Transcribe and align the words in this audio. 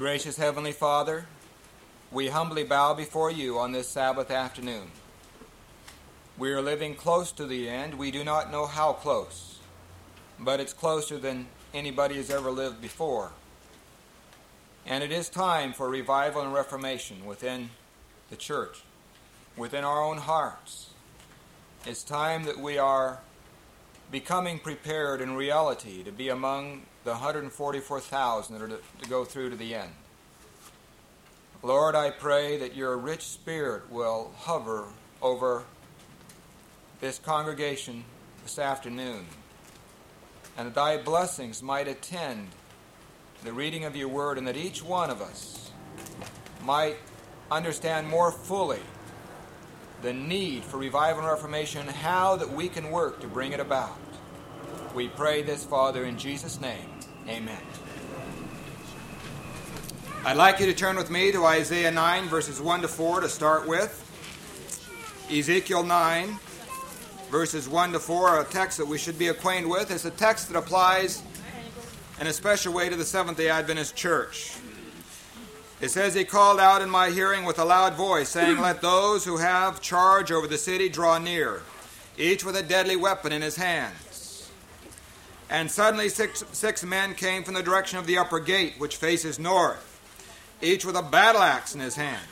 Gracious 0.00 0.38
Heavenly 0.38 0.72
Father, 0.72 1.26
we 2.10 2.28
humbly 2.28 2.64
bow 2.64 2.94
before 2.94 3.30
you 3.30 3.58
on 3.58 3.72
this 3.72 3.86
Sabbath 3.86 4.30
afternoon. 4.30 4.90
We 6.38 6.52
are 6.52 6.62
living 6.62 6.94
close 6.94 7.32
to 7.32 7.44
the 7.44 7.68
end. 7.68 7.98
We 7.98 8.10
do 8.10 8.24
not 8.24 8.50
know 8.50 8.64
how 8.64 8.94
close, 8.94 9.58
but 10.38 10.58
it's 10.58 10.72
closer 10.72 11.18
than 11.18 11.48
anybody 11.74 12.14
has 12.14 12.30
ever 12.30 12.50
lived 12.50 12.80
before. 12.80 13.32
And 14.86 15.04
it 15.04 15.12
is 15.12 15.28
time 15.28 15.74
for 15.74 15.90
revival 15.90 16.40
and 16.40 16.54
reformation 16.54 17.26
within 17.26 17.68
the 18.30 18.36
church, 18.36 18.80
within 19.54 19.84
our 19.84 20.02
own 20.02 20.16
hearts. 20.16 20.88
It's 21.84 22.02
time 22.02 22.44
that 22.44 22.58
we 22.58 22.78
are 22.78 23.18
becoming 24.10 24.58
prepared 24.58 25.20
in 25.20 25.34
reality 25.34 26.02
to 26.02 26.10
be 26.10 26.28
among 26.28 26.82
the 27.04 27.10
144,000 27.10 28.54
that 28.54 28.64
are 28.64 28.68
to, 28.68 28.78
to, 29.02 29.08
go 29.08 29.24
through 29.24 29.50
to 29.50 29.56
the 29.56 29.74
end. 29.74 29.90
Lord, 31.62 31.94
I 31.94 32.10
pray 32.10 32.58
that 32.58 32.74
your 32.74 32.96
rich 32.96 33.22
spirit 33.22 33.90
will 33.90 34.32
hover 34.36 34.86
over 35.22 35.64
this 37.00 37.18
congregation 37.18 38.04
this 38.42 38.58
afternoon, 38.58 39.26
and 40.56 40.68
that 40.68 40.74
thy 40.74 40.96
blessings 40.96 41.62
might 41.62 41.88
attend 41.88 42.48
the 43.44 43.52
reading 43.52 43.84
of 43.84 43.96
your 43.96 44.08
word, 44.08 44.38
and 44.38 44.46
that 44.46 44.56
each 44.56 44.82
one 44.82 45.10
of 45.10 45.22
us 45.22 45.70
might 46.64 46.96
understand 47.50 48.08
more 48.08 48.30
fully 48.30 48.80
the 50.02 50.12
need 50.12 50.64
for 50.64 50.78
revival 50.78 51.22
and 51.22 51.30
reformation 51.30 51.86
how 51.86 52.36
that 52.36 52.50
we 52.50 52.68
can 52.68 52.90
work 52.90 53.20
to 53.20 53.26
bring 53.26 53.52
it 53.52 53.60
about. 53.60 53.98
We 54.94 55.08
pray 55.08 55.42
this, 55.42 55.64
Father, 55.64 56.04
in 56.04 56.18
Jesus' 56.18 56.60
name. 56.60 56.88
Amen. 57.28 57.60
I'd 60.24 60.36
like 60.36 60.60
you 60.60 60.66
to 60.66 60.74
turn 60.74 60.96
with 60.96 61.10
me 61.10 61.32
to 61.32 61.44
Isaiah 61.44 61.90
9, 61.90 62.28
verses 62.28 62.60
1 62.60 62.82
to 62.82 62.88
4 62.88 63.20
to 63.20 63.28
start 63.28 63.66
with. 63.66 64.06
Ezekiel 65.30 65.84
9, 65.84 66.38
verses 67.30 67.68
1 67.68 67.92
to 67.92 68.00
4, 68.00 68.40
a 68.40 68.44
text 68.44 68.78
that 68.78 68.86
we 68.86 68.98
should 68.98 69.18
be 69.18 69.28
acquainted 69.28 69.70
with. 69.70 69.90
It's 69.90 70.04
a 70.04 70.10
text 70.10 70.48
that 70.48 70.58
applies 70.58 71.22
in 72.20 72.26
a 72.26 72.32
special 72.32 72.72
way 72.74 72.88
to 72.88 72.96
the 72.96 73.04
Seventh 73.04 73.38
day 73.38 73.48
Adventist 73.48 73.96
Church. 73.96 74.59
It 75.80 75.90
says, 75.90 76.14
He 76.14 76.24
called 76.24 76.60
out 76.60 76.82
in 76.82 76.90
my 76.90 77.10
hearing 77.10 77.44
with 77.44 77.58
a 77.58 77.64
loud 77.64 77.94
voice, 77.94 78.28
saying, 78.28 78.56
hmm. 78.56 78.62
Let 78.62 78.82
those 78.82 79.24
who 79.24 79.38
have 79.38 79.80
charge 79.80 80.30
over 80.30 80.46
the 80.46 80.58
city 80.58 80.88
draw 80.88 81.18
near, 81.18 81.62
each 82.18 82.44
with 82.44 82.56
a 82.56 82.62
deadly 82.62 82.96
weapon 82.96 83.32
in 83.32 83.42
his 83.42 83.56
hands. 83.56 84.50
And 85.48 85.70
suddenly 85.70 86.08
six, 86.08 86.44
six 86.52 86.84
men 86.84 87.14
came 87.14 87.42
from 87.42 87.54
the 87.54 87.62
direction 87.62 87.98
of 87.98 88.06
the 88.06 88.18
upper 88.18 88.38
gate, 88.38 88.74
which 88.78 88.96
faces 88.96 89.38
north, 89.38 90.00
each 90.62 90.84
with 90.84 90.96
a 90.96 91.02
battle 91.02 91.42
axe 91.42 91.74
in 91.74 91.80
his 91.80 91.96
hand. 91.96 92.26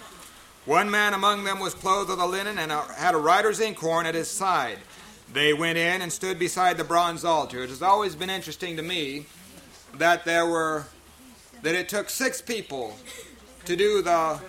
One 0.66 0.90
man 0.90 1.14
among 1.14 1.44
them 1.44 1.58
was 1.58 1.72
clothed 1.72 2.10
with 2.10 2.20
a 2.20 2.26
linen 2.26 2.58
and 2.58 2.70
had 2.70 3.14
a 3.14 3.18
writer's 3.18 3.58
inkhorn 3.58 4.04
at 4.04 4.14
his 4.14 4.30
side. 4.30 4.78
They 5.32 5.52
went 5.52 5.78
in 5.78 6.02
and 6.02 6.12
stood 6.12 6.38
beside 6.38 6.76
the 6.76 6.84
bronze 6.84 7.24
altar. 7.24 7.62
It 7.62 7.70
has 7.70 7.82
always 7.82 8.14
been 8.14 8.30
interesting 8.30 8.76
to 8.76 8.82
me 8.82 9.26
that 9.94 10.24
there 10.24 10.46
were 10.46 10.84
that 11.62 11.74
it 11.74 11.88
took 11.88 12.08
six 12.08 12.40
people 12.40 12.96
to 13.68 13.76
do 13.76 14.00
the 14.00 14.40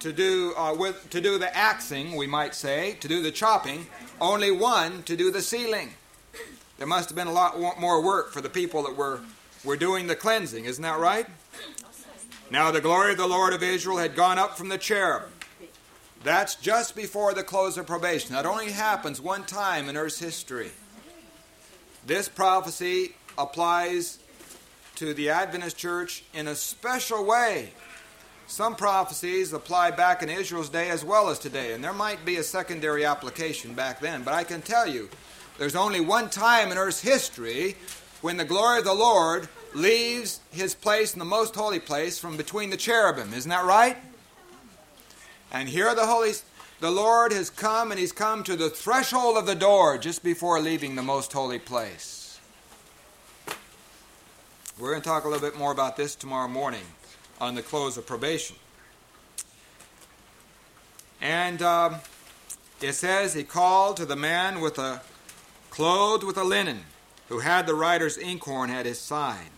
to 0.00 0.12
do 0.12 0.52
uh, 0.54 0.74
with 0.74 1.08
to 1.08 1.20
do 1.20 1.38
the 1.38 1.56
axing, 1.56 2.14
we 2.14 2.26
might 2.26 2.54
say, 2.54 2.94
to 3.00 3.08
do 3.08 3.22
the 3.22 3.30
chopping. 3.30 3.86
Only 4.20 4.50
one 4.50 5.02
to 5.04 5.16
do 5.16 5.30
the 5.30 5.40
sealing. 5.40 5.94
There 6.76 6.86
must 6.86 7.08
have 7.08 7.16
been 7.16 7.26
a 7.26 7.32
lot 7.32 7.58
more 7.80 8.04
work 8.04 8.30
for 8.30 8.42
the 8.42 8.50
people 8.50 8.82
that 8.82 8.94
were, 8.94 9.20
were 9.64 9.78
doing 9.78 10.08
the 10.08 10.14
cleansing. 10.14 10.66
Isn't 10.66 10.82
that 10.82 10.98
right? 10.98 11.26
Now 12.50 12.70
the 12.70 12.82
glory 12.82 13.12
of 13.12 13.18
the 13.18 13.26
Lord 13.26 13.54
of 13.54 13.62
Israel 13.62 13.96
had 13.96 14.14
gone 14.14 14.38
up 14.38 14.58
from 14.58 14.68
the 14.68 14.78
cherub. 14.78 15.22
That's 16.22 16.54
just 16.54 16.94
before 16.94 17.32
the 17.32 17.42
close 17.42 17.78
of 17.78 17.86
probation. 17.86 18.34
That 18.34 18.44
only 18.44 18.72
happens 18.72 19.22
one 19.22 19.44
time 19.44 19.88
in 19.88 19.96
Earth's 19.96 20.18
history. 20.18 20.72
This 22.04 22.28
prophecy 22.28 23.14
applies 23.38 24.18
to 24.96 25.14
the 25.14 25.30
Adventist 25.30 25.78
church 25.78 26.24
in 26.34 26.46
a 26.46 26.54
special 26.54 27.24
way. 27.24 27.72
Some 28.48 28.76
prophecies 28.76 29.52
apply 29.52 29.90
back 29.90 30.22
in 30.22 30.30
Israel's 30.30 30.70
day 30.70 30.88
as 30.88 31.04
well 31.04 31.28
as 31.28 31.38
today, 31.38 31.74
and 31.74 31.84
there 31.84 31.92
might 31.92 32.24
be 32.24 32.36
a 32.36 32.42
secondary 32.42 33.04
application 33.04 33.74
back 33.74 34.00
then, 34.00 34.22
but 34.22 34.32
I 34.32 34.42
can 34.42 34.62
tell 34.62 34.86
you 34.88 35.10
there's 35.58 35.76
only 35.76 36.00
one 36.00 36.30
time 36.30 36.72
in 36.72 36.78
Earth's 36.78 37.02
history 37.02 37.76
when 38.22 38.38
the 38.38 38.46
glory 38.46 38.78
of 38.78 38.86
the 38.86 38.94
Lord 38.94 39.50
leaves 39.74 40.40
his 40.50 40.74
place 40.74 41.12
in 41.12 41.18
the 41.18 41.26
most 41.26 41.54
holy 41.54 41.78
place 41.78 42.18
from 42.18 42.38
between 42.38 42.70
the 42.70 42.78
cherubim. 42.78 43.34
Isn't 43.34 43.50
that 43.50 43.66
right? 43.66 43.98
And 45.52 45.68
here 45.68 45.94
the 45.94 46.06
Holy 46.06 46.32
the 46.80 46.90
Lord 46.90 47.32
has 47.32 47.50
come 47.50 47.90
and 47.90 48.00
he's 48.00 48.12
come 48.12 48.42
to 48.44 48.56
the 48.56 48.70
threshold 48.70 49.36
of 49.36 49.44
the 49.44 49.54
door 49.54 49.98
just 49.98 50.24
before 50.24 50.58
leaving 50.58 50.94
the 50.94 51.02
most 51.02 51.34
holy 51.34 51.58
place. 51.58 52.40
We're 54.78 54.90
going 54.90 55.02
to 55.02 55.08
talk 55.08 55.24
a 55.24 55.28
little 55.28 55.46
bit 55.46 55.58
more 55.58 55.72
about 55.72 55.98
this 55.98 56.14
tomorrow 56.14 56.48
morning 56.48 56.84
on 57.40 57.54
the 57.54 57.62
close 57.62 57.96
of 57.96 58.06
probation. 58.06 58.56
And 61.20 61.62
um, 61.62 61.96
it 62.80 62.92
says, 62.92 63.34
He 63.34 63.44
called 63.44 63.96
to 63.96 64.06
the 64.06 64.16
man 64.16 64.60
with 64.60 64.78
a 64.78 65.02
clothed 65.70 66.24
with 66.24 66.36
a 66.36 66.44
linen, 66.44 66.80
who 67.28 67.40
had 67.40 67.66
the 67.66 67.74
writer's 67.74 68.16
inkhorn 68.16 68.70
at 68.70 68.86
his 68.86 68.98
side. 68.98 69.50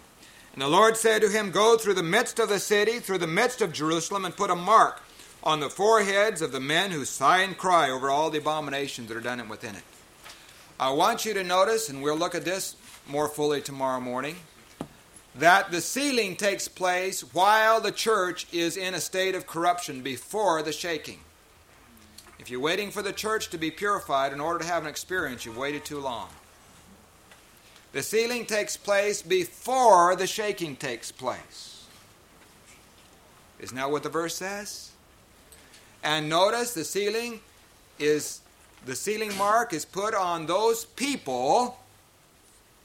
And 0.52 0.62
the 0.62 0.68
Lord 0.68 0.96
said 0.96 1.22
to 1.22 1.28
him, 1.28 1.50
Go 1.50 1.76
through 1.76 1.94
the 1.94 2.02
midst 2.02 2.38
of 2.38 2.48
the 2.48 2.58
city, 2.58 2.98
through 2.98 3.18
the 3.18 3.26
midst 3.26 3.62
of 3.62 3.72
Jerusalem, 3.72 4.24
and 4.24 4.36
put 4.36 4.50
a 4.50 4.56
mark 4.56 5.02
on 5.42 5.60
the 5.60 5.70
foreheads 5.70 6.42
of 6.42 6.52
the 6.52 6.60
men 6.60 6.90
who 6.90 7.04
sigh 7.04 7.42
and 7.42 7.56
cry 7.56 7.90
over 7.90 8.10
all 8.10 8.30
the 8.30 8.38
abominations 8.38 9.08
that 9.08 9.16
are 9.16 9.22
done 9.22 9.48
within 9.48 9.74
it. 9.74 9.82
I 10.78 10.90
want 10.90 11.24
you 11.24 11.34
to 11.34 11.44
notice, 11.44 11.88
and 11.88 12.02
we'll 12.02 12.16
look 12.16 12.34
at 12.34 12.44
this 12.44 12.76
more 13.06 13.28
fully 13.28 13.60
tomorrow 13.60 14.00
morning, 14.00 14.36
that 15.34 15.70
the 15.70 15.80
sealing 15.80 16.36
takes 16.36 16.68
place 16.68 17.20
while 17.32 17.80
the 17.80 17.92
church 17.92 18.46
is 18.52 18.76
in 18.76 18.94
a 18.94 19.00
state 19.00 19.34
of 19.34 19.46
corruption 19.46 20.02
before 20.02 20.62
the 20.62 20.72
shaking. 20.72 21.20
If 22.38 22.50
you're 22.50 22.60
waiting 22.60 22.90
for 22.90 23.02
the 23.02 23.12
church 23.12 23.50
to 23.50 23.58
be 23.58 23.70
purified 23.70 24.32
in 24.32 24.40
order 24.40 24.60
to 24.60 24.64
have 24.64 24.82
an 24.82 24.88
experience, 24.88 25.44
you've 25.44 25.56
waited 25.56 25.84
too 25.84 26.00
long. 26.00 26.28
The 27.92 28.02
sealing 28.02 28.46
takes 28.46 28.76
place 28.76 29.20
before 29.20 30.16
the 30.16 30.26
shaking 30.26 30.76
takes 30.76 31.12
place. 31.12 31.86
Isn't 33.58 33.76
that 33.76 33.90
what 33.90 34.02
the 34.02 34.08
verse 34.08 34.34
says? 34.36 34.90
And 36.02 36.28
notice 36.28 36.72
the 36.72 36.84
sealing 36.84 37.40
is 37.98 38.40
the 38.86 38.96
sealing 38.96 39.36
mark 39.36 39.74
is 39.74 39.84
put 39.84 40.14
on 40.14 40.46
those 40.46 40.86
people 40.86 41.78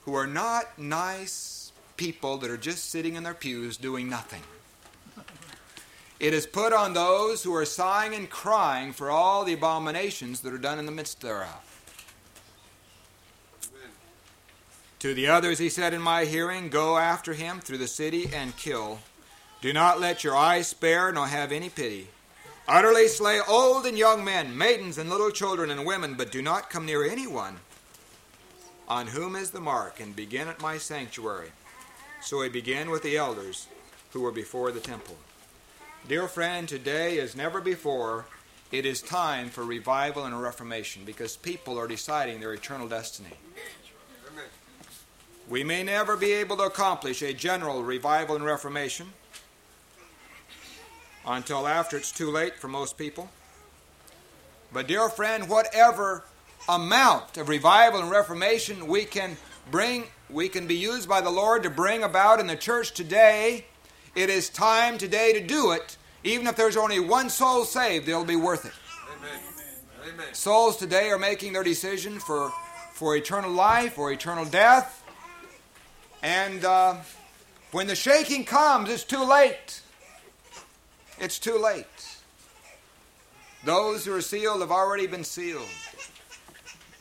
who 0.03 0.13
are 0.13 0.27
not 0.27 0.77
nice 0.77 1.64
people 1.97 2.37
that 2.37 2.49
are 2.49 2.57
just 2.57 2.89
sitting 2.89 3.15
in 3.15 3.23
their 3.23 3.33
pews 3.33 3.77
doing 3.77 4.09
nothing. 4.09 4.41
It 6.19 6.33
is 6.33 6.47
put 6.47 6.71
on 6.71 6.93
those 6.93 7.43
who 7.43 7.53
are 7.53 7.65
sighing 7.65 8.13
and 8.13 8.29
crying 8.29 8.93
for 8.93 9.09
all 9.09 9.43
the 9.43 9.53
abominations 9.53 10.41
that 10.41 10.53
are 10.53 10.57
done 10.57 10.79
in 10.79 10.85
the 10.85 10.91
midst 10.91 11.21
thereof. 11.21 11.61
To 14.99 15.13
the 15.13 15.27
others 15.27 15.59
he 15.59 15.69
said 15.69 15.93
in 15.93 16.01
my 16.01 16.25
hearing, 16.25 16.69
Go 16.69 16.97
after 16.97 17.33
him 17.33 17.59
through 17.59 17.79
the 17.79 17.87
city 17.87 18.29
and 18.33 18.55
kill. 18.57 18.99
Do 19.61 19.73
not 19.73 19.99
let 19.99 20.23
your 20.23 20.35
eyes 20.35 20.67
spare, 20.67 21.11
nor 21.11 21.27
have 21.27 21.51
any 21.51 21.69
pity. 21.69 22.07
Utterly 22.67 23.07
slay 23.07 23.39
old 23.47 23.85
and 23.85 23.97
young 23.97 24.23
men, 24.23 24.57
maidens 24.57 24.97
and 24.97 25.09
little 25.09 25.29
children 25.29 25.69
and 25.69 25.85
women, 25.85 26.15
but 26.15 26.31
do 26.31 26.41
not 26.41 26.69
come 26.69 26.85
near 26.85 27.05
anyone 27.05 27.57
on 28.87 29.07
whom 29.07 29.35
is 29.35 29.51
the 29.51 29.59
mark, 29.59 29.99
and 29.99 30.15
begin 30.15 30.47
at 30.47 30.61
my 30.61 30.77
sanctuary. 30.77 31.51
So 32.25 32.41
he 32.41 32.49
began 32.49 32.89
with 32.89 33.03
the 33.03 33.17
elders 33.17 33.67
who 34.11 34.21
were 34.21 34.31
before 34.31 34.71
the 34.71 34.79
temple. 34.79 35.15
Dear 36.07 36.27
friend, 36.27 36.67
today 36.67 37.19
as 37.19 37.35
never 37.35 37.61
before, 37.61 38.25
it 38.71 38.83
is 38.83 38.99
time 38.99 39.49
for 39.49 39.63
revival 39.63 40.25
and 40.25 40.41
reformation 40.41 41.03
because 41.05 41.37
people 41.37 41.77
are 41.77 41.87
deciding 41.87 42.39
their 42.39 42.51
eternal 42.53 42.87
destiny. 42.87 43.29
We 45.47 45.63
may 45.63 45.83
never 45.83 46.17
be 46.17 46.31
able 46.31 46.57
to 46.57 46.63
accomplish 46.63 47.21
a 47.21 47.31
general 47.31 47.83
revival 47.83 48.35
and 48.35 48.43
reformation 48.43 49.13
until 51.27 51.67
after 51.67 51.95
it's 51.95 52.11
too 52.11 52.31
late 52.31 52.55
for 52.55 52.67
most 52.67 52.97
people. 52.97 53.29
But, 54.73 54.87
dear 54.87 55.09
friend, 55.09 55.47
whatever 55.47 56.23
amount 56.67 57.37
of 57.37 57.49
revival 57.49 58.01
and 58.01 58.09
reformation 58.09 58.87
we 58.87 59.05
can 59.05 59.37
bring, 59.69 60.05
we 60.29 60.49
can 60.49 60.67
be 60.67 60.75
used 60.75 61.07
by 61.07 61.21
the 61.21 61.29
Lord 61.29 61.63
to 61.63 61.69
bring 61.69 62.03
about 62.03 62.39
in 62.39 62.47
the 62.47 62.55
church 62.55 62.91
today 62.91 63.65
it 64.15 64.29
is 64.29 64.47
time 64.47 64.97
today 64.97 65.33
to 65.33 65.45
do 65.45 65.71
it. 65.71 65.97
Even 66.23 66.47
if 66.47 66.55
there's 66.55 66.77
only 66.77 67.01
one 67.01 67.29
soul 67.29 67.65
saved, 67.65 68.07
it'll 68.07 68.23
be 68.23 68.37
worth 68.37 68.65
it. 68.65 68.71
Amen. 69.17 69.39
Amen. 70.13 70.33
Souls 70.33 70.77
today 70.77 71.09
are 71.09 71.19
making 71.19 71.51
their 71.51 71.63
decision 71.63 72.19
for, 72.19 72.53
for 72.93 73.17
eternal 73.17 73.51
life 73.51 73.99
or 73.99 74.13
eternal 74.13 74.45
death. 74.45 75.03
And 76.23 76.63
uh, 76.63 76.95
When 77.71 77.87
the 77.87 77.95
shaking 77.95 78.45
comes, 78.45 78.89
it's 78.89 79.03
too 79.03 79.23
late. 79.23 79.81
It's 81.19 81.37
too 81.37 81.59
late. 81.61 81.85
Those 83.65 84.05
who 84.05 84.15
are 84.15 84.21
sealed 84.21 84.61
have 84.61 84.71
already 84.71 85.07
been 85.07 85.25
sealed. 85.25 85.67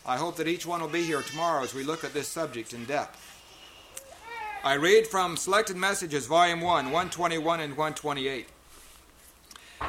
I 0.06 0.16
hope 0.18 0.36
that 0.36 0.48
each 0.48 0.66
one 0.66 0.80
will 0.80 0.88
be 0.88 1.02
here 1.02 1.22
tomorrow 1.22 1.62
as 1.62 1.74
we 1.74 1.82
look 1.82 2.04
at 2.04 2.12
this 2.12 2.28
subject 2.28 2.74
in 2.74 2.84
depth. 2.84 3.30
I 4.62 4.74
read 4.74 5.06
from 5.06 5.36
Selected 5.36 5.76
Messages, 5.76 6.26
Volume 6.26 6.60
1, 6.60 6.86
121 6.86 7.60
and 7.60 7.76
128. 7.76 8.48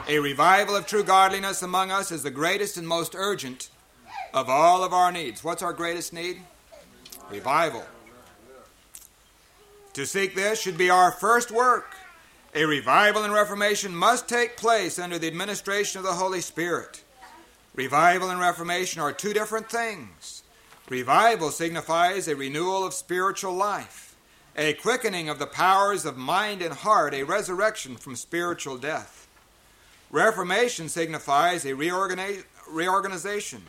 A 0.08 0.20
revival 0.20 0.76
of 0.76 0.86
true 0.86 1.04
godliness 1.04 1.62
among 1.62 1.92
us 1.92 2.12
is 2.12 2.24
the 2.24 2.32
greatest 2.32 2.78
and 2.78 2.88
most 2.88 3.16
urgent 3.16 3.70
of 4.34 4.50
all 4.50 4.84
of 4.84 4.94
our 4.94 5.12
needs. 5.12 5.44
What's 5.44 5.64
our 5.64 5.74
greatest 5.74 6.12
need? 6.12 6.42
Revival. 7.30 7.86
To 9.94 10.06
seek 10.06 10.36
this 10.36 10.60
should 10.62 10.78
be 10.78 10.90
our 10.90 11.12
first 11.12 11.52
work. 11.52 11.96
A 12.54 12.66
revival 12.66 13.24
and 13.24 13.34
reformation 13.34 13.96
must 13.96 14.28
take 14.28 14.58
place 14.58 15.00
under 15.00 15.18
the 15.18 15.28
administration 15.28 16.00
of 16.00 16.06
the 16.06 16.14
Holy 16.14 16.42
Spirit. 16.42 17.05
Revival 17.76 18.30
and 18.30 18.40
reformation 18.40 19.02
are 19.02 19.12
two 19.12 19.34
different 19.34 19.70
things. 19.70 20.44
Revival 20.88 21.52
signifies 21.52 22.28
a 22.28 22.36
renewal 22.36 22.86
of 22.86 22.94
spiritual 22.94 23.54
life, 23.54 24.16
a 24.56 24.74
quickening 24.74 25.28
of 25.28 25.40
the 25.40 25.46
powers 25.46 26.06
of 26.06 26.16
mind 26.16 26.62
and 26.62 26.74
heart, 26.74 27.14
a 27.14 27.24
resurrection 27.24 27.98
from 27.98 28.16
spiritual 28.16 28.78
death. 28.78 29.28
Reformation 30.10 30.88
signifies 30.88 31.66
a 31.66 31.74
reorganization, 31.74 33.64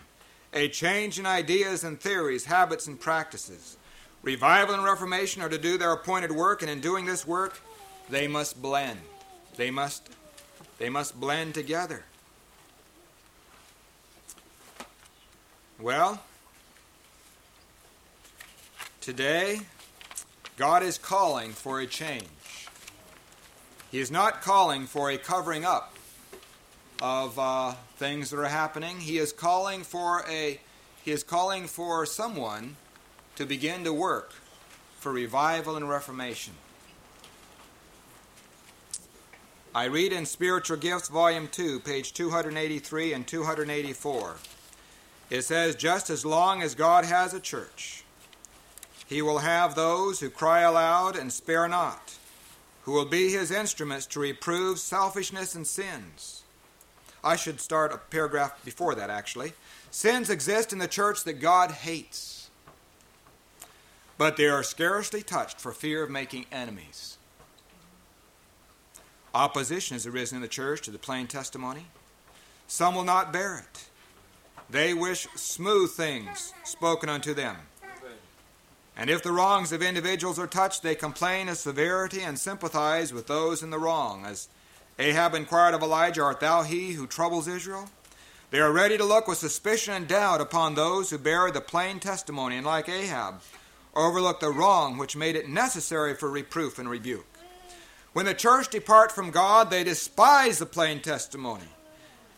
a 0.52 0.69
change 0.69 1.19
in 1.19 1.26
ideas 1.26 1.82
and 1.82 2.00
theories, 2.00 2.44
habits 2.44 2.87
and 2.87 3.00
practices. 3.00 3.76
Revival 4.23 4.76
and 4.76 4.85
Reformation 4.85 5.43
are 5.43 5.49
to 5.49 5.59
do 5.59 5.79
their 5.79 5.91
appointed 5.93 6.31
work, 6.31 6.62
and 6.62 6.70
in 6.70 6.81
doing 6.81 7.06
this 7.06 7.26
work, 7.26 7.61
they 8.09 8.29
must 8.29 8.62
blend. 8.62 9.00
They 9.56 9.73
must, 9.73 10.11
they 10.79 10.91
must 10.91 11.19
blend 11.19 11.55
together. 11.55 12.05
Well, 15.78 16.23
today, 19.02 19.61
God 20.56 20.82
is 20.82 20.96
calling 20.96 21.52
for 21.52 21.81
a 21.81 21.87
change. 21.87 22.25
He 23.90 23.99
is 23.99 24.11
not 24.11 24.40
calling 24.40 24.87
for 24.87 25.11
a 25.11 25.19
covering 25.19 25.67
up 25.67 25.94
of 27.02 27.38
uh, 27.38 27.73
things 27.99 28.31
that 28.31 28.38
are 28.38 28.46
happening. 28.46 29.00
He 29.00 29.19
is 29.19 29.32
calling 29.32 29.82
for 29.82 30.25
a 30.26 30.58
he 31.05 31.12
is 31.12 31.23
calling 31.23 31.67
for 31.67 32.06
someone 32.06 32.76
to 33.37 33.44
begin 33.44 33.84
to 33.84 33.93
work 33.93 34.32
for 34.99 35.12
revival 35.12 35.76
and 35.76 35.88
reformation. 35.90 36.55
I 39.75 39.84
read 39.84 40.14
in 40.14 40.25
Spiritual 40.25 40.78
Gifts, 40.78 41.08
Volume 41.08 41.49
2, 41.49 41.81
page 41.81 42.14
283 42.14 43.12
and 43.12 43.26
284. 43.26 44.37
It 45.31 45.43
says, 45.43 45.75
Just 45.75 46.11
as 46.11 46.25
long 46.25 46.62
as 46.62 46.75
God 46.75 47.05
has 47.05 47.34
a 47.34 47.40
church, 47.40 48.05
he 49.06 49.23
will 49.23 49.38
have 49.38 49.75
those 49.75 50.20
who 50.20 50.31
cry 50.31 50.61
aloud 50.61 51.17
and 51.17 51.32
spare 51.32 51.69
not, 51.69 52.17
who 52.82 52.93
will 52.93 53.05
be 53.05 53.31
his 53.31 53.50
instruments 53.50 54.06
to 54.06 54.20
reprove 54.20 54.78
selfishness 54.78 55.55
and 55.55 55.67
sins 55.67 56.43
I 57.26 57.34
should 57.34 57.61
start 57.61 57.93
a 57.93 57.99
paragraph 57.99 58.64
before 58.64 58.94
that, 58.94 59.11
actually. 59.11 59.52
Sins 59.90 60.31
exist 60.31 60.73
in 60.73 60.78
the 60.78 60.87
church 60.87 61.25
that 61.25 61.40
God 61.40 61.73
hates, 61.73 62.50
but 64.17 64.37
they 64.37 64.46
are 64.46 64.62
scarcely 64.62 65.23
touched 65.23 65.61
for 65.61 65.73
fear 65.73 66.05
of 66.05 66.11
making 66.11 66.46
enemies. 66.52 67.19
Opposition 69.34 69.96
has 69.96 70.06
arisen 70.06 70.37
in 70.37 70.43
the 70.43 70.49
church 70.49 70.82
to 70.82 70.93
the 70.93 71.00
plain 71.00 71.26
testimony. 71.26 71.87
Some 72.69 72.94
will 72.94 73.05
not 73.05 73.32
bear 73.32 73.58
it. 73.58 73.88
They 74.68 74.94
wish 74.94 75.28
smooth 75.36 75.92
things 75.92 76.52
spoken 76.64 77.08
unto 77.08 77.34
them. 77.34 77.56
And 78.96 79.10
if 79.10 79.22
the 79.22 79.32
wrongs 79.32 79.72
of 79.72 79.82
individuals 79.82 80.38
are 80.38 80.46
touched, 80.46 80.82
they 80.82 80.94
complain 80.94 81.48
of 81.48 81.58
severity 81.58 82.22
and 82.22 82.38
sympathize 82.38 83.12
with 83.12 83.26
those 83.26 83.62
in 83.62 83.70
the 83.70 83.78
wrong, 83.78 84.24
as 84.24 84.48
Ahab 84.98 85.34
inquired 85.34 85.74
of 85.74 85.82
Elijah, 85.82 86.22
Art 86.22 86.40
thou 86.40 86.62
he 86.62 86.92
who 86.92 87.06
troubles 87.06 87.46
Israel? 87.46 87.90
They 88.50 88.60
are 88.60 88.72
ready 88.72 88.96
to 88.96 89.04
look 89.04 89.28
with 89.28 89.38
suspicion 89.38 89.92
and 89.92 90.08
doubt 90.08 90.40
upon 90.40 90.74
those 90.74 91.10
who 91.10 91.18
bear 91.18 91.50
the 91.50 91.60
plain 91.60 92.00
testimony, 92.00 92.56
and 92.56 92.64
like 92.64 92.88
Ahab, 92.88 93.42
overlook 93.94 94.40
the 94.40 94.50
wrong 94.50 94.96
which 94.96 95.16
made 95.16 95.36
it 95.36 95.48
necessary 95.48 96.14
for 96.14 96.30
reproof 96.30 96.78
and 96.78 96.88
rebuke. 96.88 97.26
When 98.14 98.24
the 98.24 98.34
church 98.34 98.70
depart 98.70 99.12
from 99.12 99.30
God, 99.30 99.68
they 99.68 99.84
despise 99.84 100.58
the 100.58 100.64
plain 100.64 101.00
testimony, 101.00 101.68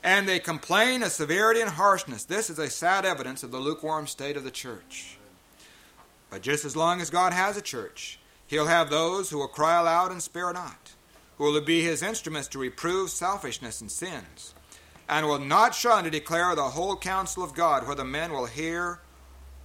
and 0.03 0.29
they 0.29 0.39
complain 0.39 1.03
of 1.03 1.12
severity 1.12 1.61
and 1.61 1.71
harshness. 1.71 2.25
This 2.25 2.50
is 2.50 2.59
a 2.59 2.71
sad 2.71 3.05
evidence 3.05 3.43
of 3.43 3.50
the 3.50 3.59
lukewarm 3.59 4.06
state 4.06 4.37
of 4.37 4.45
the 4.45 4.50
church. 4.50 5.19
But 6.31 6.43
just 6.43 6.65
as 6.65 6.77
long 6.77 7.00
as 7.00 7.11
God 7.11 7.33
has 7.33 7.56
a 7.56 7.62
church, 7.62 8.19
He'll 8.47 8.67
have 8.67 8.91
those 8.91 9.31
who 9.31 9.39
will 9.39 9.49
cry 9.49 9.79
aloud 9.79 10.11
and 10.11 10.23
spare 10.23 10.53
not 10.53 10.93
who 11.39 11.45
will 11.45 11.61
be 11.61 11.83
his 11.83 12.03
instruments 12.03 12.49
to 12.49 12.59
reprove 12.59 13.11
selfishness 13.11 13.81
and 13.81 13.91
sins, 13.91 14.55
and 15.09 15.27
will 15.27 15.39
not 15.39 15.75
shun 15.75 16.05
to 16.05 16.11
declare 16.11 16.55
the 16.55 16.62
whole 16.62 16.97
counsel 16.97 17.45
of 17.45 17.55
God, 17.55 17.87
whether 17.87 18.05
men 18.05 18.33
will 18.33 18.47
hear 18.47 19.00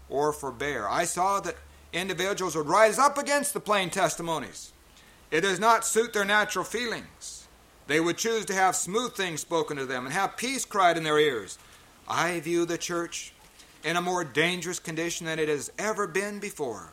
or 0.08 0.32
forbear. 0.32 0.88
I 0.88 1.06
saw 1.06 1.40
that 1.42 1.58
individuals 1.92 2.56
would 2.56 2.68
rise 2.68 3.00
up 3.00 3.18
against 3.18 3.54
the 3.54 3.60
plain 3.60 3.90
testimonies. 3.90 4.72
It 5.32 5.42
does 5.42 5.60
not 5.60 5.84
suit 5.84 6.14
their 6.14 6.24
natural 6.24 6.64
feelings. 6.64 7.33
They 7.88 8.00
would 8.00 8.18
choose 8.18 8.46
to 8.46 8.54
have 8.54 8.76
smooth 8.76 9.14
things 9.14 9.42
spoken 9.42 9.78
to 9.78 9.86
them 9.86 10.06
and 10.06 10.14
have 10.14 10.38
peace 10.38 10.66
cried 10.66 10.98
in 10.98 11.04
their 11.04 11.20
ears. 11.20 11.58
I 12.08 12.40
view 12.40 12.66
the 12.66 12.78
church 12.78 13.34
in 13.84 13.98
a 13.98 14.02
more 14.02 14.24
dangerous 14.24 14.80
condition 14.80 15.26
than 15.26 15.40
it 15.40 15.50
has 15.50 15.72
ever 15.78 16.08
been 16.08 16.40
before. 16.40 16.92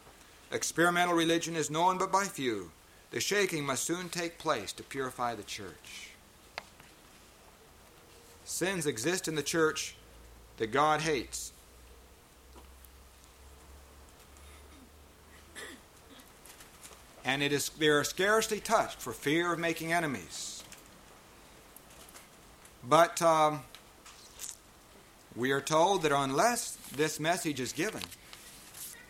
Experimental 0.51 1.15
religion 1.15 1.55
is 1.55 1.71
known 1.71 1.99
but 1.99 2.11
by 2.11 2.25
few. 2.25 2.71
The 3.13 3.21
shaking 3.21 3.65
must 3.65 3.85
soon 3.85 4.09
take 4.09 4.39
place 4.39 4.73
to 4.73 4.83
purify 4.83 5.35
the 5.35 5.43
church. 5.43 6.11
Sins 8.45 8.87
exist 8.87 9.29
in 9.29 9.37
the 9.37 9.43
church 9.43 9.95
that 10.57 10.73
God 10.73 11.01
hates. 11.01 11.53
And 17.25 17.43
it 17.43 17.53
is, 17.53 17.69
they 17.69 17.89
are 17.89 18.03
scarcely 18.03 18.59
touched 18.59 19.01
for 19.01 19.13
fear 19.13 19.53
of 19.53 19.59
making 19.59 19.93
enemies. 19.93 20.60
But 22.89 23.21
um, 23.23 23.61
we 25.37 25.51
are 25.53 25.61
told 25.61 26.03
that 26.03 26.13
unless 26.13 26.77
this 26.95 27.21
message 27.21 27.61
is 27.61 27.73
given, 27.73 28.03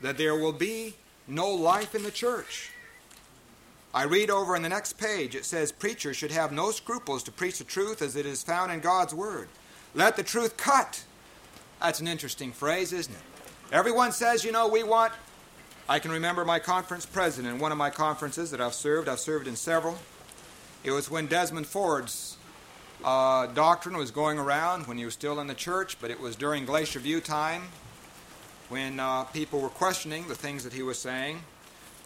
that 0.01 0.19
there 0.19 0.35
will 0.35 0.53
be 0.53 0.95
no 1.27 1.49
life 1.49 1.95
in 1.95 2.03
the 2.03 2.11
church. 2.11 2.71
I 3.93 4.05
read 4.05 4.31
over 4.31 4.55
in 4.55 4.63
the 4.63 4.69
next 4.69 4.99
page, 4.99 5.35
it 5.35 5.45
says, 5.45 5.73
Preachers 5.73 6.17
should 6.17 6.31
have 6.31 6.53
no 6.53 6.71
scruples 6.71 7.23
to 7.25 7.33
preach 7.33 7.59
the 7.59 7.65
truth 7.65 8.03
as 8.03 8.15
it 8.17 8.27
is 8.27 8.43
found 8.43 8.71
in 8.71 8.81
God's 8.81 9.15
Word. 9.15 9.49
Let 9.95 10.17
the 10.17 10.23
truth 10.23 10.57
cut. 10.57 11.05
That's 11.81 12.01
an 12.01 12.07
interesting 12.07 12.53
phrase, 12.53 12.93
isn't 12.93 13.13
it? 13.13 13.21
Everyone 13.73 14.13
says, 14.13 14.45
you 14.45 14.53
know, 14.53 14.69
we 14.69 14.83
want. 14.83 15.13
I 15.89 15.99
can 15.99 16.13
remember 16.13 16.45
my 16.45 16.61
conference 16.61 17.05
president 17.05 17.61
one 17.61 17.73
of 17.73 17.79
my 17.79 17.91
conferences 17.91 18.53
that 18.53 18.61
I've 18.61 18.75
served. 18.75 19.09
I've 19.09 19.19
served 19.19 19.49
in 19.49 19.57
several. 19.57 19.99
It 20.85 20.93
was 20.93 21.11
when 21.11 21.27
Desmond 21.27 21.67
Ford's 21.67 22.37
uh, 23.05 23.47
doctrine 23.49 23.97
was 23.97 24.11
going 24.11 24.39
around 24.39 24.87
when 24.87 24.99
he 24.99 25.05
was 25.05 25.15
still 25.15 25.41
in 25.41 25.47
the 25.47 25.55
church, 25.55 25.97
but 26.01 26.11
it 26.11 26.21
was 26.21 26.37
during 26.37 26.65
Glacier 26.65 27.01
View 27.01 27.21
time 27.21 27.63
when 28.69 29.01
uh, 29.01 29.25
people 29.25 29.61
were 29.61 29.69
questioning 29.69 30.29
the 30.29 30.35
things 30.35 30.65
that 30.65 30.73
he 30.73 30.83
was 30.83 30.99
saying 30.99 31.43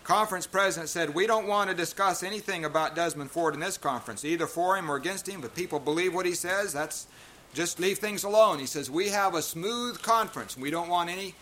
conference 0.04 0.46
president 0.46 0.88
said, 0.88 1.14
We 1.14 1.26
don't 1.26 1.48
want 1.48 1.70
to 1.70 1.76
discuss 1.76 2.22
anything 2.22 2.64
about 2.64 2.94
Desmond 2.94 3.30
Ford 3.30 3.54
in 3.54 3.60
this 3.60 3.76
conference, 3.76 4.24
either 4.24 4.46
for 4.46 4.76
him 4.76 4.90
or 4.90 4.96
against 4.96 5.28
him, 5.28 5.40
but 5.40 5.54
people 5.54 5.80
believe 5.80 6.14
what 6.14 6.26
he 6.26 6.34
says. 6.34 6.72
That's 6.72 7.06
just 7.54 7.80
leave 7.80 7.98
things 7.98 8.22
alone. 8.22 8.58
He 8.58 8.66
says, 8.66 8.90
We 8.90 9.08
have 9.08 9.34
a 9.34 9.42
smooth 9.42 10.00
conference. 10.02 10.56
We 10.56 10.70
don't 10.70 10.88
want 10.88 11.10
any 11.10 11.34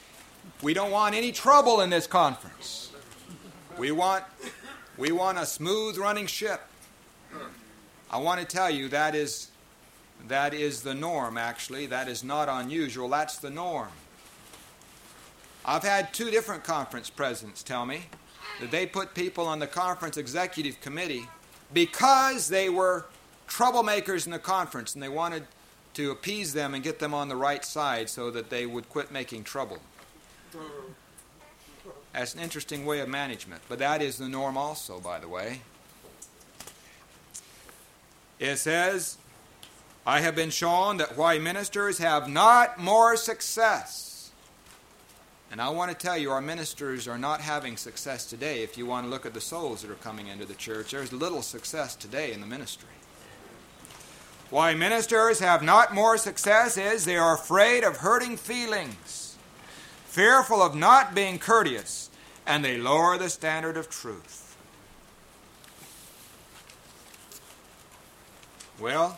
we 0.63 0.75
don't 0.75 0.91
want 0.91 1.15
any 1.15 1.33
trouble 1.33 1.83
in 1.83 1.91
this 1.91 2.07
conference. 2.07 2.91
We 3.77 3.91
want 3.91 4.25
we 4.97 5.13
want 5.13 5.39
a 5.39 5.47
smooth 5.47 5.99
running 5.99 6.27
ship. 6.27 6.63
I 8.13 8.19
want 8.19 8.41
to 8.41 8.47
tell 8.47 8.71
you 8.71 8.89
that 8.89 9.15
is 9.15 9.49
that 10.29 10.55
is 10.55 10.83
the 10.83 10.95
norm 10.95 11.39
actually. 11.39 11.87
That 11.87 12.09
is 12.09 12.23
not 12.23 12.49
unusual. 12.49 13.09
That's 13.09 13.39
the 13.39 13.51
norm. 13.51 13.89
I've 15.65 15.83
had 15.83 16.13
two 16.13 16.31
different 16.31 16.65
conference 16.65 17.09
presidents 17.09 17.63
tell 17.63 17.87
me 17.87 18.03
that 18.61 18.71
they 18.71 18.87
put 18.87 19.15
people 19.15 19.47
on 19.47 19.59
the 19.61 19.67
conference 19.67 20.17
executive 20.17 20.81
committee 20.81 21.27
because 21.73 22.49
they 22.49 22.69
were 22.69 23.07
troublemakers 23.49 24.27
in 24.27 24.33
the 24.33 24.39
conference 24.39 24.95
and 24.95 25.03
they 25.03 25.09
wanted 25.09 25.47
to 25.95 26.11
appease 26.11 26.53
them 26.53 26.75
and 26.75 26.83
get 26.83 26.99
them 26.99 27.15
on 27.15 27.29
the 27.29 27.37
right 27.37 27.65
side 27.65 28.09
so 28.09 28.31
that 28.31 28.51
they 28.51 28.67
would 28.67 28.89
quit 28.89 29.13
making 29.13 29.45
trouble. 29.45 29.79
That's 32.13 32.35
an 32.35 32.41
interesting 32.41 32.85
way 32.85 33.01
of 33.01 33.09
management, 33.09 33.63
but 33.69 33.79
that 33.79 34.03
is 34.03 34.19
the 34.19 34.29
norm 34.29 34.57
also, 34.57 35.01
by 35.01 35.19
the 35.19 35.29
way. 35.29 35.61
It 38.43 38.57
says, 38.57 39.19
I 40.05 40.21
have 40.21 40.35
been 40.35 40.51
shown 40.51 40.97
that 40.97 41.17
why 41.17 41.39
ministers 41.39 41.99
have 41.99 42.29
not 42.29 42.77
more 42.77 43.17
success. 43.17 44.33
And 45.53 45.61
I 45.61 45.69
want 45.69 45.93
to 45.93 45.97
tell 45.97 46.19
you, 46.19 46.33
our 46.33 46.41
ministers 46.41 47.07
are 47.07 47.19
not 47.19 47.41
having 47.41 47.77
success 47.77 48.27
today. 48.27 48.65
If 48.65 48.77
you 48.77 48.85
want 48.85 49.07
to 49.07 49.11
look 49.11 49.27
at 49.27 49.33
the 49.33 49.41
souls 49.41 49.83
that 49.83 49.93
are 49.93 49.95
coming 49.95 50.27
into 50.27 50.45
the 50.45 50.55
church, 50.55 50.91
there's 50.91 51.13
little 51.13 51.41
success 51.41 51.95
today 51.95 52.33
in 52.33 52.41
the 52.41 52.47
ministry. 52.49 52.89
Why 54.51 54.75
ministers 54.75 55.39
have 55.39 55.63
not 55.63 55.95
more 55.95 56.19
success 56.19 56.77
is 56.77 57.05
they 57.05 57.17
are 57.17 57.37
afraid 57.37 57.85
of 57.85 57.99
hurting 57.99 58.37
feelings, 58.39 59.37
fearful 60.07 60.61
of 60.61 60.75
not 60.75 61.15
being 61.15 61.39
courteous, 61.39 62.11
and 62.45 62.65
they 62.65 62.77
lower 62.77 63.17
the 63.19 63.31
standard 63.31 63.77
of 63.77 63.89
truth. 63.89 64.42
Well, 68.83 69.17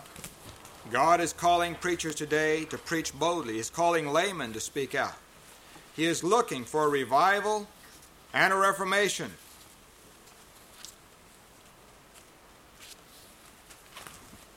God 0.93 1.23
is 1.23 1.33
calling 1.33 1.75
preachers 1.75 2.15
today 2.15 2.67
to 2.67 2.77
preach 2.77 3.19
boldly. 3.19 3.55
He's 3.55 3.71
calling 3.71 4.07
laymen 4.07 4.53
to 4.53 4.61
speak 4.61 4.95
out. 4.95 5.15
He 5.97 6.05
is 6.05 6.23
looking 6.23 6.67
for 6.67 6.85
a 6.85 6.89
revival 6.91 7.67
and 8.35 8.53
a 8.53 8.57
reformation. 8.57 9.31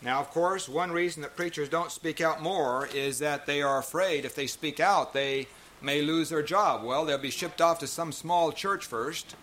Now, 0.01 0.19
of 0.19 0.29
course, 0.31 0.67
one 0.67 0.91
reason 0.91 1.21
that 1.21 1.37
preachers 1.37 1.69
don't 1.69 1.89
speak 1.89 2.19
out 2.19 2.41
more 2.41 2.89
is 2.93 3.19
that 3.19 3.45
they 3.45 3.61
are 3.61 3.79
afraid 3.79 4.25
if 4.25 4.35
they 4.35 4.45
speak 4.45 4.81
out, 4.81 5.13
they 5.13 5.47
may 5.81 6.01
lose 6.01 6.27
their 6.27 6.43
job. 6.43 6.83
Well, 6.83 7.05
they'll 7.05 7.17
be 7.17 7.31
shipped 7.31 7.61
off 7.61 7.79
to 7.79 7.87
some 7.87 8.11
small 8.11 8.51
church 8.51 8.85
first. 8.85 9.37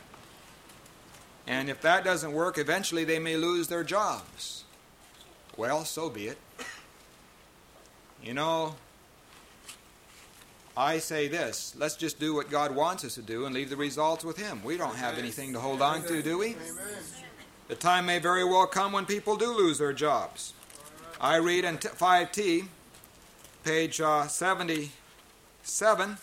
And 1.46 1.70
if 1.70 1.80
that 1.80 2.04
doesn't 2.04 2.32
work, 2.32 2.58
eventually 2.58 3.04
they 3.04 3.18
may 3.18 3.38
lose 3.38 3.68
their 3.68 3.82
jobs. 3.82 4.63
Well, 5.56 5.84
so 5.84 6.10
be 6.10 6.26
it. 6.26 6.38
You 8.22 8.34
know, 8.34 8.74
I 10.76 10.98
say 10.98 11.28
this 11.28 11.74
let's 11.78 11.94
just 11.94 12.18
do 12.18 12.34
what 12.34 12.50
God 12.50 12.74
wants 12.74 13.04
us 13.04 13.14
to 13.14 13.22
do 13.22 13.46
and 13.46 13.54
leave 13.54 13.70
the 13.70 13.76
results 13.76 14.24
with 14.24 14.36
Him. 14.36 14.64
We 14.64 14.76
don't 14.76 14.96
have 14.96 15.18
anything 15.18 15.52
to 15.52 15.60
hold 15.60 15.80
on 15.80 16.02
to, 16.04 16.22
do 16.22 16.38
we? 16.38 16.56
The 17.68 17.76
time 17.76 18.06
may 18.06 18.18
very 18.18 18.44
well 18.44 18.66
come 18.66 18.92
when 18.92 19.06
people 19.06 19.36
do 19.36 19.52
lose 19.52 19.78
their 19.78 19.92
jobs. 19.92 20.54
I 21.20 21.36
read 21.36 21.64
in 21.64 21.78
5T, 21.78 22.66
page 23.64 24.00
uh, 24.00 24.26
77, 24.26 26.16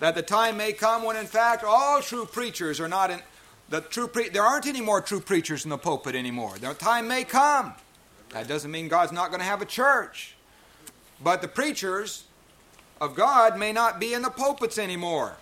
that 0.00 0.14
the 0.14 0.22
time 0.22 0.56
may 0.56 0.72
come 0.72 1.04
when, 1.04 1.16
in 1.16 1.26
fact, 1.26 1.62
all 1.64 2.00
true 2.00 2.24
preachers 2.24 2.80
are 2.80 2.88
not 2.88 3.10
in. 3.10 3.20
The 3.70 3.82
true 3.82 4.08
pre- 4.08 4.30
there 4.30 4.42
aren't 4.42 4.66
any 4.66 4.80
more 4.80 5.00
true 5.00 5.20
preachers 5.20 5.64
in 5.64 5.70
the 5.70 5.78
pulpit 5.78 6.14
anymore. 6.14 6.56
The 6.58 6.72
time 6.74 7.06
may 7.08 7.24
come. 7.24 7.74
That 8.30 8.48
doesn't 8.48 8.70
mean 8.70 8.88
God's 8.88 9.12
not 9.12 9.28
going 9.28 9.40
to 9.40 9.46
have 9.46 9.62
a 9.62 9.66
church. 9.66 10.34
But 11.22 11.42
the 11.42 11.48
preachers 11.48 12.24
of 13.00 13.14
God 13.14 13.58
may 13.58 13.72
not 13.72 14.00
be 14.00 14.14
in 14.14 14.22
the 14.22 14.30
pulpits 14.30 14.78
anymore. 14.78 15.36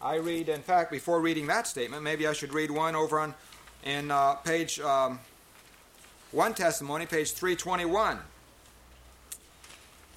I 0.00 0.16
read, 0.16 0.48
in 0.48 0.62
fact, 0.62 0.90
before 0.90 1.20
reading 1.20 1.46
that 1.46 1.66
statement, 1.66 2.02
maybe 2.02 2.26
I 2.26 2.32
should 2.32 2.52
read 2.52 2.70
one 2.70 2.96
over 2.96 3.20
on 3.20 3.34
in 3.84 4.10
uh, 4.10 4.34
page 4.34 4.80
um, 4.80 5.20
one 6.30 6.54
testimony, 6.54 7.06
page 7.06 7.32
321. 7.32 8.18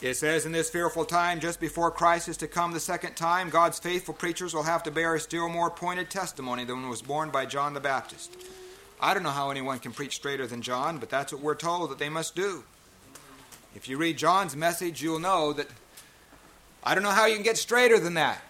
It 0.05 0.17
says, 0.17 0.45
In 0.45 0.51
this 0.51 0.69
fearful 0.69 1.03
time, 1.03 1.39
just 1.39 1.59
before 1.59 1.89
Christ 1.89 2.29
is 2.29 2.38
to 2.38 2.47
come 2.47 2.74
the 2.74 2.79
second 2.79 3.15
time, 3.15 3.50
God's 3.50 3.79
faithful 3.79 4.13
preachers 4.13 4.53
will 4.53 4.62
have 4.62 4.83
to 4.83 4.91
bear 4.91 5.15
a 5.15 5.19
still 5.19 5.50
more 5.50 5.71
pointed 5.71 6.12
testimony 6.12 6.63
than 6.63 6.88
was 6.88 7.01
borne 7.01 7.31
by 7.31 7.47
John 7.47 7.74
the 7.74 7.79
Baptist. 7.79 8.38
I 9.01 9.15
don't 9.15 9.24
know 9.24 9.31
how 9.31 9.50
anyone 9.50 9.79
can 9.79 9.93
preach 9.93 10.13
straighter 10.13 10.45
than 10.45 10.62
John, 10.62 11.00
but 11.00 11.09
that's 11.09 11.33
what 11.33 11.41
we're 11.41 11.55
told 11.55 11.89
that 11.89 11.97
they 11.97 12.09
must 12.09 12.35
do. 12.35 12.63
If 13.74 13.89
you 13.89 13.97
read 13.97 14.19
John's 14.19 14.55
message, 14.55 15.01
you'll 15.01 15.17
know 15.17 15.53
that 15.53 15.69
I 16.83 16.93
don't 16.93 17.03
know 17.03 17.09
how 17.09 17.25
you 17.25 17.33
can 17.33 17.43
get 17.43 17.57
straighter 17.57 17.97
than 17.97 18.13
that. 18.13 18.43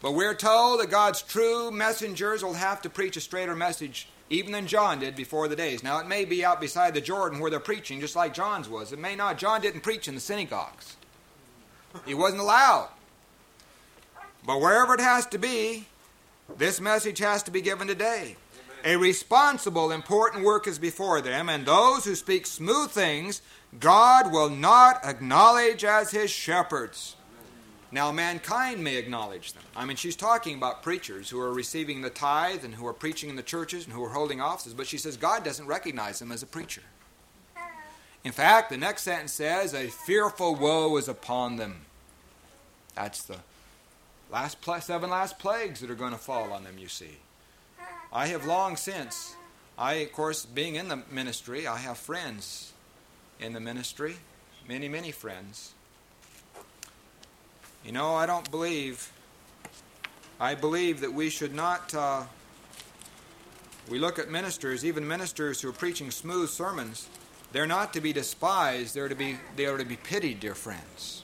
But 0.00 0.12
we're 0.12 0.32
told 0.32 0.80
that 0.80 0.88
God's 0.88 1.20
true 1.20 1.70
messengers 1.70 2.42
will 2.42 2.54
have 2.54 2.80
to 2.80 2.88
preach 2.88 3.18
a 3.18 3.20
straighter 3.20 3.54
message 3.54 4.08
even 4.30 4.52
than 4.52 4.66
John 4.66 5.00
did 5.00 5.16
before 5.16 5.48
the 5.48 5.56
days. 5.56 5.82
Now, 5.82 5.98
it 5.98 6.06
may 6.06 6.24
be 6.24 6.44
out 6.44 6.60
beside 6.60 6.94
the 6.94 7.00
Jordan 7.00 7.38
where 7.38 7.50
they're 7.50 7.60
preaching, 7.60 8.00
just 8.00 8.16
like 8.16 8.34
John's 8.34 8.68
was. 8.68 8.92
It 8.92 8.98
may 8.98 9.16
not. 9.16 9.38
John 9.38 9.60
didn't 9.60 9.80
preach 9.80 10.08
in 10.08 10.14
the 10.14 10.20
synagogues, 10.20 10.96
he 12.04 12.14
wasn't 12.14 12.42
allowed. 12.42 12.90
But 14.46 14.60
wherever 14.60 14.94
it 14.94 15.00
has 15.00 15.26
to 15.26 15.38
be, 15.38 15.86
this 16.56 16.80
message 16.80 17.18
has 17.18 17.42
to 17.44 17.50
be 17.50 17.60
given 17.60 17.86
today. 17.86 18.36
A 18.84 18.96
responsible, 18.96 19.90
important 19.90 20.44
work 20.44 20.66
is 20.66 20.78
before 20.78 21.20
them, 21.20 21.48
and 21.48 21.66
those 21.66 22.04
who 22.04 22.14
speak 22.14 22.46
smooth 22.46 22.90
things, 22.90 23.42
God 23.78 24.32
will 24.32 24.48
not 24.48 25.04
acknowledge 25.04 25.84
as 25.84 26.12
his 26.12 26.30
shepherds. 26.30 27.16
Now, 27.90 28.12
mankind 28.12 28.84
may 28.84 28.96
acknowledge 28.96 29.54
them. 29.54 29.62
I 29.74 29.86
mean, 29.86 29.96
she's 29.96 30.16
talking 30.16 30.56
about 30.56 30.82
preachers 30.82 31.30
who 31.30 31.40
are 31.40 31.52
receiving 31.52 32.02
the 32.02 32.10
tithe 32.10 32.62
and 32.64 32.74
who 32.74 32.86
are 32.86 32.92
preaching 32.92 33.30
in 33.30 33.36
the 33.36 33.42
churches 33.42 33.86
and 33.86 33.94
who 33.94 34.04
are 34.04 34.10
holding 34.10 34.42
offices, 34.42 34.74
but 34.74 34.86
she 34.86 34.98
says 34.98 35.16
God 35.16 35.42
doesn't 35.42 35.66
recognize 35.66 36.18
them 36.18 36.30
as 36.30 36.42
a 36.42 36.46
preacher. 36.46 36.82
In 38.24 38.32
fact, 38.32 38.68
the 38.68 38.76
next 38.76 39.02
sentence 39.02 39.32
says, 39.32 39.72
A 39.72 39.88
fearful 39.88 40.54
woe 40.54 40.96
is 40.98 41.08
upon 41.08 41.56
them. 41.56 41.82
That's 42.94 43.22
the 43.22 43.38
last 44.30 44.60
pl- 44.60 44.80
seven 44.82 45.08
last 45.08 45.38
plagues 45.38 45.80
that 45.80 45.90
are 45.90 45.94
going 45.94 46.12
to 46.12 46.18
fall 46.18 46.52
on 46.52 46.64
them, 46.64 46.76
you 46.76 46.88
see. 46.88 47.18
I 48.12 48.26
have 48.26 48.44
long 48.44 48.76
since, 48.76 49.34
I, 49.78 49.94
of 49.94 50.12
course, 50.12 50.44
being 50.44 50.74
in 50.74 50.88
the 50.88 51.02
ministry, 51.10 51.66
I 51.66 51.78
have 51.78 51.96
friends 51.96 52.72
in 53.40 53.54
the 53.54 53.60
ministry, 53.60 54.16
many, 54.66 54.88
many 54.88 55.10
friends 55.10 55.72
you 57.84 57.92
know, 57.92 58.14
I 58.14 58.26
don't 58.26 58.50
believe, 58.50 59.12
I 60.40 60.54
believe 60.54 61.00
that 61.00 61.12
we 61.12 61.30
should 61.30 61.54
not, 61.54 61.94
uh, 61.94 62.24
we 63.88 63.98
look 63.98 64.18
at 64.18 64.30
ministers, 64.30 64.84
even 64.84 65.06
ministers 65.06 65.60
who 65.60 65.68
are 65.68 65.72
preaching 65.72 66.10
smooth 66.10 66.50
sermons, 66.50 67.08
they're 67.52 67.66
not 67.66 67.92
to 67.94 68.00
be 68.00 68.12
despised, 68.12 68.94
they're 68.94 69.08
to 69.08 69.14
be, 69.14 69.38
they 69.56 69.66
are 69.66 69.78
to 69.78 69.84
be 69.84 69.96
pitied, 69.96 70.40
dear 70.40 70.54
friends. 70.54 71.22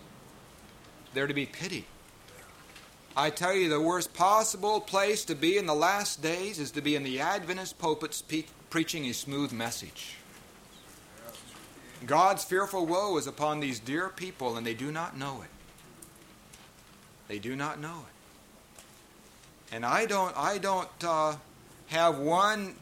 They're 1.13 1.27
to 1.27 1.35
be 1.35 1.47
pitied. 1.47 1.85
I 3.17 3.31
tell 3.31 3.55
you, 3.55 3.69
the 3.69 3.81
worst 3.81 4.13
possible 4.15 4.81
place 4.81 5.25
to 5.27 5.37
be 5.37 5.57
in 5.57 5.67
the 5.67 5.75
last 5.75 6.21
days 6.21 6.59
is 6.59 6.73
to 6.73 6.81
be 6.81 6.97
in 6.97 7.05
the 7.05 7.21
Adventist 7.21 7.79
pulpit 7.79 8.13
speak, 8.13 8.49
preaching 8.71 9.05
a 9.07 9.15
smooth 9.15 9.53
message. 9.53 10.17
God's 12.07 12.43
fearful 12.43 12.87
woe 12.87 13.17
is 13.17 13.27
upon 13.29 13.61
these 13.61 13.79
dear 13.79 14.09
people, 14.09 14.57
and 14.57 14.67
they 14.67 14.75
do 14.75 14.91
not 14.91 15.17
know 15.17 15.43
it. 15.43 15.54
They 17.29 17.39
do 17.39 17.57
not 17.57 17.81
know 17.81 18.05
it. 18.07 18.85
And 19.75 19.85
I 19.85 20.07
don't, 20.07 20.37
I 20.37 20.59
don't 20.59 20.89
uh, 21.03 21.37
have 21.89 22.19
one 22.19 22.77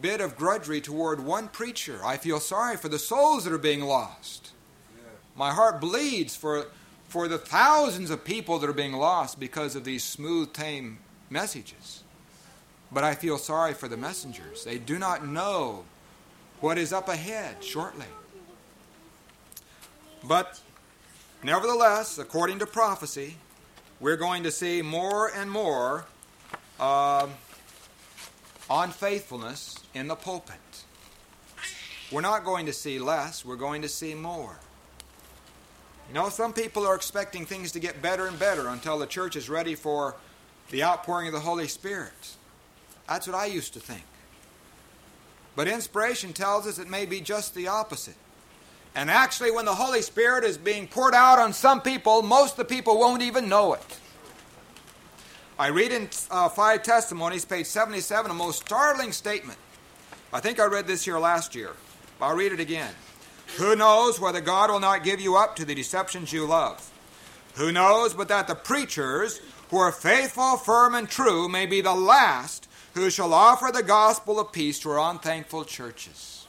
bit 0.00 0.20
of 0.20 0.36
grudgery 0.36 0.80
toward 0.80 1.20
one 1.20 1.48
preacher. 1.48 2.00
I 2.04 2.16
feel 2.16 2.40
sorry 2.40 2.76
for 2.76 2.88
the 2.88 2.98
souls 2.98 3.44
that 3.44 3.52
are 3.52 3.58
being 3.58 3.82
lost. 3.82 4.50
My 5.36 5.52
heart 5.52 5.80
bleeds 5.80 6.36
for, 6.36 6.66
for 7.08 7.28
the 7.28 7.38
thousands 7.38 8.10
of 8.10 8.24
people 8.24 8.58
that 8.58 8.68
are 8.68 8.74
being 8.74 8.92
lost 8.92 9.40
because 9.40 9.74
of 9.74 9.84
these 9.84 10.04
smooth, 10.04 10.52
tame 10.52 10.98
messages. 11.30 12.02
But 12.92 13.04
I 13.04 13.14
feel 13.14 13.38
sorry 13.38 13.74
for 13.74 13.88
the 13.88 13.96
messengers. 13.96 14.64
They 14.64 14.78
do 14.78 14.98
not 14.98 15.26
know 15.26 15.84
what 16.60 16.78
is 16.78 16.92
up 16.92 17.08
ahead 17.08 17.62
shortly. 17.62 18.06
But 20.22 20.60
nevertheless, 21.42 22.18
according 22.18 22.60
to 22.60 22.66
prophecy, 22.66 23.36
we're 24.00 24.16
going 24.16 24.42
to 24.42 24.50
see 24.50 24.82
more 24.82 25.30
and 25.34 25.50
more 25.50 26.06
uh, 26.78 27.26
unfaithfulness 28.70 29.78
in 29.94 30.08
the 30.08 30.16
pulpit. 30.16 30.56
We're 32.10 32.20
not 32.20 32.44
going 32.44 32.66
to 32.66 32.72
see 32.72 32.98
less, 32.98 33.44
we're 33.44 33.56
going 33.56 33.82
to 33.82 33.88
see 33.88 34.14
more. 34.14 34.58
You 36.08 36.14
know, 36.14 36.28
some 36.28 36.52
people 36.52 36.86
are 36.86 36.94
expecting 36.94 37.46
things 37.46 37.72
to 37.72 37.80
get 37.80 38.02
better 38.02 38.26
and 38.26 38.38
better 38.38 38.68
until 38.68 38.98
the 38.98 39.06
church 39.06 39.36
is 39.36 39.48
ready 39.48 39.74
for 39.74 40.14
the 40.70 40.84
outpouring 40.84 41.28
of 41.28 41.32
the 41.32 41.40
Holy 41.40 41.66
Spirit. 41.66 42.36
That's 43.08 43.26
what 43.26 43.36
I 43.36 43.46
used 43.46 43.72
to 43.74 43.80
think. 43.80 44.04
But 45.56 45.68
inspiration 45.68 46.32
tells 46.32 46.66
us 46.66 46.78
it 46.78 46.88
may 46.88 47.06
be 47.06 47.20
just 47.20 47.54
the 47.54 47.68
opposite. 47.68 48.16
And 48.94 49.10
actually, 49.10 49.50
when 49.50 49.64
the 49.64 49.74
Holy 49.74 50.02
Spirit 50.02 50.44
is 50.44 50.56
being 50.56 50.86
poured 50.86 51.14
out 51.14 51.38
on 51.38 51.52
some 51.52 51.80
people, 51.80 52.22
most 52.22 52.52
of 52.52 52.56
the 52.58 52.64
people 52.64 52.98
won't 52.98 53.22
even 53.22 53.48
know 53.48 53.74
it. 53.74 53.98
I 55.58 55.68
read 55.68 55.92
in 55.92 56.08
uh, 56.30 56.48
Five 56.48 56.82
Testimonies, 56.82 57.44
page 57.44 57.66
77, 57.66 58.30
a 58.30 58.34
most 58.34 58.64
startling 58.64 59.12
statement. 59.12 59.58
I 60.32 60.40
think 60.40 60.58
I 60.58 60.66
read 60.66 60.86
this 60.86 61.04
here 61.04 61.18
last 61.18 61.54
year. 61.54 61.70
I'll 62.20 62.36
read 62.36 62.52
it 62.52 62.60
again. 62.60 62.92
Who 63.56 63.76
knows 63.76 64.18
whether 64.18 64.40
God 64.40 64.70
will 64.70 64.80
not 64.80 65.04
give 65.04 65.20
you 65.20 65.36
up 65.36 65.56
to 65.56 65.64
the 65.64 65.74
deceptions 65.74 66.32
you 66.32 66.46
love? 66.46 66.90
Who 67.54 67.70
knows 67.70 68.14
but 68.14 68.28
that 68.28 68.48
the 68.48 68.54
preachers 68.54 69.40
who 69.70 69.78
are 69.78 69.92
faithful, 69.92 70.56
firm, 70.56 70.94
and 70.94 71.08
true 71.08 71.48
may 71.48 71.66
be 71.66 71.80
the 71.80 71.94
last 71.94 72.68
who 72.94 73.10
shall 73.10 73.34
offer 73.34 73.70
the 73.72 73.82
gospel 73.82 74.40
of 74.40 74.52
peace 74.52 74.78
to 74.80 74.90
our 74.90 75.10
unthankful 75.10 75.64
churches? 75.64 76.43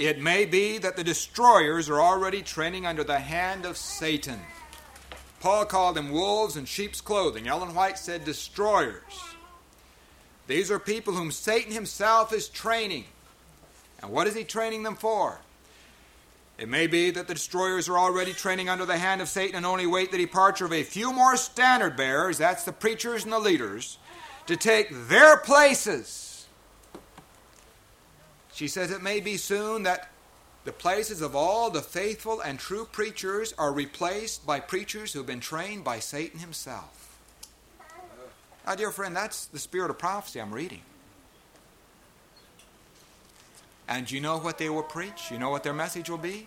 It 0.00 0.18
may 0.18 0.46
be 0.46 0.78
that 0.78 0.96
the 0.96 1.04
destroyers 1.04 1.90
are 1.90 2.00
already 2.00 2.40
training 2.40 2.86
under 2.86 3.04
the 3.04 3.18
hand 3.18 3.66
of 3.66 3.76
Satan. 3.76 4.40
Paul 5.40 5.66
called 5.66 5.94
them 5.94 6.10
wolves 6.10 6.56
in 6.56 6.64
sheep's 6.64 7.02
clothing. 7.02 7.46
Ellen 7.46 7.74
White 7.74 7.98
said 7.98 8.24
destroyers. 8.24 9.02
These 10.46 10.70
are 10.70 10.78
people 10.78 11.12
whom 11.12 11.30
Satan 11.30 11.70
himself 11.70 12.32
is 12.32 12.48
training. 12.48 13.04
And 14.00 14.10
what 14.10 14.26
is 14.26 14.34
he 14.34 14.42
training 14.42 14.84
them 14.84 14.96
for? 14.96 15.38
It 16.56 16.70
may 16.70 16.86
be 16.86 17.10
that 17.10 17.28
the 17.28 17.34
destroyers 17.34 17.86
are 17.90 17.98
already 17.98 18.32
training 18.32 18.70
under 18.70 18.86
the 18.86 18.96
hand 18.96 19.20
of 19.20 19.28
Satan 19.28 19.56
and 19.56 19.66
only 19.66 19.86
wait 19.86 20.12
the 20.12 20.16
departure 20.16 20.64
of 20.64 20.72
a 20.72 20.82
few 20.82 21.12
more 21.12 21.36
standard 21.36 21.98
bearers, 21.98 22.38
that's 22.38 22.64
the 22.64 22.72
preachers 22.72 23.24
and 23.24 23.32
the 23.34 23.38
leaders, 23.38 23.98
to 24.46 24.56
take 24.56 24.88
their 25.08 25.36
places. 25.36 26.29
She 28.60 28.68
says 28.68 28.90
it 28.90 29.00
may 29.00 29.20
be 29.20 29.38
soon 29.38 29.84
that 29.84 30.10
the 30.66 30.72
places 30.72 31.22
of 31.22 31.34
all 31.34 31.70
the 31.70 31.80
faithful 31.80 32.42
and 32.42 32.58
true 32.58 32.84
preachers 32.84 33.54
are 33.56 33.72
replaced 33.72 34.46
by 34.46 34.60
preachers 34.60 35.14
who 35.14 35.20
have 35.20 35.26
been 35.26 35.40
trained 35.40 35.82
by 35.82 35.98
Satan 35.98 36.40
himself. 36.40 37.16
Now, 38.66 38.74
dear 38.74 38.90
friend, 38.90 39.16
that's 39.16 39.46
the 39.46 39.58
spirit 39.58 39.90
of 39.90 39.98
prophecy 39.98 40.42
I'm 40.42 40.52
reading. 40.52 40.82
And 43.88 44.10
you 44.10 44.20
know 44.20 44.36
what 44.36 44.58
they 44.58 44.68
will 44.68 44.82
preach? 44.82 45.30
You 45.30 45.38
know 45.38 45.48
what 45.48 45.62
their 45.62 45.72
message 45.72 46.10
will 46.10 46.18
be? 46.18 46.46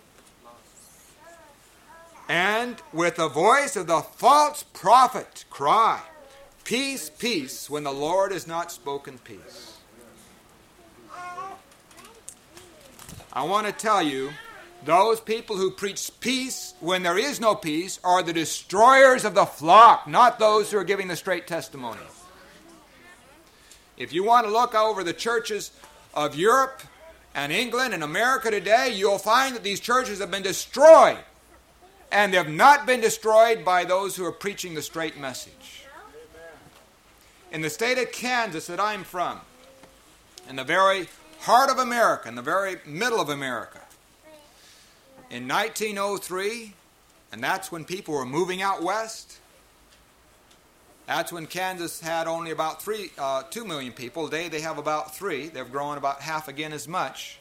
And 2.29 2.75
with 2.93 3.15
the 3.15 3.27
voice 3.27 3.75
of 3.75 3.87
the 3.87 4.01
false 4.01 4.61
prophet 4.71 5.45
cry, 5.49 6.03
Peace, 6.63 7.09
peace, 7.09 7.71
when 7.71 7.83
the 7.83 7.91
Lord 7.91 8.31
has 8.31 8.45
not 8.45 8.71
spoken 8.71 9.17
peace. 9.17 9.72
I 13.35 13.43
want 13.43 13.65
to 13.65 13.73
tell 13.73 14.01
you, 14.03 14.31
those 14.85 15.19
people 15.19 15.57
who 15.57 15.71
preach 15.71 16.11
peace 16.19 16.75
when 16.79 17.01
there 17.01 17.17
is 17.17 17.39
no 17.39 17.55
peace 17.55 17.99
are 18.03 18.21
the 18.21 18.33
destroyers 18.33 19.25
of 19.25 19.33
the 19.33 19.45
flock, 19.45 20.07
not 20.07 20.37
those 20.37 20.69
who 20.69 20.77
are 20.77 20.83
giving 20.83 21.07
the 21.07 21.15
straight 21.15 21.47
testimony. 21.47 21.99
If 23.97 24.13
you 24.13 24.23
want 24.23 24.45
to 24.45 24.51
look 24.51 24.75
over 24.75 25.03
the 25.03 25.13
churches 25.13 25.71
of 26.13 26.35
Europe 26.35 26.83
and 27.33 27.51
England 27.51 27.95
and 27.95 28.03
America 28.03 28.51
today, 28.51 28.93
you'll 28.93 29.17
find 29.17 29.55
that 29.55 29.63
these 29.63 29.79
churches 29.79 30.19
have 30.19 30.29
been 30.29 30.43
destroyed. 30.43 31.17
And 32.11 32.31
they 32.31 32.37
have 32.37 32.49
not 32.49 32.85
been 32.85 33.01
destroyed 33.01 33.65
by 33.65 33.85
those 33.85 34.15
who 34.15 34.25
are 34.25 34.31
preaching 34.31 34.75
the 34.75 34.83
straight 34.83 35.17
message. 35.17 35.85
In 37.51 37.61
the 37.61 37.69
state 37.69 37.97
of 37.97 38.11
Kansas 38.11 38.67
that 38.67 38.79
I'm 38.79 39.03
from, 39.03 39.39
in 40.47 40.55
the 40.55 40.63
very 40.63 41.07
heart 41.43 41.69
of 41.69 41.77
America, 41.77 42.29
in 42.29 42.35
the 42.35 42.41
very 42.41 42.77
middle 42.85 43.19
of 43.19 43.27
America, 43.27 43.81
in 45.29 45.45
1903, 45.45 46.73
and 47.33 47.43
that's 47.43 47.69
when 47.69 47.83
people 47.83 48.13
were 48.13 48.25
moving 48.25 48.61
out 48.61 48.81
west. 48.81 49.39
That's 51.05 51.33
when 51.33 51.47
Kansas 51.47 51.99
had 51.99 52.27
only 52.27 52.51
about 52.51 52.81
three, 52.81 53.11
uh, 53.17 53.43
two 53.49 53.65
million 53.65 53.91
people. 53.91 54.29
Today 54.29 54.47
they 54.47 54.61
have 54.61 54.77
about 54.77 55.15
three. 55.15 55.49
They've 55.49 55.69
grown 55.69 55.97
about 55.97 56.21
half 56.21 56.47
again 56.47 56.71
as 56.71 56.87
much. 56.87 57.39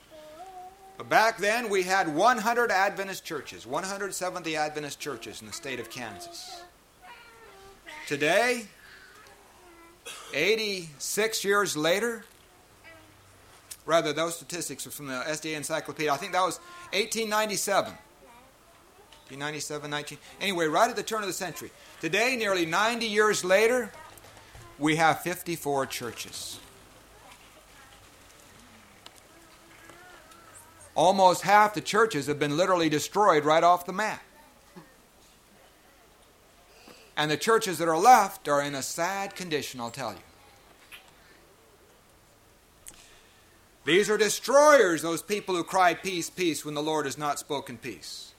But 0.99 1.09
back 1.09 1.39
then 1.39 1.71
we 1.71 1.85
had 1.85 2.13
100 2.13 2.73
Adventist 2.73 3.25
churches, 3.25 3.69
170 3.69 4.57
Adventist 4.57 4.99
churches 4.99 5.41
in 5.41 5.47
the 5.47 5.53
state 5.53 5.79
of 5.79 5.91
Kansas. 5.91 6.61
Today, 8.09 8.67
86 10.35 11.45
years 11.45 11.77
later, 11.77 12.25
rather, 13.85 14.13
those 14.13 14.37
statistics 14.37 14.87
are 14.87 14.91
from 14.91 15.09
the 15.09 15.15
SDA 15.15 15.57
Encyclopedia. 15.57 16.13
I 16.13 16.17
think 16.17 16.33
that 16.33 16.43
was 16.43 16.59
1897. 16.93 17.93
1897, 19.31 19.91
19. 19.91 20.19
Anyway, 20.41 20.67
right 20.67 20.91
at 20.91 20.97
the 20.97 21.03
turn 21.03 21.23
of 21.23 21.27
the 21.27 21.33
century. 21.33 21.71
Today, 22.01 22.37
nearly 22.37 22.67
90 22.67 23.07
years 23.07 23.45
later, 23.45 23.91
we 24.79 24.97
have 24.97 25.21
54 25.23 25.87
churches. 25.87 26.59
Almost 30.95 31.43
half 31.43 31.73
the 31.73 31.81
churches 31.81 32.27
have 32.27 32.39
been 32.39 32.57
literally 32.57 32.91
destroyed 32.91 33.45
right 33.45 33.65
off 33.65 33.87
the 33.87 33.93
map. 33.93 34.23
And 37.17 37.31
the 37.31 37.37
churches 37.37 37.79
that 37.79 37.89
are 37.89 37.99
left 37.99 38.49
are 38.49 38.61
in 38.61 38.75
a 38.75 38.83
sad 38.83 39.35
condition, 39.35 39.81
I'll 39.81 39.91
tell 39.91 40.13
you. 40.13 40.19
These 43.85 44.09
are 44.11 44.17
destroyers, 44.17 45.03
those 45.03 45.23
people 45.23 45.57
who 45.57 45.65
cry 45.65 45.95
peace, 45.95 46.31
peace, 46.31 46.65
when 46.65 46.75
the 46.75 46.83
Lord 46.83 47.07
has 47.07 47.19
not 47.19 47.39
spoken 47.39 47.77
peace. 47.77 48.33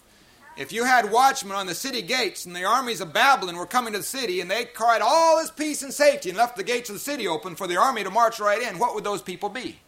If 0.56 0.72
you 0.72 0.86
had 0.86 1.12
watchmen 1.12 1.56
on 1.56 1.66
the 1.66 1.74
city 1.74 2.02
gates 2.02 2.46
and 2.46 2.56
the 2.56 2.64
armies 2.64 3.02
of 3.02 3.12
Babylon 3.12 3.58
were 3.58 3.66
coming 3.66 3.94
to 3.94 4.00
the 4.00 4.06
city 4.06 4.40
and 4.40 4.50
they 4.50 4.66
cried 4.66 5.02
all 5.02 5.40
is 5.40 5.50
peace 5.50 5.82
and 5.82 5.92
safety 5.92 6.30
and 6.30 6.38
left 6.38 6.56
the 6.56 6.64
gates 6.64 6.90
of 6.90 6.96
the 6.96 7.00
city 7.00 7.28
open 7.28 7.56
for 7.56 7.66
the 7.66 7.76
army 7.76 8.04
to 8.04 8.12
march 8.12 8.40
right 8.40 8.62
in, 8.62 8.78
what 8.78 8.94
would 8.94 9.04
those 9.04 9.22
people 9.22 9.50
be? 9.50 9.80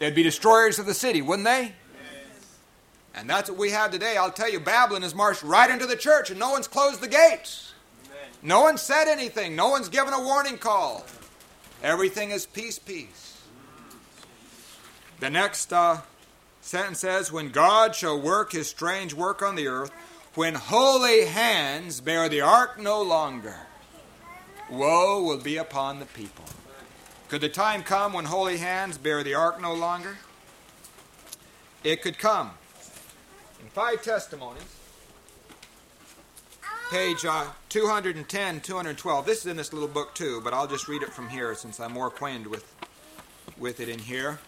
They'd 0.00 0.14
be 0.14 0.24
destroyers 0.24 0.78
of 0.78 0.86
the 0.86 0.94
city, 0.94 1.22
wouldn't 1.22 1.46
they? 1.46 1.72
And 3.14 3.30
that's 3.30 3.48
what 3.48 3.58
we 3.58 3.70
have 3.70 3.90
today. 3.90 4.16
I'll 4.16 4.30
tell 4.30 4.50
you, 4.50 4.60
Babylon 4.60 5.02
has 5.02 5.14
marched 5.14 5.42
right 5.42 5.70
into 5.70 5.86
the 5.86 5.96
church 5.96 6.30
and 6.30 6.38
no 6.38 6.50
one's 6.50 6.68
closed 6.68 7.00
the 7.00 7.08
gates. 7.08 7.72
No 8.42 8.60
one 8.62 8.78
said 8.78 9.08
anything. 9.08 9.56
No 9.56 9.68
one's 9.68 9.88
given 9.88 10.12
a 10.12 10.22
warning 10.22 10.58
call. 10.58 11.06
Everything 11.82 12.30
is 12.30 12.46
peace, 12.46 12.78
peace. 12.78 13.27
The 15.20 15.30
next 15.30 15.72
uh, 15.72 16.02
sentence 16.60 17.00
says, 17.00 17.32
When 17.32 17.50
God 17.50 17.94
shall 17.94 18.20
work 18.20 18.52
his 18.52 18.68
strange 18.68 19.14
work 19.14 19.42
on 19.42 19.56
the 19.56 19.66
earth, 19.66 19.90
when 20.34 20.54
holy 20.54 21.24
hands 21.24 22.00
bear 22.00 22.28
the 22.28 22.40
ark 22.40 22.80
no 22.80 23.02
longer, 23.02 23.56
woe 24.70 25.22
will 25.24 25.38
be 25.38 25.56
upon 25.56 25.98
the 25.98 26.06
people. 26.06 26.44
Could 27.28 27.40
the 27.40 27.48
time 27.48 27.82
come 27.82 28.12
when 28.12 28.26
holy 28.26 28.58
hands 28.58 28.96
bear 28.96 29.24
the 29.24 29.34
ark 29.34 29.60
no 29.60 29.74
longer? 29.74 30.18
It 31.82 32.00
could 32.00 32.18
come. 32.18 32.52
In 33.60 33.68
five 33.70 34.02
testimonies, 34.02 34.76
page 36.90 37.24
uh, 37.24 37.46
210, 37.68 38.60
212. 38.60 39.26
This 39.26 39.40
is 39.40 39.46
in 39.46 39.56
this 39.56 39.72
little 39.72 39.88
book 39.88 40.14
too, 40.14 40.40
but 40.42 40.54
I'll 40.54 40.68
just 40.68 40.86
read 40.86 41.02
it 41.02 41.12
from 41.12 41.28
here 41.28 41.54
since 41.54 41.80
I'm 41.80 41.92
more 41.92 42.06
acquainted 42.06 42.46
with, 42.46 42.72
with 43.58 43.80
it 43.80 43.88
in 43.88 43.98
here. 43.98 44.38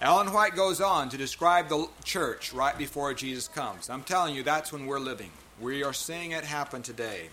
Ellen 0.00 0.32
White 0.32 0.54
goes 0.54 0.80
on 0.80 1.08
to 1.10 1.16
describe 1.16 1.68
the 1.68 1.88
church 2.04 2.52
right 2.52 2.76
before 2.76 3.14
Jesus 3.14 3.48
comes. 3.48 3.88
I'm 3.88 4.02
telling 4.02 4.34
you, 4.34 4.42
that's 4.42 4.72
when 4.72 4.86
we're 4.86 4.98
living. 4.98 5.30
We 5.60 5.82
are 5.82 5.92
seeing 5.92 6.32
it 6.32 6.44
happen 6.44 6.82
today 6.82 7.28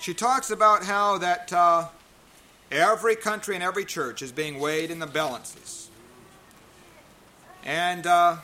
she 0.00 0.14
talks 0.14 0.50
about 0.50 0.84
how 0.84 1.18
that 1.18 1.52
uh, 1.52 1.88
every 2.70 3.16
country 3.16 3.54
and 3.54 3.64
every 3.64 3.84
church 3.84 4.22
is 4.22 4.32
being 4.32 4.60
weighed 4.60 4.90
in 4.90 4.98
the 4.98 5.06
balances. 5.06 5.90
And 7.64 8.06
uh, 8.06 8.36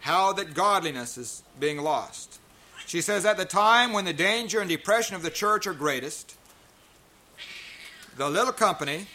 how 0.00 0.32
that 0.34 0.54
godliness 0.54 1.18
is 1.18 1.42
being 1.58 1.78
lost. 1.78 2.38
She 2.86 3.00
says, 3.00 3.26
at 3.26 3.36
the 3.36 3.44
time 3.44 3.92
when 3.92 4.04
the 4.04 4.12
danger 4.12 4.60
and 4.60 4.70
depression 4.70 5.16
of 5.16 5.22
the 5.22 5.30
church 5.30 5.66
are 5.66 5.74
greatest, 5.74 6.36
the 8.16 8.30
little 8.30 8.52
company, 8.52 9.06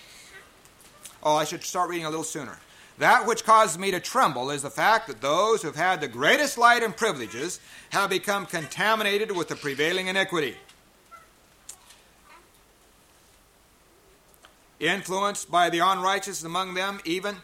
oh, 1.24 1.36
I 1.36 1.44
should 1.44 1.64
start 1.64 1.90
reading 1.90 2.06
a 2.06 2.10
little 2.10 2.24
sooner. 2.24 2.58
That 2.98 3.26
which 3.26 3.44
causes 3.44 3.80
me 3.80 3.92
to 3.92 4.00
tremble 4.00 4.52
is 4.52 4.62
the 4.62 4.70
fact 4.70 5.08
that 5.08 5.22
those 5.22 5.62
who 5.62 5.68
have 5.68 5.76
had 5.76 6.02
the 6.02 6.08
greatest 6.08 6.58
light 6.58 6.84
and 6.84 6.96
privileges 6.96 7.60
have 7.92 8.10
become 8.10 8.46
contaminated 8.46 9.36
with 9.36 9.48
the 9.48 9.56
prevailing 9.56 10.08
iniquity. 10.08 10.56
influenced 14.82 15.52
by 15.52 15.70
the 15.70 15.80
unrighteous 15.80 16.44
among 16.44 16.74
them, 16.74 17.00
even 17.06 17.38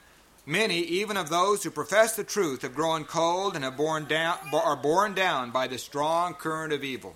many, 0.46 0.80
even 0.80 1.18
of 1.18 1.30
those 1.30 1.64
who 1.64 1.70
profess 1.70 2.16
the 2.16 2.24
truth, 2.24 2.64
have 2.64 2.76
grown 2.76 3.06
cold 3.06 3.56
and 3.56 3.64
have 3.64 3.78
borne 3.78 4.06
down, 4.06 4.38
are 4.54 4.76
borne 4.76 5.14
down 5.14 5.52
by 5.52 5.68
the 5.68 5.78
strong 5.78 6.34
current 6.34 6.74
of 6.74 6.84
evil. 6.84 7.16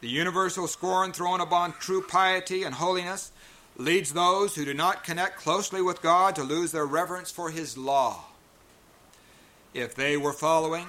The 0.00 0.08
universal 0.08 0.66
scorn 0.66 1.12
thrown 1.12 1.40
upon 1.40 1.72
true 1.74 2.02
piety 2.02 2.64
and 2.64 2.74
holiness 2.74 3.32
leads 3.76 4.12
those 4.12 4.54
who 4.54 4.64
do 4.64 4.74
not 4.74 5.04
connect 5.04 5.36
closely 5.36 5.82
with 5.82 6.02
God 6.02 6.34
to 6.36 6.42
lose 6.42 6.72
their 6.72 6.86
reverence 6.86 7.30
for 7.30 7.50
His 7.50 7.76
law. 7.76 8.24
If 9.74 9.94
they 9.94 10.16
were 10.16 10.32
following 10.32 10.86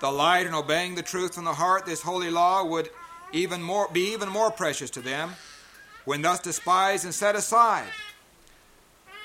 the 0.00 0.10
light 0.10 0.46
and 0.46 0.54
obeying 0.54 0.96
the 0.96 1.02
truth 1.02 1.34
from 1.34 1.44
the 1.44 1.54
heart, 1.54 1.86
this 1.86 2.02
holy 2.02 2.30
law 2.30 2.64
would 2.64 2.90
even 3.32 3.62
more, 3.62 3.88
be 3.92 4.12
even 4.12 4.28
more 4.28 4.50
precious 4.50 4.90
to 4.90 5.00
them 5.00 5.34
when 6.04 6.22
thus 6.22 6.40
despised 6.40 7.04
and 7.04 7.14
set 7.14 7.36
aside. 7.36 7.88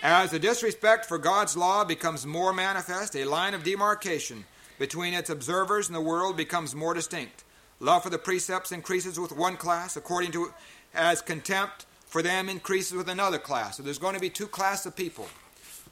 As 0.01 0.31
the 0.31 0.39
disrespect 0.39 1.05
for 1.05 1.17
God's 1.17 1.57
law 1.57 1.83
becomes 1.83 2.25
more 2.25 2.53
manifest, 2.53 3.15
a 3.15 3.25
line 3.25 3.53
of 3.53 3.63
demarcation 3.63 4.45
between 4.77 5.13
its 5.13 5.29
observers 5.29 5.87
and 5.87 5.95
the 5.95 6.01
world 6.01 6.37
becomes 6.37 6.73
more 6.73 6.93
distinct. 6.93 7.43
Love 7.81 8.03
for 8.03 8.09
the 8.09 8.17
precepts 8.17 8.71
increases 8.71 9.19
with 9.19 9.31
one 9.31 9.57
class, 9.57 9.97
according 9.97 10.31
to 10.31 10.53
as 10.93 11.21
contempt 11.21 11.85
for 12.09 12.23
them 12.23 12.49
increases 12.49 12.97
with 12.97 13.07
another 13.07 13.37
class. 13.37 13.77
So 13.77 13.83
there's 13.83 13.99
going 13.99 14.15
to 14.15 14.19
be 14.19 14.31
two 14.31 14.47
classes 14.47 14.87
of 14.87 14.95
people. 14.95 15.27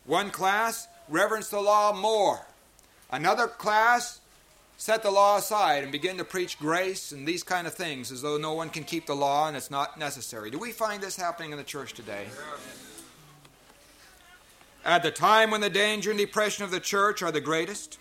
One 0.06 0.32
class 0.32 0.88
reverence 1.08 1.50
the 1.50 1.62
law 1.62 1.94
more. 1.94 2.46
Another 3.12 3.48
class 3.48 4.20
set 4.78 5.04
the 5.04 5.12
law 5.12 5.38
aside 5.38 5.84
and 5.84 5.92
begin 5.92 6.18
to 6.18 6.24
preach 6.24 6.58
grace 6.58 7.12
and 7.12 7.28
these 7.28 7.44
kind 7.44 7.68
of 7.68 7.74
things 7.74 8.12
as 8.12 8.24
though 8.24 8.38
no 8.38 8.54
one 8.54 8.70
can 8.70 8.84
keep 8.84 9.06
the 9.06 9.16
law 9.16 9.48
and 9.48 9.56
it's 9.56 9.72
not 9.72 10.00
necessary. 10.00 10.50
Do 10.50 10.58
we 10.58 10.72
find 10.72 11.02
this 11.02 11.16
happening 11.16 11.52
in 11.52 11.58
the 11.58 11.64
church 11.64 11.94
today? 11.94 12.26
At 14.84 15.04
the 15.04 15.12
time 15.12 15.52
when 15.52 15.62
the 15.62 15.70
danger 15.70 16.10
and 16.10 16.20
depression 16.20 16.64
of 16.64 16.72
the 16.72 16.80
church 16.80 17.22
are 17.22 17.32
the 17.32 17.42
greatest, 17.42 18.00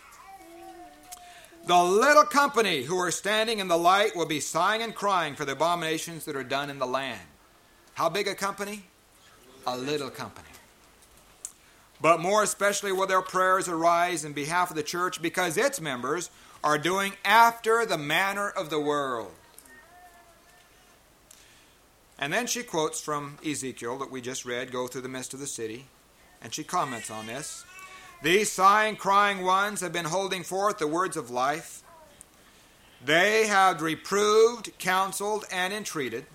the 1.67 1.83
little 1.83 2.25
company 2.25 2.85
who 2.85 2.97
are 2.99 3.11
standing 3.11 3.59
in 3.59 3.69
the 3.69 3.77
light 3.77 4.17
will 4.17 4.27
be 4.27 4.41
sighing 4.41 4.83
and 4.83 4.95
crying 4.95 5.35
for 5.35 5.45
the 5.45 5.53
abominations 5.53 6.25
that 6.25 6.37
are 6.37 6.45
done 6.45 6.71
in 6.71 6.79
the 6.79 6.87
land. 6.87 7.21
How 7.97 8.11
big 8.11 8.29
a 8.29 8.35
company? 8.35 8.83
A 9.67 9.75
little 9.75 10.11
company. 10.11 10.49
But 11.99 12.21
more 12.21 12.43
especially 12.43 12.93
will 12.93 13.07
their 13.07 13.23
prayers 13.23 13.69
arise 13.69 14.23
in 14.23 14.35
behalf 14.35 14.69
of 14.69 14.77
the 14.77 14.83
church 14.83 15.23
because 15.23 15.57
its 15.57 15.81
members 15.81 16.29
are 16.63 16.77
doing 16.77 17.15
after 17.25 17.87
the 17.87 17.97
manner 17.97 18.51
of 18.51 18.69
the 18.69 18.79
world. 18.79 19.33
And 22.19 22.35
then 22.35 22.47
she 22.47 22.63
quotes 22.63 23.01
from 23.01 23.39
Ezekiel 23.43 23.97
that 23.97 24.11
we 24.11 24.21
just 24.21 24.45
read 24.45 24.73
go 24.73 24.87
through 24.87 25.01
the 25.01 25.09
midst 25.09 25.33
of 25.33 25.41
the 25.41 25.47
city. 25.47 25.87
And 26.43 26.53
she 26.53 26.65
comments 26.65 27.11
on 27.11 27.27
this. 27.27 27.65
These 28.23 28.53
sighing, 28.53 28.97
crying 28.97 29.43
ones 29.43 29.81
have 29.81 29.95
been 29.95 30.05
holding 30.05 30.43
forth 30.43 30.77
the 30.77 30.87
words 30.87 31.17
of 31.17 31.31
life. 31.31 31.83
They 33.03 33.47
have 33.47 33.81
reproved, 33.81 34.79
counseled, 34.79 35.47
and 35.51 35.73
entreated. 35.73 36.27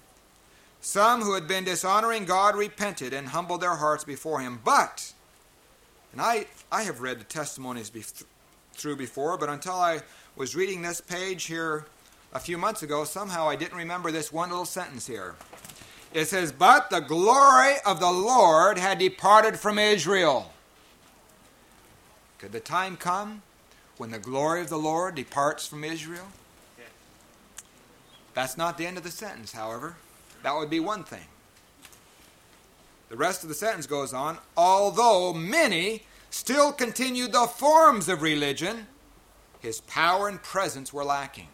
Some 0.82 1.22
who 1.22 1.36
had 1.36 1.48
been 1.48 1.64
dishonoring 1.64 2.26
God 2.26 2.56
repented 2.56 3.14
and 3.14 3.28
humbled 3.28 3.62
their 3.62 3.76
hearts 3.76 4.04
before 4.04 4.42
Him. 4.42 4.60
But, 4.64 5.14
and 6.12 6.20
I, 6.20 6.48
I 6.72 6.84
have 6.84 7.02
read 7.02 7.20
the 7.20 7.24
testimonies 7.24 7.92
be- 7.92 8.04
through 8.74 8.96
before, 8.96 9.38
but 9.38 9.48
until 9.48 9.76
I 9.76 10.02
was 10.36 10.56
reading 10.56 10.82
this 10.82 11.00
page 11.00 11.46
here 11.46 11.86
a 12.34 12.40
few 12.40 12.58
months 12.58 12.82
ago, 12.82 13.04
somehow 13.04 13.48
I 13.48 13.56
didn't 13.56 13.78
remember 13.78 14.12
this 14.12 14.34
one 14.34 14.50
little 14.50 14.66
sentence 14.66 15.06
here. 15.06 15.36
It 16.14 16.26
says, 16.26 16.52
But 16.52 16.90
the 16.90 17.00
glory 17.00 17.76
of 17.86 18.00
the 18.00 18.12
Lord 18.12 18.80
had 18.80 18.98
departed 18.98 19.60
from 19.60 19.78
Israel. 19.78 20.52
Could 22.40 22.54
the 22.54 22.60
time 22.60 22.98
come 22.98 23.44
when 23.98 24.10
the 24.10 24.20
glory 24.20 24.62
of 24.62 24.70
the 24.70 24.80
Lord 24.80 25.14
departs 25.14 25.68
from 25.68 25.84
Israel? 25.84 26.28
That's 28.34 28.58
not 28.58 28.78
the 28.78 28.88
end 28.88 28.98
of 28.98 29.04
the 29.04 29.12
sentence, 29.12 29.52
however. 29.52 29.96
That 30.44 30.56
would 30.56 30.70
be 30.70 30.80
one 30.80 31.04
thing. 31.04 31.26
The 33.10 33.18
rest 33.18 33.44
of 33.44 33.50
the 33.50 33.56
sentence 33.56 33.88
goes 33.88 34.14
on 34.14 34.38
although 34.56 35.34
many 35.34 36.04
still 36.30 36.72
continued 36.72 37.34
the 37.34 37.46
forms 37.46 38.08
of 38.08 38.22
religion, 38.22 38.88
his 39.60 39.82
power 39.82 40.28
and 40.28 40.42
presence 40.42 40.94
were 40.94 41.04
lacking. 41.04 41.48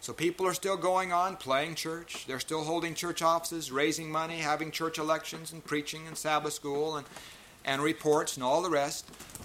So 0.00 0.14
people 0.14 0.46
are 0.46 0.54
still 0.54 0.78
going 0.78 1.12
on 1.12 1.36
playing 1.36 1.74
church. 1.74 2.24
They're 2.26 2.40
still 2.40 2.64
holding 2.64 2.94
church 2.94 3.20
offices, 3.20 3.70
raising 3.70 4.10
money, 4.10 4.38
having 4.38 4.70
church 4.70 4.98
elections, 4.98 5.52
and 5.52 5.62
preaching 5.62 6.06
and 6.06 6.16
Sabbath 6.16 6.54
school 6.54 6.96
and, 6.96 7.06
and 7.66 7.82
reports 7.82 8.36
and 8.36 8.44
all 8.44 8.62
the 8.62 8.70
rest. 8.70 9.04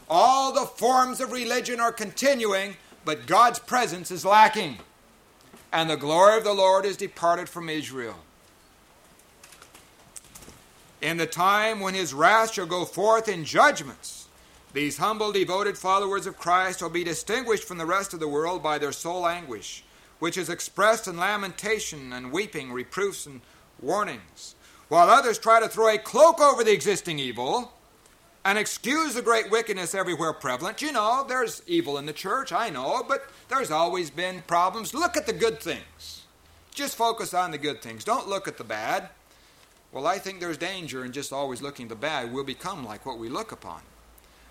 All 0.09 0.53
the 0.53 0.65
forms 0.65 1.19
of 1.19 1.33
religion 1.33 1.81
are 1.81 1.91
continuing, 1.91 2.77
but 3.03 3.27
God's 3.27 3.59
presence 3.59 4.11
is 4.11 4.23
lacking. 4.23 4.77
And 5.73 5.89
the 5.89 5.97
glory 5.97 6.37
of 6.37 6.45
the 6.45 6.53
Lord 6.53 6.85
is 6.85 6.95
departed 6.95 7.49
from 7.49 7.67
Israel. 7.67 8.15
In 11.01 11.17
the 11.17 11.27
time 11.27 11.79
when 11.79 11.93
his 11.93 12.13
wrath 12.13 12.53
shall 12.53 12.65
go 12.65 12.85
forth 12.85 13.27
in 13.27 13.45
judgments, 13.45 14.27
these 14.73 14.97
humble, 14.97 15.31
devoted 15.31 15.77
followers 15.77 16.25
of 16.25 16.37
Christ 16.37 16.81
will 16.81 16.89
be 16.89 17.03
distinguished 17.03 17.63
from 17.63 17.77
the 17.77 17.85
rest 17.85 18.13
of 18.13 18.19
the 18.19 18.27
world 18.27 18.63
by 18.63 18.77
their 18.77 18.91
soul 18.91 19.27
anguish, 19.27 19.83
which 20.19 20.37
is 20.37 20.49
expressed 20.49 21.07
in 21.07 21.17
lamentation 21.17 22.11
and 22.11 22.31
weeping, 22.31 22.71
reproofs 22.71 23.25
and 23.25 23.41
warnings, 23.81 24.55
while 24.87 25.09
others 25.09 25.37
try 25.37 25.59
to 25.59 25.69
throw 25.69 25.93
a 25.93 25.97
cloak 25.97 26.39
over 26.41 26.63
the 26.63 26.73
existing 26.73 27.19
evil 27.19 27.71
and 28.43 28.57
excuse 28.57 29.15
the 29.15 29.21
great 29.21 29.49
wickedness 29.49 29.95
everywhere 29.95 30.31
prevalent. 30.33 30.81
You 30.81 30.91
know, 30.91 31.25
there's 31.27 31.61
evil 31.67 31.97
in 31.97 32.05
the 32.05 32.13
church, 32.13 32.51
I 32.51 32.69
know, 32.69 33.03
but 33.07 33.29
there's 33.49 33.71
always 33.71 34.09
been 34.09 34.43
problems. 34.45 34.93
Look 34.93 35.17
at 35.17 35.25
the 35.25 35.33
good 35.33 35.59
things. 35.59 36.23
Just 36.73 36.95
focus 36.95 37.33
on 37.33 37.51
the 37.51 37.57
good 37.57 37.81
things. 37.81 38.03
Don't 38.03 38.27
look 38.27 38.47
at 38.47 38.57
the 38.57 38.63
bad. 38.63 39.09
Well, 39.95 40.07
I 40.07 40.19
think 40.19 40.41
there's 40.41 40.57
danger 40.57 41.05
in 41.05 41.13
just 41.13 41.31
always 41.31 41.61
looking 41.61 41.87
the 41.87 41.95
bad. 41.95 42.33
We'll 42.33 42.43
become 42.43 42.85
like 42.85 43.05
what 43.05 43.17
we 43.17 43.29
look 43.29 43.53
upon. 43.53 43.79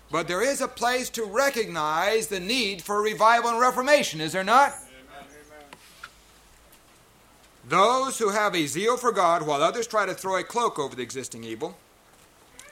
But 0.09 0.27
there 0.27 0.41
is 0.41 0.59
a 0.59 0.67
place 0.67 1.11
to 1.11 1.23
recognize 1.23 2.25
the 2.25 2.39
need 2.39 2.81
for 2.81 2.99
revival 2.99 3.51
and 3.51 3.59
reformation, 3.59 4.21
is 4.21 4.31
there 4.31 4.43
not? 4.43 4.73
Those 7.69 8.17
who 8.17 8.29
have 8.29 8.55
a 8.55 8.65
zeal 8.65 8.97
for 8.97 9.11
God 9.11 9.45
while 9.45 9.61
others 9.61 9.85
try 9.85 10.07
to 10.07 10.15
throw 10.15 10.37
a 10.37 10.43
cloak 10.43 10.79
over 10.79 10.95
the 10.95 11.03
existing 11.03 11.43
evil, 11.43 11.77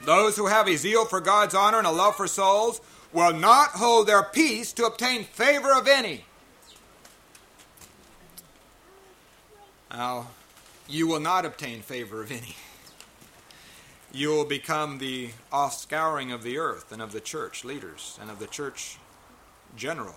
those 0.02 0.36
who 0.36 0.48
have 0.48 0.66
a 0.66 0.74
zeal 0.74 1.04
for 1.04 1.20
God's 1.20 1.54
honor 1.54 1.78
and 1.78 1.86
a 1.86 1.92
love 1.92 2.16
for 2.16 2.26
souls, 2.26 2.80
will 3.12 3.32
not 3.32 3.70
hold 3.70 4.08
their 4.08 4.24
peace 4.24 4.72
to 4.72 4.84
obtain 4.84 5.22
favor 5.22 5.72
of 5.72 5.86
any. 5.86 6.24
Now, 9.92 10.26
you 10.88 11.06
will 11.06 11.20
not 11.20 11.44
obtain 11.44 11.80
favor 11.80 12.22
of 12.22 12.30
any 12.30 12.56
you 14.14 14.30
will 14.30 14.44
become 14.44 14.98
the 14.98 15.30
offscouring 15.52 16.32
of 16.32 16.44
the 16.44 16.56
earth 16.56 16.92
and 16.92 17.02
of 17.02 17.12
the 17.12 17.20
church 17.20 17.64
leaders 17.64 18.16
and 18.22 18.30
of 18.30 18.38
the 18.38 18.46
church 18.46 18.98
general. 19.76 20.14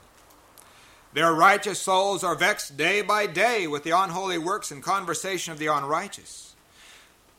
Their 1.13 1.33
righteous 1.33 1.81
souls 1.81 2.23
are 2.23 2.35
vexed 2.35 2.77
day 2.77 3.01
by 3.01 3.25
day 3.25 3.65
with 3.65 3.83
the 3.83 3.91
unholy 3.91 4.37
works 4.37 4.69
and 4.69 4.83
conversation 4.83 5.51
of 5.51 5.57
the 5.57 5.67
unrighteous. 5.67 6.53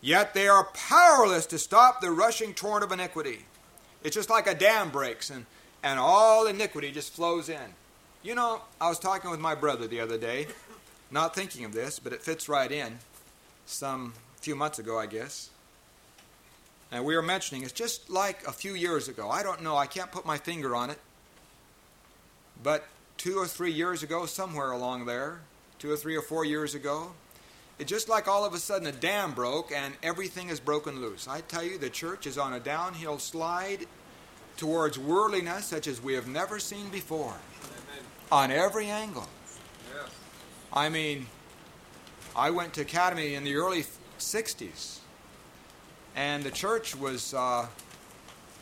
Yet 0.01 0.35
they 0.35 0.49
are 0.49 0.69
powerless 0.75 1.47
to 1.47 1.59
stop 1.59 2.01
the 2.01 2.11
rushing 2.11 2.55
torrent 2.55 2.85
of 2.85 2.91
iniquity. 2.91 3.47
It's 4.03 4.17
just 4.17 4.31
like 4.31 4.49
a 4.49 4.55
dam 4.55 4.91
breaks 4.91 5.31
and, 5.31 5.47
and 5.85 6.01
all 6.01 6.47
iniquity 6.47 6.91
just 6.91 7.13
flows 7.13 7.49
in. 7.49 7.75
You 8.25 8.35
know, 8.35 8.63
I 8.81 8.89
was 8.89 8.99
talking 8.99 9.31
with 9.31 9.41
my 9.41 9.55
brother 9.55 9.87
the 9.87 10.01
other 10.01 10.19
day, 10.19 10.49
not 11.11 11.37
thinking 11.37 11.65
of 11.65 11.73
this, 11.73 12.01
but 12.01 12.13
it 12.13 12.23
fits 12.23 12.49
right 12.49 12.71
in, 12.71 12.99
some 13.69 14.15
few 14.41 14.57
months 14.57 14.79
ago, 14.79 14.99
I 14.99 15.07
guess. 15.07 15.51
And 16.91 17.05
we 17.05 17.15
were 17.15 17.23
mentioning 17.23 17.63
it's 17.63 17.73
just 17.73 18.09
like 18.09 18.47
a 18.47 18.53
few 18.53 18.75
years 18.75 19.09
ago. 19.09 19.29
I 19.29 19.43
don't 19.43 19.63
know, 19.63 19.77
I 19.77 19.87
can't 19.87 20.11
put 20.11 20.25
my 20.25 20.39
finger 20.39 20.75
on 20.75 20.91
it. 20.91 20.99
But 22.63 22.85
two 23.19 23.37
or 23.37 23.47
three 23.47 23.73
years 23.73 24.03
ago, 24.03 24.27
somewhere 24.27 24.71
along 24.71 25.07
there, 25.07 25.41
two 25.79 25.91
or 25.91 25.97
three 25.97 26.17
or 26.17 26.23
four 26.23 26.45
years 26.45 26.75
ago, 26.75 27.13
it 27.79 27.87
just 27.87 28.09
like 28.09 28.27
all 28.27 28.45
of 28.45 28.55
a 28.55 28.59
sudden 28.59 28.89
a 28.89 28.93
dam 28.93 29.33
broke 29.33 29.71
and 29.71 29.95
everything 30.03 30.49
is 30.49 30.59
broken 30.59 31.01
loose. 31.01 31.29
I 31.29 31.43
tell 31.43 31.63
you, 31.63 31.79
the 31.79 31.91
church 31.91 32.27
is 32.27 32.39
on 32.39 32.55
a 32.55 32.61
downhill 32.61 33.19
slide 33.19 33.87
towards 34.57 34.99
worldliness 34.99 35.67
such 35.67 35.87
as 35.87 36.03
we 36.03 36.15
have 36.15 36.27
never 36.27 36.59
seen 36.59 36.89
before. 36.89 37.37
Amen. 37.63 38.05
On 38.33 38.51
every 38.51 38.87
angle. 38.87 39.29
Yes. 39.95 40.11
I 40.73 40.89
mean, 40.89 41.27
I 42.39 42.51
went 42.51 42.75
to 42.75 42.83
academy 42.83 43.35
in 43.35 43.43
the 43.43 43.57
early 43.57 43.85
60s 44.21 44.99
and 46.15 46.45
the 46.45 46.53
church 46.53 46.95
was 46.95 47.35
uh, 47.35 47.67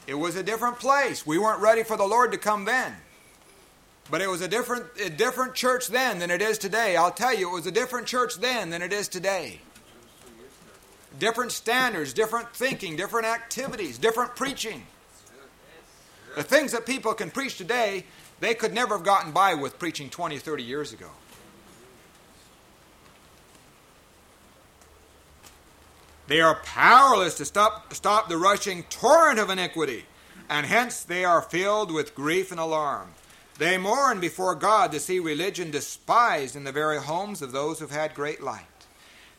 it 0.07 0.15
was 0.15 0.35
a 0.35 0.43
different 0.43 0.79
place. 0.79 1.27
We 1.27 1.37
weren't 1.37 1.61
ready 1.61 1.83
for 1.83 1.99
the 1.99 2.07
Lord 2.07 2.33
to 2.33 2.39
come 2.39 2.65
then. 2.65 2.95
But 4.11 4.23
it 4.23 4.31
was 4.31 4.41
a 4.41 4.49
different, 4.49 4.87
a 4.99 5.11
different 5.11 5.55
church 5.55 5.89
then 5.89 6.21
than 6.21 6.31
it 6.31 6.41
is 6.41 6.57
today. 6.57 6.97
I'll 6.97 7.11
tell 7.11 7.35
you, 7.35 7.51
it 7.51 7.53
was 7.53 7.67
a 7.67 7.71
different 7.71 8.07
church 8.07 8.37
then 8.37 8.71
than 8.71 8.81
it 8.81 8.95
is 8.95 9.09
today. 9.09 9.61
Different 11.19 11.53
standards, 11.53 12.15
different 12.15 12.55
thinking, 12.55 12.97
different 12.97 13.27
activities, 13.27 13.99
different 13.99 14.37
preaching. 14.37 14.87
The 16.35 16.43
things 16.43 16.73
that 16.73 16.87
people 16.87 17.13
can 17.13 17.31
preach 17.31 17.59
today, 17.59 18.07
they 18.41 18.55
could 18.55 18.73
never 18.73 18.97
have 18.97 19.05
gotten 19.05 19.33
by 19.33 19.53
with 19.53 19.79
preaching 19.79 20.09
20, 20.09 20.39
30 20.39 20.63
years 20.63 20.95
ago. 20.95 21.11
They 26.27 26.41
are 26.41 26.57
powerless 26.65 27.35
to 27.35 27.45
stop, 27.45 27.95
stop 27.95 28.29
the 28.29 28.37
rushing 28.37 28.83
torrent 28.85 29.39
of 29.39 29.51
iniquity, 29.51 30.05
and 30.49 30.67
hence 30.67 31.03
they 31.03 31.25
are 31.25 31.43
filled 31.43 31.93
with 31.93 32.15
grief 32.15 32.51
and 32.51 32.61
alarm. 32.61 33.11
They 33.59 33.79
mourn 33.79 34.21
before 34.21 34.55
God 34.55 34.93
to 34.93 35.01
see 35.01 35.19
religion 35.19 35.71
despised 35.71 36.57
in 36.57 36.65
the 36.65 36.73
very 36.73 36.99
homes 36.99 37.43
of 37.43 37.53
those 37.53 37.79
who've 37.79 37.91
had 37.91 38.15
great 38.15 38.43
light. 38.43 38.65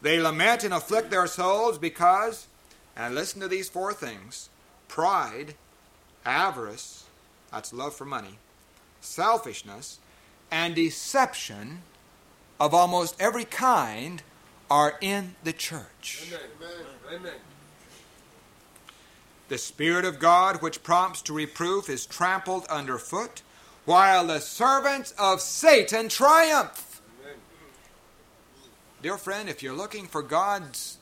They 0.01 0.19
lament 0.19 0.63
and 0.63 0.73
afflict 0.73 1.11
their 1.11 1.27
souls 1.27 1.77
because, 1.77 2.47
and 2.95 3.13
listen 3.13 3.41
to 3.41 3.47
these 3.47 3.69
four 3.69 3.93
things 3.93 4.49
pride, 4.87 5.55
avarice, 6.25 7.03
that's 7.51 7.73
love 7.73 7.95
for 7.95 8.05
money, 8.05 8.39
selfishness, 9.01 9.99
and 10.49 10.73
deception 10.73 11.81
of 12.59 12.73
almost 12.73 13.15
every 13.19 13.45
kind 13.45 14.23
are 14.69 14.97
in 15.01 15.35
the 15.43 15.53
church. 15.53 16.27
Amen. 16.27 16.85
Amen. 17.13 17.33
The 19.47 19.57
Spirit 19.57 20.03
of 20.03 20.19
God, 20.19 20.61
which 20.61 20.83
prompts 20.83 21.21
to 21.23 21.33
reproof, 21.33 21.89
is 21.89 22.05
trampled 22.05 22.65
underfoot, 22.65 23.41
while 23.85 24.27
the 24.27 24.39
servants 24.41 25.13
of 25.17 25.39
Satan 25.39 26.09
triumph. 26.09 27.01
Amen. 27.23 27.37
Dear 29.01 29.17
friend, 29.17 29.47
if 29.47 29.63
you're 29.63 29.73
looking 29.73 30.05
for 30.05 30.21
God's 30.21 30.97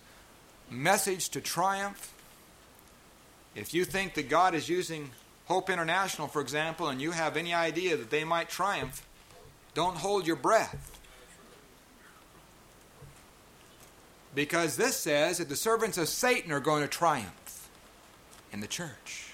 message 0.69 1.30
to 1.30 1.41
triumph, 1.41 2.13
if 3.56 3.73
you 3.73 3.86
think 3.86 4.13
that 4.13 4.30
God 4.30 4.54
is 4.54 4.69
using 4.69 5.12
Hope 5.45 5.69
International, 5.69 6.28
for 6.28 6.41
example, 6.41 6.88
and 6.88 7.01
you 7.01 7.12
have 7.12 7.38
any 7.38 7.54
idea 7.54 7.97
that 7.97 8.12
they 8.12 8.23
might 8.23 8.49
triumph, 8.49 9.08
don't 9.73 9.97
hold 9.97 10.28
your 10.28 10.36
breath. 10.36 10.94
Because 14.36 14.76
this 14.76 14.98
says 14.98 15.38
that 15.38 15.48
the 15.48 15.56
servants 15.56 15.98
of 15.98 16.10
Satan 16.10 16.52
are 16.52 16.60
going 16.60 16.82
to 16.82 16.89
triumph 16.89 17.69
in 18.52 18.60
the 18.60 18.67
church. 18.67 19.34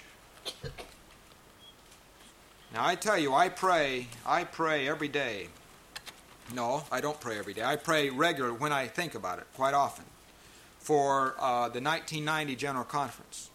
Now 2.72 2.86
I 2.86 2.94
tell 2.94 3.18
you, 3.18 3.34
I 3.34 3.48
pray, 3.48 4.06
I 4.24 4.44
pray 4.44 4.88
every 4.88 5.08
day. 5.08 5.48
No, 6.54 6.84
I 6.90 7.00
don't 7.00 7.20
pray 7.20 7.38
every 7.38 7.52
day. 7.52 7.64
I 7.64 7.76
pray 7.76 8.10
regularly 8.10 8.56
when 8.56 8.72
I 8.72 8.86
think 8.86 9.14
about 9.14 9.38
it, 9.38 9.46
quite 9.54 9.74
often, 9.74 10.04
for 10.78 11.34
uh, 11.38 11.68
the 11.68 11.80
1990 11.80 12.56
General 12.56 12.84
Conference. 12.84 13.50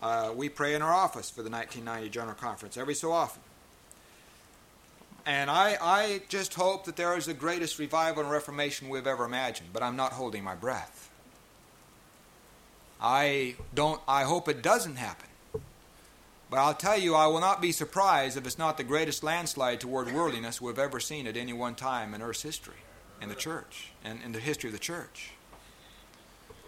Uh, 0.00 0.32
we 0.34 0.48
pray 0.48 0.74
in 0.74 0.82
our 0.82 0.92
office 0.92 1.28
for 1.28 1.42
the 1.42 1.50
1990 1.50 2.08
General 2.10 2.34
Conference 2.34 2.76
every 2.76 2.94
so 2.94 3.12
often. 3.12 3.42
And 5.26 5.50
I, 5.50 5.76
I 5.80 6.20
just 6.28 6.54
hope 6.54 6.84
that 6.84 6.94
there 6.94 7.16
is 7.16 7.26
the 7.26 7.34
greatest 7.34 7.80
revival 7.80 8.22
and 8.22 8.30
reformation 8.30 8.88
we've 8.88 9.08
ever 9.08 9.24
imagined, 9.24 9.70
but 9.72 9.82
I'm 9.82 9.96
not 9.96 10.12
holding 10.12 10.44
my 10.44 10.54
breath. 10.54 11.10
I 13.00 13.56
don't 13.74 14.00
I 14.06 14.22
hope 14.22 14.48
it 14.48 14.62
doesn't 14.62 14.96
happen. 14.96 15.28
But 16.48 16.58
I'll 16.60 16.74
tell 16.74 16.96
you, 16.96 17.16
I 17.16 17.26
will 17.26 17.40
not 17.40 17.60
be 17.60 17.72
surprised 17.72 18.36
if 18.36 18.46
it's 18.46 18.56
not 18.56 18.76
the 18.76 18.84
greatest 18.84 19.24
landslide 19.24 19.80
toward 19.80 20.12
worldliness 20.12 20.60
we've 20.60 20.78
ever 20.78 21.00
seen 21.00 21.26
at 21.26 21.36
any 21.36 21.52
one 21.52 21.74
time 21.74 22.14
in 22.14 22.22
Earth's 22.22 22.42
history, 22.42 22.76
in 23.20 23.28
the 23.28 23.34
church, 23.34 23.90
and 24.04 24.20
in 24.24 24.30
the 24.30 24.38
history 24.38 24.68
of 24.68 24.72
the 24.72 24.78
church. 24.78 25.32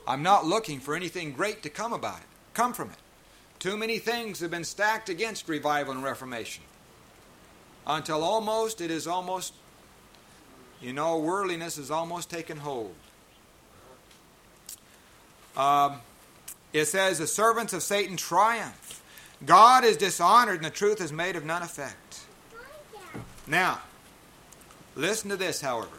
I'm 0.04 0.24
not 0.24 0.46
looking 0.46 0.80
for 0.80 0.96
anything 0.96 1.32
great 1.32 1.62
to 1.62 1.70
come 1.70 1.92
about 1.92 2.18
it, 2.18 2.26
come 2.54 2.72
from 2.72 2.90
it. 2.90 2.96
Too 3.60 3.76
many 3.76 3.98
things 3.98 4.40
have 4.40 4.50
been 4.50 4.64
stacked 4.64 5.08
against 5.08 5.48
revival 5.48 5.94
and 5.94 6.02
reformation 6.02 6.64
until 7.88 8.22
almost 8.22 8.80
it 8.80 8.90
is 8.90 9.06
almost, 9.06 9.54
you 10.80 10.92
know, 10.92 11.18
worldliness 11.18 11.76
has 11.76 11.90
almost 11.90 12.28
taken 12.28 12.58
hold. 12.58 12.94
Um, 15.56 16.00
it 16.72 16.84
says, 16.84 17.18
The 17.18 17.26
servants 17.26 17.72
of 17.72 17.82
Satan 17.82 18.16
triumph. 18.16 19.02
God 19.46 19.84
is 19.84 19.96
dishonored 19.96 20.56
and 20.56 20.64
the 20.64 20.70
truth 20.70 21.00
is 21.00 21.12
made 21.12 21.36
of 21.36 21.44
none 21.44 21.62
effect. 21.62 22.20
Now, 23.46 23.80
listen 24.94 25.30
to 25.30 25.36
this, 25.36 25.60
however. 25.60 25.96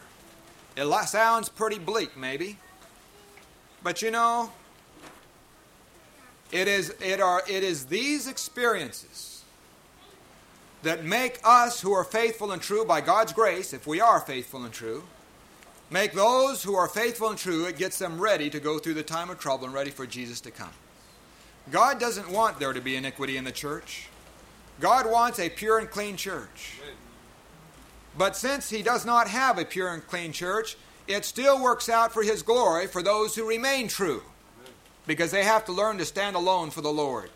It 0.76 1.08
sounds 1.08 1.48
pretty 1.48 1.78
bleak, 1.78 2.16
maybe. 2.16 2.58
But 3.82 4.02
you 4.02 4.10
know, 4.10 4.52
it 6.52 6.68
is, 6.68 6.94
it, 7.00 7.20
are, 7.20 7.42
it 7.48 7.64
is 7.64 7.86
these 7.86 8.28
experiences 8.28 9.29
that 10.82 11.04
make 11.04 11.38
us 11.44 11.80
who 11.80 11.92
are 11.92 12.04
faithful 12.04 12.52
and 12.52 12.62
true 12.62 12.84
by 12.84 13.00
God's 13.00 13.32
grace, 13.32 13.72
if 13.72 13.86
we 13.86 14.00
are 14.00 14.20
faithful 14.20 14.64
and 14.64 14.72
true, 14.72 15.04
make 15.90 16.12
those 16.12 16.62
who 16.62 16.74
are 16.74 16.88
faithful 16.88 17.28
and 17.28 17.38
true, 17.38 17.66
it 17.66 17.76
gets 17.76 17.98
them 17.98 18.20
ready 18.20 18.48
to 18.50 18.60
go 18.60 18.78
through 18.78 18.94
the 18.94 19.02
time 19.02 19.30
of 19.30 19.38
trouble 19.38 19.66
and 19.66 19.74
ready 19.74 19.90
for 19.90 20.06
Jesus 20.06 20.40
to 20.42 20.50
come. 20.50 20.70
God 21.70 22.00
doesn't 22.00 22.30
want 22.30 22.58
there 22.58 22.72
to 22.72 22.80
be 22.80 22.96
iniquity 22.96 23.36
in 23.36 23.44
the 23.44 23.52
church. 23.52 24.08
God 24.80 25.10
wants 25.10 25.38
a 25.38 25.50
pure 25.50 25.78
and 25.78 25.90
clean 25.90 26.16
church. 26.16 26.80
But 28.16 28.36
since 28.36 28.70
He 28.70 28.82
does 28.82 29.04
not 29.04 29.28
have 29.28 29.58
a 29.58 29.64
pure 29.64 29.92
and 29.92 30.04
clean 30.06 30.32
church, 30.32 30.76
it 31.06 31.24
still 31.24 31.62
works 31.62 31.88
out 31.88 32.12
for 32.12 32.22
His 32.22 32.42
glory 32.42 32.86
for 32.86 33.02
those 33.02 33.34
who 33.36 33.46
remain 33.46 33.88
true 33.88 34.22
because 35.06 35.30
they 35.30 35.44
have 35.44 35.64
to 35.66 35.72
learn 35.72 35.98
to 35.98 36.04
stand 36.04 36.36
alone 36.36 36.70
for 36.70 36.80
the 36.80 36.92
Lord. 36.92 37.30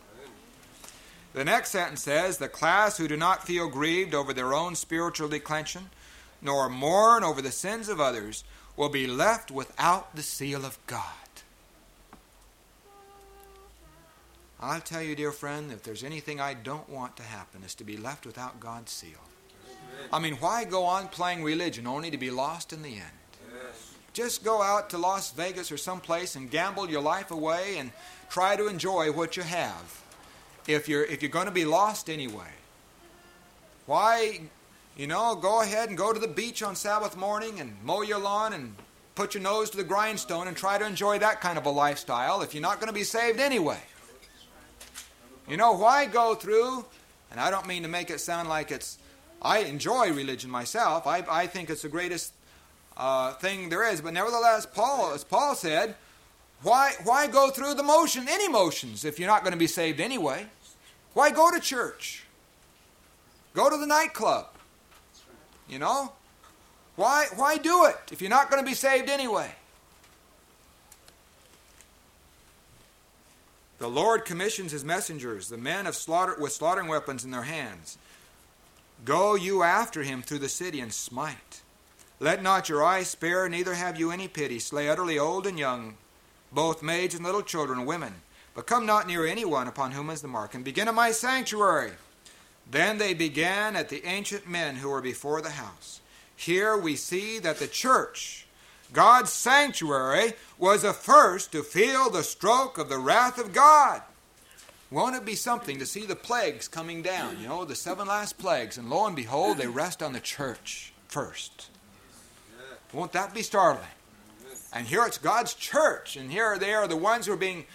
The 1.35 1.45
next 1.45 1.73
sentence 1.73 2.03
says, 2.03 2.39
The 2.39 2.49
class 2.49 2.97
who 2.97 3.09
do 3.09 3.17
not 3.17 3.47
feel 3.47 3.69
grieved 3.69 4.15
over 4.15 4.33
their 4.33 4.55
own 4.55 4.77
spiritual 4.77 5.29
declension, 5.29 5.91
nor 6.41 6.69
mourn 6.69 7.25
over 7.25 7.43
the 7.43 7.51
sins 7.51 7.89
of 7.89 8.01
others, 8.01 8.45
will 8.77 8.89
be 8.89 9.07
left 9.07 9.51
without 9.51 10.15
the 10.15 10.23
seal 10.23 10.65
of 10.65 10.79
God. 10.87 11.03
I'll 14.61 14.81
tell 14.81 15.03
you, 15.03 15.15
dear 15.17 15.33
friend, 15.33 15.73
if 15.73 15.83
there's 15.83 16.05
anything 16.05 16.41
I 16.41 16.55
don't 16.55 16.89
want 16.89 17.17
to 17.17 17.23
happen, 17.23 17.63
is 17.65 17.75
to 17.75 17.85
be 17.85 17.97
left 17.97 18.25
without 18.25 18.61
God's 18.61 18.93
seal. 18.93 19.19
I 20.13 20.21
mean, 20.21 20.35
why 20.37 20.65
go 20.65 20.85
on 20.85 21.09
playing 21.09 21.43
religion 21.43 21.87
only 21.87 22.11
to 22.11 22.17
be 22.17 22.31
lost 22.31 22.73
in 22.73 22.83
the 22.83 22.95
end? 22.95 23.03
Just 24.13 24.45
go 24.45 24.63
out 24.63 24.91
to 24.91 24.99
Las 24.99 25.33
Vegas 25.33 25.73
or 25.73 25.77
someplace 25.77 26.37
and 26.37 26.49
gamble 26.49 26.89
your 26.89 27.03
life 27.03 27.33
away 27.33 27.79
and 27.79 27.91
try 28.31 28.55
to 28.55 28.69
enjoy 28.69 29.11
what 29.11 29.37
you 29.37 29.43
have. 29.43 30.04
If 30.67 30.89
you're 30.89 31.05
if 31.05 31.23
you're 31.23 31.31
going 31.31 31.47
to 31.47 31.53
be 31.53 31.65
lost 31.65 32.09
anyway. 32.09 32.51
Why, 33.87 34.41
you 34.97 35.07
know, 35.07 35.35
go 35.35 35.61
ahead 35.61 35.91
and 35.91 35.99
go 35.99 36.13
to 36.13 36.19
the 36.19 36.29
beach 36.29 36.63
on 36.63 36.75
Sabbath 36.75 37.17
morning 37.17 37.61
and 37.61 37.77
mow 37.83 38.01
your 38.01 38.19
lawn 38.19 38.55
and 38.55 38.75
put 39.15 39.35
your 39.35 39.43
nose 39.43 39.71
to 39.71 39.77
the 39.77 39.85
grindstone 39.85 40.49
and 40.49 40.57
try 40.57 40.79
to 40.79 40.87
enjoy 40.87 41.19
that 41.19 41.41
kind 41.41 41.59
of 41.59 41.67
a 41.67 41.71
lifestyle 41.71 42.41
if 42.41 42.55
you're 42.55 42.63
not 42.63 42.81
going 42.81 42.89
to 42.89 42.95
be 42.95 43.05
saved 43.05 43.41
anyway. 43.41 43.81
You 45.47 45.59
know, 45.59 45.73
why 45.73 46.07
go 46.07 46.35
through, 46.35 46.87
and 47.31 47.39
I 47.39 47.51
don't 47.51 47.67
mean 47.67 47.83
to 47.83 47.89
make 47.89 48.09
it 48.09 48.21
sound 48.21 48.49
like 48.49 48.71
it's, 48.71 48.97
I 49.43 49.59
enjoy 49.59 50.13
religion 50.13 50.51
myself. 50.51 51.07
I, 51.07 51.23
I 51.31 51.47
think 51.47 51.69
it's 51.69 51.83
the 51.83 51.89
greatest 51.91 52.33
uh, 52.97 53.35
thing 53.35 53.69
there 53.69 53.87
is. 53.87 54.01
But 54.01 54.15
nevertheless, 54.15 54.67
Paul, 54.67 55.13
as 55.13 55.23
Paul 55.23 55.55
said, 55.55 55.95
why, 56.63 56.93
why 57.05 57.27
go 57.27 57.51
through 57.51 57.75
the 57.75 57.83
motion, 57.83 58.27
any 58.27 58.49
motions, 58.49 59.05
if 59.05 59.19
you're 59.19 59.29
not 59.29 59.43
going 59.43 59.53
to 59.53 59.59
be 59.59 59.67
saved 59.67 60.01
anyway? 60.01 60.47
Why 61.15 61.31
go 61.31 61.51
to 61.51 61.61
church? 61.61 62.25
Go 63.55 63.71
to 63.71 63.77
the 63.77 63.87
nightclub. 63.87 64.49
You 65.69 65.79
know? 65.79 66.13
Why, 66.97 67.27
why 67.35 67.57
do 67.57 67.87
it 67.87 67.97
if 68.13 68.21
you're 68.21 68.31
not 68.31 68.51
going 68.51 68.63
to 68.63 68.69
be 68.69 68.75
saved 68.75 69.09
anyway? 69.09 69.51
The 73.79 73.89
Lord 73.89 74.25
commissions 74.25 74.73
his 74.73 74.85
messengers, 74.85 75.49
the 75.49 75.59
men 75.59 75.87
of 75.87 75.97
slaughter, 75.97 76.37
with 76.39 76.53
slaughtering 76.53 76.89
weapons 76.89 77.25
in 77.25 77.31
their 77.31 77.43
hands. 77.43 77.99
Go 79.05 79.35
you 79.35 79.63
after 79.63 80.03
him 80.03 80.23
through 80.23 80.39
the 80.39 80.49
city 80.49 80.81
and 80.81 80.93
smite. 80.93 81.61
Let 82.21 82.43
not 82.43 82.69
your 82.69 82.85
eye 82.85 83.03
spare, 83.03 83.49
neither 83.49 83.75
have 83.75 83.99
you 83.99 84.11
any 84.11 84.29
pity. 84.29 84.59
Slay 84.59 84.89
utterly 84.89 85.19
old 85.19 85.47
and 85.47 85.59
young, 85.59 85.97
both 86.53 86.83
maids 86.83 87.15
and 87.15 87.25
little 87.25 87.43
children 87.43 87.85
women. 87.85 88.15
But 88.55 88.67
come 88.67 88.87
not 88.87 89.07
near 89.07 89.27
any 89.27 89.45
one 89.45 89.67
upon 89.67 89.91
whom 89.91 90.11
is 90.11 90.23
the 90.23 90.29
mark, 90.29 90.55
and 90.55 90.65
begin 90.65 90.89
at 90.89 90.95
my 90.95 91.11
sanctuary. 91.11 91.93
Then 92.71 92.99
they 92.99 93.13
began 93.13 93.77
at 93.77 93.89
the 93.89 94.05
ancient 94.07 94.49
men 94.49 94.77
who 94.77 94.89
were 94.89 95.03
before 95.03 95.43
the 95.43 95.51
house. 95.51 96.01
Here 96.37 96.77
we 96.77 96.97
see 96.97 97.39
that 97.41 97.59
the 97.59 97.67
church, 97.67 98.47
God's 98.93 99.33
sanctuary, 99.33 100.35
was 100.59 100.83
the 100.83 100.93
first 100.93 101.53
to 101.53 101.63
feel 101.63 102.11
the 102.11 102.23
stroke 102.23 102.79
of 102.79 102.89
the 102.89 102.99
wrath 102.99 103.39
of 103.39 103.53
God. 103.53 104.03
Won't 104.91 105.17
it 105.17 105.25
be 105.25 105.35
something 105.35 105.79
to 105.79 105.87
see 105.87 106.07
the 106.07 106.15
plagues 106.15 106.69
coming 106.69 107.03
down? 107.03 107.41
You 107.41 107.49
know, 107.49 107.65
the 107.65 107.75
seven 107.75 108.07
last 108.07 108.39
plagues, 108.39 108.79
and 108.79 108.89
lo 108.89 109.07
and 109.07 109.17
behold, 109.17 109.59
they 109.59 109.67
rest 109.67 110.03
on 110.03 110.13
the 110.13 110.21
church 110.21 110.93
first. 111.09 111.71
Won't 112.93 113.13
that 113.13 113.35
be 113.35 113.43
startling? 113.43 113.89
And 114.73 114.87
here 114.87 115.05
it's 115.05 115.19
God's 115.19 115.55
church, 115.55 116.17
and 116.17 116.31
here 116.31 116.59
they 116.59 116.73
are 116.75 116.87
the 116.87 116.97
ones 116.97 117.27
who 117.27 117.33
are 117.33 117.37
being 117.37 117.67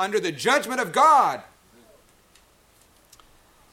under 0.00 0.18
the 0.18 0.32
judgment 0.32 0.80
of 0.80 0.92
God. 0.92 1.42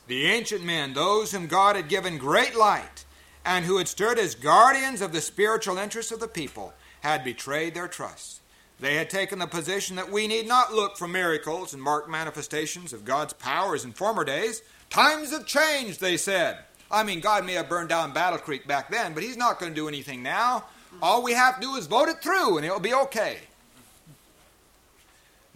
The 0.08 0.26
ancient 0.26 0.64
men, 0.64 0.94
those 0.94 1.32
whom 1.32 1.48
God 1.48 1.78
had 1.78 1.88
given 1.88 2.18
great 2.18 2.56
light, 2.56 3.06
and 3.46 3.64
who 3.66 3.78
had 3.78 3.88
stood 3.88 4.20
as 4.20 4.36
guardians 4.36 5.02
of 5.02 5.14
the 5.14 5.22
spiritual 5.22 5.78
interests 5.78 6.12
of 6.12 6.20
the 6.20 6.28
people, 6.28 6.74
had 7.00 7.24
betrayed 7.24 7.74
their 7.74 7.88
trust. 7.88 8.42
They 8.80 8.96
had 8.96 9.10
taken 9.10 9.40
the 9.40 9.48
position 9.48 9.96
that 9.96 10.12
we 10.12 10.28
need 10.28 10.48
not 10.48 10.74
look 10.74 10.98
for 10.98 11.08
miracles 11.08 11.74
and 11.74 11.82
marked 11.82 12.10
manifestations 12.10 12.92
of 12.92 13.06
God's 13.06 13.34
powers 13.34 13.86
in 13.86 13.94
former 13.94 14.24
days. 14.24 14.62
Times 14.90 15.32
have 15.32 15.46
changed, 15.46 16.02
they 16.02 16.18
said. 16.18 16.58
I 16.92 17.04
mean, 17.04 17.22
God 17.22 17.46
may 17.46 17.54
have 17.54 17.70
burned 17.70 17.90
down 17.90 18.14
Battle 18.14 18.40
Creek 18.40 18.68
back 18.68 18.92
then, 18.92 19.14
but 19.14 19.24
He's 19.24 19.38
not 19.38 19.60
going 19.60 19.72
to 19.72 19.76
do 19.76 19.88
anything 19.88 20.22
now. 20.22 20.66
All 21.02 21.24
we 21.24 21.34
have 21.34 21.56
to 21.56 21.62
do 21.62 21.76
is 21.76 21.88
vote 21.88 22.10
it 22.10 22.22
through 22.22 22.58
and 22.58 22.66
it'll 22.66 22.80
be 22.80 22.94
okay. 22.94 23.38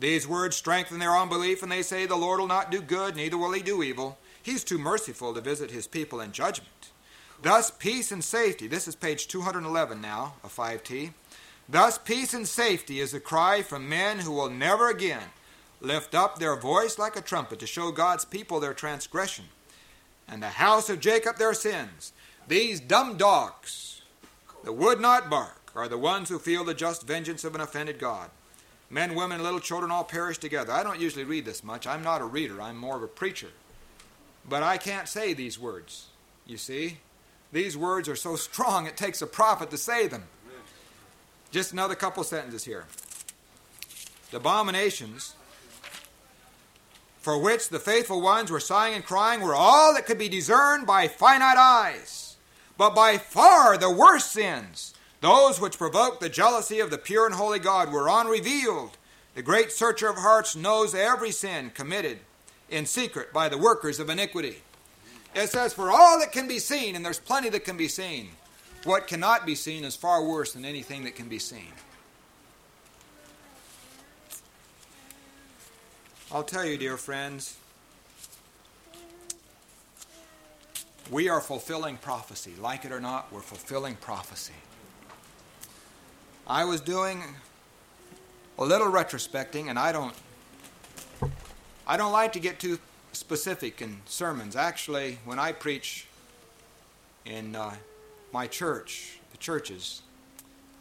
These 0.01 0.27
words 0.27 0.57
strengthen 0.57 0.97
their 0.97 1.15
unbelief, 1.15 1.61
and 1.61 1.71
they 1.71 1.83
say, 1.83 2.07
The 2.07 2.15
Lord 2.15 2.39
will 2.39 2.47
not 2.47 2.71
do 2.71 2.81
good, 2.81 3.15
neither 3.15 3.37
will 3.37 3.51
he 3.51 3.61
do 3.61 3.83
evil. 3.83 4.17
He's 4.41 4.63
too 4.63 4.79
merciful 4.79 5.31
to 5.31 5.41
visit 5.41 5.69
his 5.69 5.85
people 5.85 6.19
in 6.19 6.31
judgment. 6.31 6.89
Thus, 7.43 7.69
peace 7.69 8.11
and 8.11 8.23
safety, 8.23 8.65
this 8.65 8.87
is 8.87 8.95
page 8.95 9.27
211 9.27 10.01
now 10.01 10.33
of 10.43 10.55
5T. 10.55 11.13
Thus, 11.69 11.99
peace 11.99 12.33
and 12.33 12.47
safety 12.47 12.99
is 12.99 13.13
a 13.13 13.19
cry 13.19 13.61
from 13.61 13.87
men 13.87 14.17
who 14.17 14.31
will 14.31 14.49
never 14.49 14.89
again 14.89 15.29
lift 15.79 16.15
up 16.15 16.39
their 16.39 16.55
voice 16.55 16.97
like 16.97 17.15
a 17.15 17.21
trumpet 17.21 17.59
to 17.59 17.67
show 17.67 17.91
God's 17.91 18.25
people 18.25 18.59
their 18.59 18.73
transgression 18.73 19.45
and 20.27 20.41
the 20.41 20.49
house 20.49 20.89
of 20.89 20.99
Jacob 20.99 21.37
their 21.37 21.53
sins. 21.53 22.11
These 22.47 22.79
dumb 22.79 23.17
dogs 23.17 24.01
that 24.63 24.73
would 24.73 24.99
not 24.99 25.29
bark 25.29 25.71
are 25.75 25.87
the 25.87 25.99
ones 25.99 26.29
who 26.29 26.39
feel 26.39 26.63
the 26.63 26.73
just 26.73 27.05
vengeance 27.05 27.43
of 27.43 27.53
an 27.53 27.61
offended 27.61 27.99
God. 27.99 28.31
Men, 28.91 29.15
women, 29.15 29.41
little 29.41 29.61
children 29.61 29.89
all 29.89 30.03
perish 30.03 30.37
together. 30.37 30.73
I 30.73 30.83
don't 30.83 30.99
usually 30.99 31.23
read 31.23 31.45
this 31.45 31.63
much. 31.63 31.87
I'm 31.87 32.03
not 32.03 32.19
a 32.19 32.25
reader, 32.25 32.61
I'm 32.61 32.75
more 32.75 32.97
of 32.97 33.03
a 33.03 33.07
preacher. 33.07 33.47
But 34.47 34.63
I 34.63 34.77
can't 34.77 35.07
say 35.07 35.33
these 35.33 35.57
words, 35.57 36.07
you 36.45 36.57
see. 36.57 36.97
These 37.53 37.77
words 37.77 38.09
are 38.09 38.17
so 38.17 38.35
strong 38.49 38.85
it 38.85 38.97
takes 38.97 39.21
a 39.21 39.27
prophet 39.27 39.71
to 39.71 39.77
say 39.77 40.07
them. 40.07 40.25
Just 41.51 41.71
another 41.71 41.95
couple 41.95 42.23
sentences 42.23 42.65
here. 42.65 42.85
The 44.31 44.37
abominations 44.37 45.35
for 47.19 47.37
which 47.37 47.69
the 47.69 47.79
faithful 47.79 48.21
ones 48.21 48.51
were 48.51 48.59
sighing 48.59 48.95
and 48.95 49.05
crying 49.05 49.41
were 49.41 49.55
all 49.55 49.93
that 49.93 50.05
could 50.05 50.17
be 50.17 50.27
discerned 50.27 50.87
by 50.87 51.07
finite 51.07 51.57
eyes. 51.57 52.35
But 52.77 52.95
by 52.95 53.17
far 53.17 53.77
the 53.77 53.91
worst 53.91 54.31
sins, 54.31 54.93
those 55.21 55.61
which 55.61 55.77
provoked 55.77 56.19
the 56.19 56.29
jealousy 56.29 56.79
of 56.79 56.89
the 56.89 56.97
pure 56.97 57.27
and 57.27 57.35
holy 57.35 57.59
God, 57.59 57.91
were 57.91 58.09
unrevealed. 58.09 58.97
The 59.35 59.43
great 59.43 59.71
searcher 59.71 60.09
of 60.09 60.17
hearts 60.17 60.55
knows 60.55 60.93
every 60.93 61.31
sin 61.31 61.71
committed 61.73 62.19
in 62.69 62.85
secret 62.85 63.31
by 63.31 63.47
the 63.47 63.57
workers 63.57 63.99
of 63.99 64.09
iniquity. 64.09 64.57
It 65.35 65.49
says, 65.49 65.73
For 65.73 65.91
all 65.91 66.19
that 66.19 66.31
can 66.31 66.47
be 66.47 66.59
seen, 66.59 66.95
and 66.95 67.05
there's 67.05 67.19
plenty 67.19 67.49
that 67.49 67.63
can 67.63 67.77
be 67.77 67.87
seen, 67.87 68.29
what 68.83 69.07
cannot 69.07 69.45
be 69.45 69.55
seen 69.55 69.83
is 69.83 69.95
far 69.95 70.23
worse 70.23 70.53
than 70.53 70.65
anything 70.65 71.03
that 71.03 71.15
can 71.15 71.29
be 71.29 71.39
seen. 71.39 71.71
I'll 76.31 76.43
tell 76.43 76.65
you, 76.65 76.77
dear 76.77 76.97
friends, 76.97 77.57
we 81.11 81.29
are 81.29 81.41
fulfilling 81.41 81.97
prophecy. 81.97 82.53
Like 82.59 82.85
it 82.85 82.91
or 82.91 83.01
not, 83.01 83.31
we're 83.31 83.41
fulfilling 83.41 83.95
prophecy. 83.95 84.53
I 86.51 86.65
was 86.65 86.81
doing 86.81 87.23
a 88.59 88.65
little 88.65 88.91
retrospecting, 88.91 89.69
and 89.69 89.79
I 89.79 89.93
don't 89.93 90.13
I 91.87 91.95
don't 91.95 92.11
like 92.11 92.33
to 92.33 92.41
get 92.41 92.59
too 92.59 92.77
specific 93.13 93.81
in 93.81 94.01
sermons. 94.03 94.57
Actually, 94.57 95.19
when 95.23 95.39
I 95.39 95.53
preach 95.53 96.07
in 97.23 97.55
uh, 97.55 97.75
my 98.33 98.47
church, 98.47 99.17
the 99.31 99.37
churches, 99.37 100.01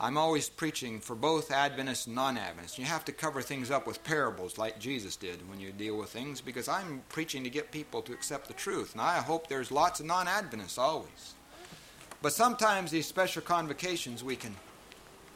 I'm 0.00 0.18
always 0.18 0.48
preaching 0.48 0.98
for 0.98 1.14
both 1.14 1.52
Adventists 1.52 2.06
and 2.06 2.16
non 2.16 2.36
Adventists. 2.36 2.76
You 2.76 2.86
have 2.86 3.04
to 3.04 3.12
cover 3.12 3.40
things 3.40 3.70
up 3.70 3.86
with 3.86 4.02
parables 4.02 4.58
like 4.58 4.80
Jesus 4.80 5.14
did 5.14 5.48
when 5.48 5.60
you 5.60 5.70
deal 5.70 5.96
with 5.96 6.10
things 6.10 6.40
because 6.40 6.66
I'm 6.66 7.00
preaching 7.10 7.44
to 7.44 7.50
get 7.50 7.70
people 7.70 8.02
to 8.02 8.12
accept 8.12 8.48
the 8.48 8.54
truth. 8.54 8.94
And 8.94 9.00
I 9.00 9.18
hope 9.18 9.46
there's 9.46 9.70
lots 9.70 10.00
of 10.00 10.06
non 10.06 10.26
Adventists 10.26 10.78
always. 10.78 11.34
But 12.22 12.32
sometimes 12.32 12.90
these 12.90 13.06
special 13.06 13.40
convocations 13.40 14.24
we 14.24 14.34
can 14.34 14.56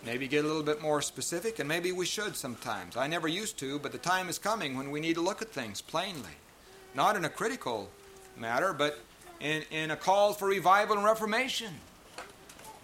maybe 0.04 0.28
get 0.28 0.44
a 0.44 0.46
little 0.46 0.62
bit 0.62 0.82
more 0.82 1.02
specific, 1.02 1.58
and 1.58 1.68
maybe 1.68 1.92
we 1.92 2.06
should 2.06 2.36
sometimes. 2.36 2.96
I 2.96 3.06
never 3.06 3.28
used 3.28 3.58
to, 3.58 3.78
but 3.78 3.92
the 3.92 3.98
time 3.98 4.28
is 4.28 4.38
coming 4.38 4.76
when 4.76 4.90
we 4.90 5.00
need 5.00 5.14
to 5.14 5.20
look 5.20 5.42
at 5.42 5.48
things 5.50 5.80
plainly 5.80 6.36
not 6.94 7.16
in 7.16 7.24
a 7.24 7.28
critical 7.28 7.88
matter, 8.36 8.72
but 8.72 8.98
in, 9.40 9.62
in 9.70 9.90
a 9.90 9.96
call 9.96 10.32
for 10.32 10.48
revival 10.48 10.96
and 10.96 11.04
reformation. 11.04 11.74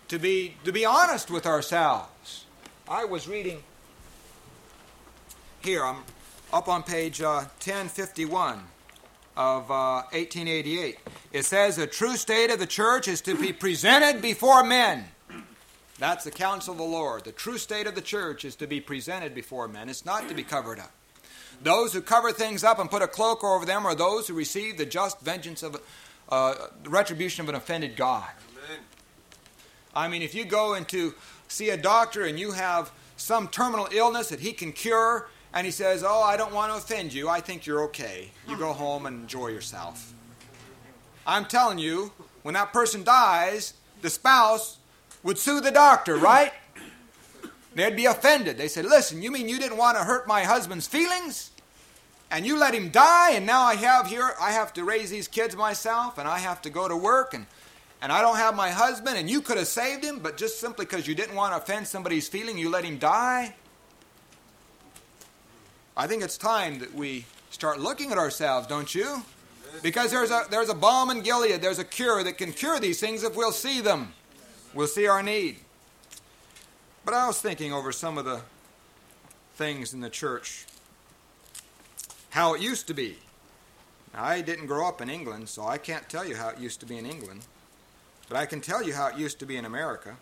To 0.08 0.18
be, 0.18 0.56
to 0.64 0.72
be 0.72 0.84
honest 0.84 1.30
with 1.30 1.46
ourselves. 1.46 2.44
I 2.88 3.04
was 3.04 3.28
reading 3.28 3.62
here, 5.62 5.84
I'm 5.84 5.98
up 6.52 6.68
on 6.68 6.82
page 6.82 7.20
uh, 7.20 7.44
1051 7.62 8.60
of 9.36 9.70
uh, 9.70 10.02
1888. 10.10 10.98
It 11.32 11.44
says, 11.44 11.76
The 11.76 11.86
true 11.86 12.16
state 12.16 12.50
of 12.50 12.58
the 12.58 12.66
church 12.66 13.06
is 13.06 13.20
to 13.22 13.36
be 13.36 13.52
presented 13.52 14.20
before 14.20 14.64
men. 14.64 15.04
That's 16.00 16.24
the 16.24 16.30
counsel 16.30 16.72
of 16.72 16.78
the 16.78 16.84
Lord. 16.84 17.24
The 17.24 17.32
true 17.32 17.58
state 17.58 17.86
of 17.86 17.94
the 17.94 18.00
church 18.00 18.46
is 18.46 18.56
to 18.56 18.66
be 18.66 18.80
presented 18.80 19.34
before 19.34 19.68
men. 19.68 19.90
It's 19.90 20.06
not 20.06 20.28
to 20.30 20.34
be 20.34 20.42
covered 20.42 20.78
up. 20.78 20.92
Those 21.62 21.92
who 21.92 22.00
cover 22.00 22.32
things 22.32 22.64
up 22.64 22.78
and 22.78 22.90
put 22.90 23.02
a 23.02 23.06
cloak 23.06 23.44
over 23.44 23.66
them 23.66 23.84
are 23.84 23.94
those 23.94 24.26
who 24.26 24.32
receive 24.32 24.78
the 24.78 24.86
just 24.86 25.20
vengeance 25.20 25.62
of 25.62 25.78
uh, 26.30 26.54
the 26.82 26.88
retribution 26.88 27.42
of 27.42 27.50
an 27.50 27.54
offended 27.54 27.96
God. 27.96 28.30
Amen. 28.50 28.80
I 29.94 30.08
mean, 30.08 30.22
if 30.22 30.34
you 30.34 30.46
go 30.46 30.72
into 30.72 31.14
see 31.48 31.68
a 31.68 31.76
doctor 31.76 32.24
and 32.24 32.40
you 32.40 32.52
have 32.52 32.90
some 33.18 33.46
terminal 33.48 33.86
illness 33.92 34.30
that 34.30 34.40
he 34.40 34.52
can 34.52 34.72
cure, 34.72 35.28
and 35.52 35.66
he 35.66 35.70
says, 35.70 36.02
"Oh, 36.02 36.22
I 36.22 36.38
don't 36.38 36.54
want 36.54 36.72
to 36.72 36.78
offend 36.78 37.12
you. 37.12 37.28
I 37.28 37.40
think 37.40 37.66
you're 37.66 37.82
okay. 37.84 38.30
You 38.48 38.56
go 38.56 38.72
home 38.72 39.04
and 39.04 39.20
enjoy 39.20 39.48
yourself." 39.48 40.14
I'm 41.26 41.44
telling 41.44 41.78
you, 41.78 42.12
when 42.42 42.54
that 42.54 42.72
person 42.72 43.04
dies, 43.04 43.74
the 44.00 44.08
spouse 44.08 44.78
would 45.22 45.38
sue 45.38 45.60
the 45.60 45.70
doctor, 45.70 46.16
right? 46.16 46.52
They'd 47.74 47.96
be 47.96 48.06
offended. 48.06 48.58
They 48.58 48.68
said, 48.68 48.84
Listen, 48.84 49.22
you 49.22 49.30
mean 49.30 49.48
you 49.48 49.58
didn't 49.58 49.76
want 49.76 49.96
to 49.96 50.04
hurt 50.04 50.26
my 50.26 50.42
husband's 50.42 50.86
feelings? 50.86 51.50
And 52.30 52.46
you 52.46 52.58
let 52.58 52.74
him 52.74 52.90
die, 52.90 53.32
and 53.32 53.44
now 53.44 53.62
I 53.62 53.74
have 53.74 54.06
here, 54.06 54.34
I 54.40 54.52
have 54.52 54.72
to 54.74 54.84
raise 54.84 55.10
these 55.10 55.26
kids 55.26 55.56
myself, 55.56 56.16
and 56.16 56.28
I 56.28 56.38
have 56.38 56.62
to 56.62 56.70
go 56.70 56.86
to 56.86 56.96
work, 56.96 57.34
and, 57.34 57.44
and 58.00 58.12
I 58.12 58.20
don't 58.20 58.36
have 58.36 58.54
my 58.54 58.70
husband, 58.70 59.16
and 59.16 59.28
you 59.28 59.40
could 59.40 59.56
have 59.56 59.66
saved 59.66 60.04
him, 60.04 60.20
but 60.20 60.36
just 60.36 60.60
simply 60.60 60.86
because 60.86 61.08
you 61.08 61.16
didn't 61.16 61.34
want 61.34 61.52
to 61.52 61.56
offend 61.56 61.88
somebody's 61.88 62.28
feeling, 62.28 62.56
you 62.56 62.70
let 62.70 62.84
him 62.84 62.98
die? 62.98 63.56
I 65.96 66.06
think 66.06 66.22
it's 66.22 66.38
time 66.38 66.78
that 66.78 66.94
we 66.94 67.26
start 67.50 67.80
looking 67.80 68.12
at 68.12 68.18
ourselves, 68.18 68.68
don't 68.68 68.94
you? 68.94 69.22
Because 69.82 70.12
there's 70.12 70.30
a, 70.30 70.44
there's 70.50 70.68
a 70.68 70.74
balm 70.74 71.10
in 71.10 71.22
Gilead, 71.22 71.60
there's 71.60 71.80
a 71.80 71.84
cure 71.84 72.22
that 72.22 72.38
can 72.38 72.52
cure 72.52 72.78
these 72.78 73.00
things 73.00 73.24
if 73.24 73.34
we'll 73.34 73.50
see 73.50 73.80
them. 73.80 74.12
We'll 74.72 74.86
see 74.86 75.06
our 75.06 75.22
need. 75.22 75.56
But 77.04 77.14
I 77.14 77.26
was 77.26 77.40
thinking 77.40 77.72
over 77.72 77.90
some 77.90 78.18
of 78.18 78.24
the 78.24 78.42
things 79.56 79.92
in 79.92 80.00
the 80.00 80.10
church, 80.10 80.64
how 82.30 82.54
it 82.54 82.60
used 82.60 82.86
to 82.86 82.94
be. 82.94 83.18
Now, 84.14 84.24
I 84.24 84.40
didn't 84.40 84.66
grow 84.66 84.86
up 84.86 85.00
in 85.00 85.10
England, 85.10 85.48
so 85.48 85.66
I 85.66 85.78
can't 85.78 86.08
tell 86.08 86.24
you 86.24 86.36
how 86.36 86.50
it 86.50 86.58
used 86.58 86.80
to 86.80 86.86
be 86.86 86.98
in 86.98 87.06
England, 87.06 87.40
but 88.28 88.36
I 88.36 88.46
can 88.46 88.60
tell 88.60 88.82
you 88.82 88.94
how 88.94 89.08
it 89.08 89.16
used 89.16 89.38
to 89.40 89.46
be 89.46 89.56
in 89.56 89.64
America. 89.64 90.16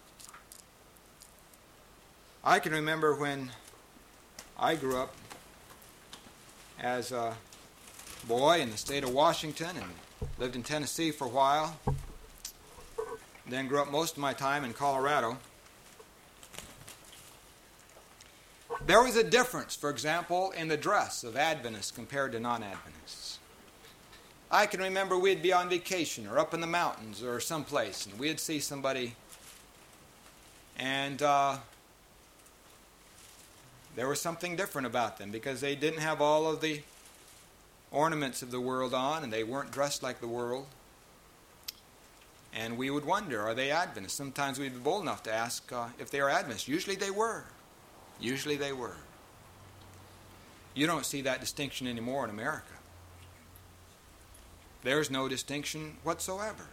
I 2.42 2.58
can 2.58 2.72
remember 2.72 3.14
when 3.14 3.50
I 4.58 4.74
grew 4.74 4.96
up 4.96 5.14
as 6.80 7.12
a 7.12 7.37
boy 8.26 8.61
in 8.61 8.70
the 8.70 8.78
state 8.78 9.04
of 9.04 9.11
Washington 9.11 9.76
and 9.76 9.90
lived 10.38 10.56
in 10.56 10.62
Tennessee 10.62 11.11
for 11.11 11.26
a 11.26 11.30
while, 11.30 11.78
then 13.48 13.66
grew 13.66 13.80
up 13.80 13.90
most 13.90 14.12
of 14.12 14.18
my 14.18 14.32
time 14.32 14.64
in 14.64 14.72
Colorado. 14.72 15.38
There 18.87 19.02
was 19.02 19.16
a 19.16 19.24
difference, 19.24 19.74
for 19.74 19.90
example, 19.90 20.50
in 20.52 20.68
the 20.68 20.76
dress 20.76 21.24
of 21.24 21.37
Adventists 21.37 21.90
compared 21.90 22.32
to 22.32 22.40
non 22.40 22.62
Adventists. 22.62 23.38
I 24.50 24.66
can 24.66 24.80
remember 24.80 25.18
we'd 25.18 25.42
be 25.42 25.52
on 25.52 25.68
vacation 25.68 26.26
or 26.26 26.38
up 26.38 26.54
in 26.54 26.61
the 26.61 26.66
mountains 26.66 27.22
or 27.22 27.38
someplace, 27.40 28.06
and 28.06 28.18
we'd 28.18 28.40
see 28.40 28.61
somebody, 28.61 29.14
and 30.78 31.20
uh, 31.22 31.58
there 33.94 34.08
was 34.08 34.20
something 34.20 34.56
different 34.56 34.87
about 34.87 35.18
them 35.18 35.30
because 35.30 35.61
they 35.61 35.74
didn't 35.74 36.00
have 36.00 36.20
all 36.20 36.50
of 36.50 36.61
the 36.61 36.82
ornaments 37.90 38.42
of 38.42 38.51
the 38.51 38.61
world 38.61 38.94
on 38.94 39.24
and 39.24 39.32
they 39.32 39.42
weren't 39.44 39.70
dressed 39.70 40.03
like 40.03 40.20
the 40.20 40.28
world. 40.28 40.66
And 42.55 42.78
we 42.78 42.90
would 42.90 43.05
wonder, 43.05 43.42
are 43.42 43.55
they 43.55 43.70
Adventists? 43.70 44.14
Sometimes 44.14 44.59
we'd 44.59 44.72
be 44.72 44.78
bold 44.78 45.03
enough 45.03 45.22
to 45.24 45.32
ask 45.32 45.70
uh, 45.72 45.88
if 45.99 46.11
they 46.11 46.20
are 46.20 46.30
Adventists. 46.30 46.68
Usually 46.68 46.96
they 46.96 47.11
were. 47.11 47.44
Usually 48.20 48.57
they 48.57 48.72
were. 48.72 48.96
You 50.74 50.86
don't 50.86 51.05
see 51.05 51.22
that 51.22 51.40
distinction 51.40 51.86
anymore 51.86 52.24
in 52.24 52.30
America. 52.30 52.72
There's 54.82 55.11
no 55.11 55.28
distinction 55.28 55.96
whatsoever 56.05 56.66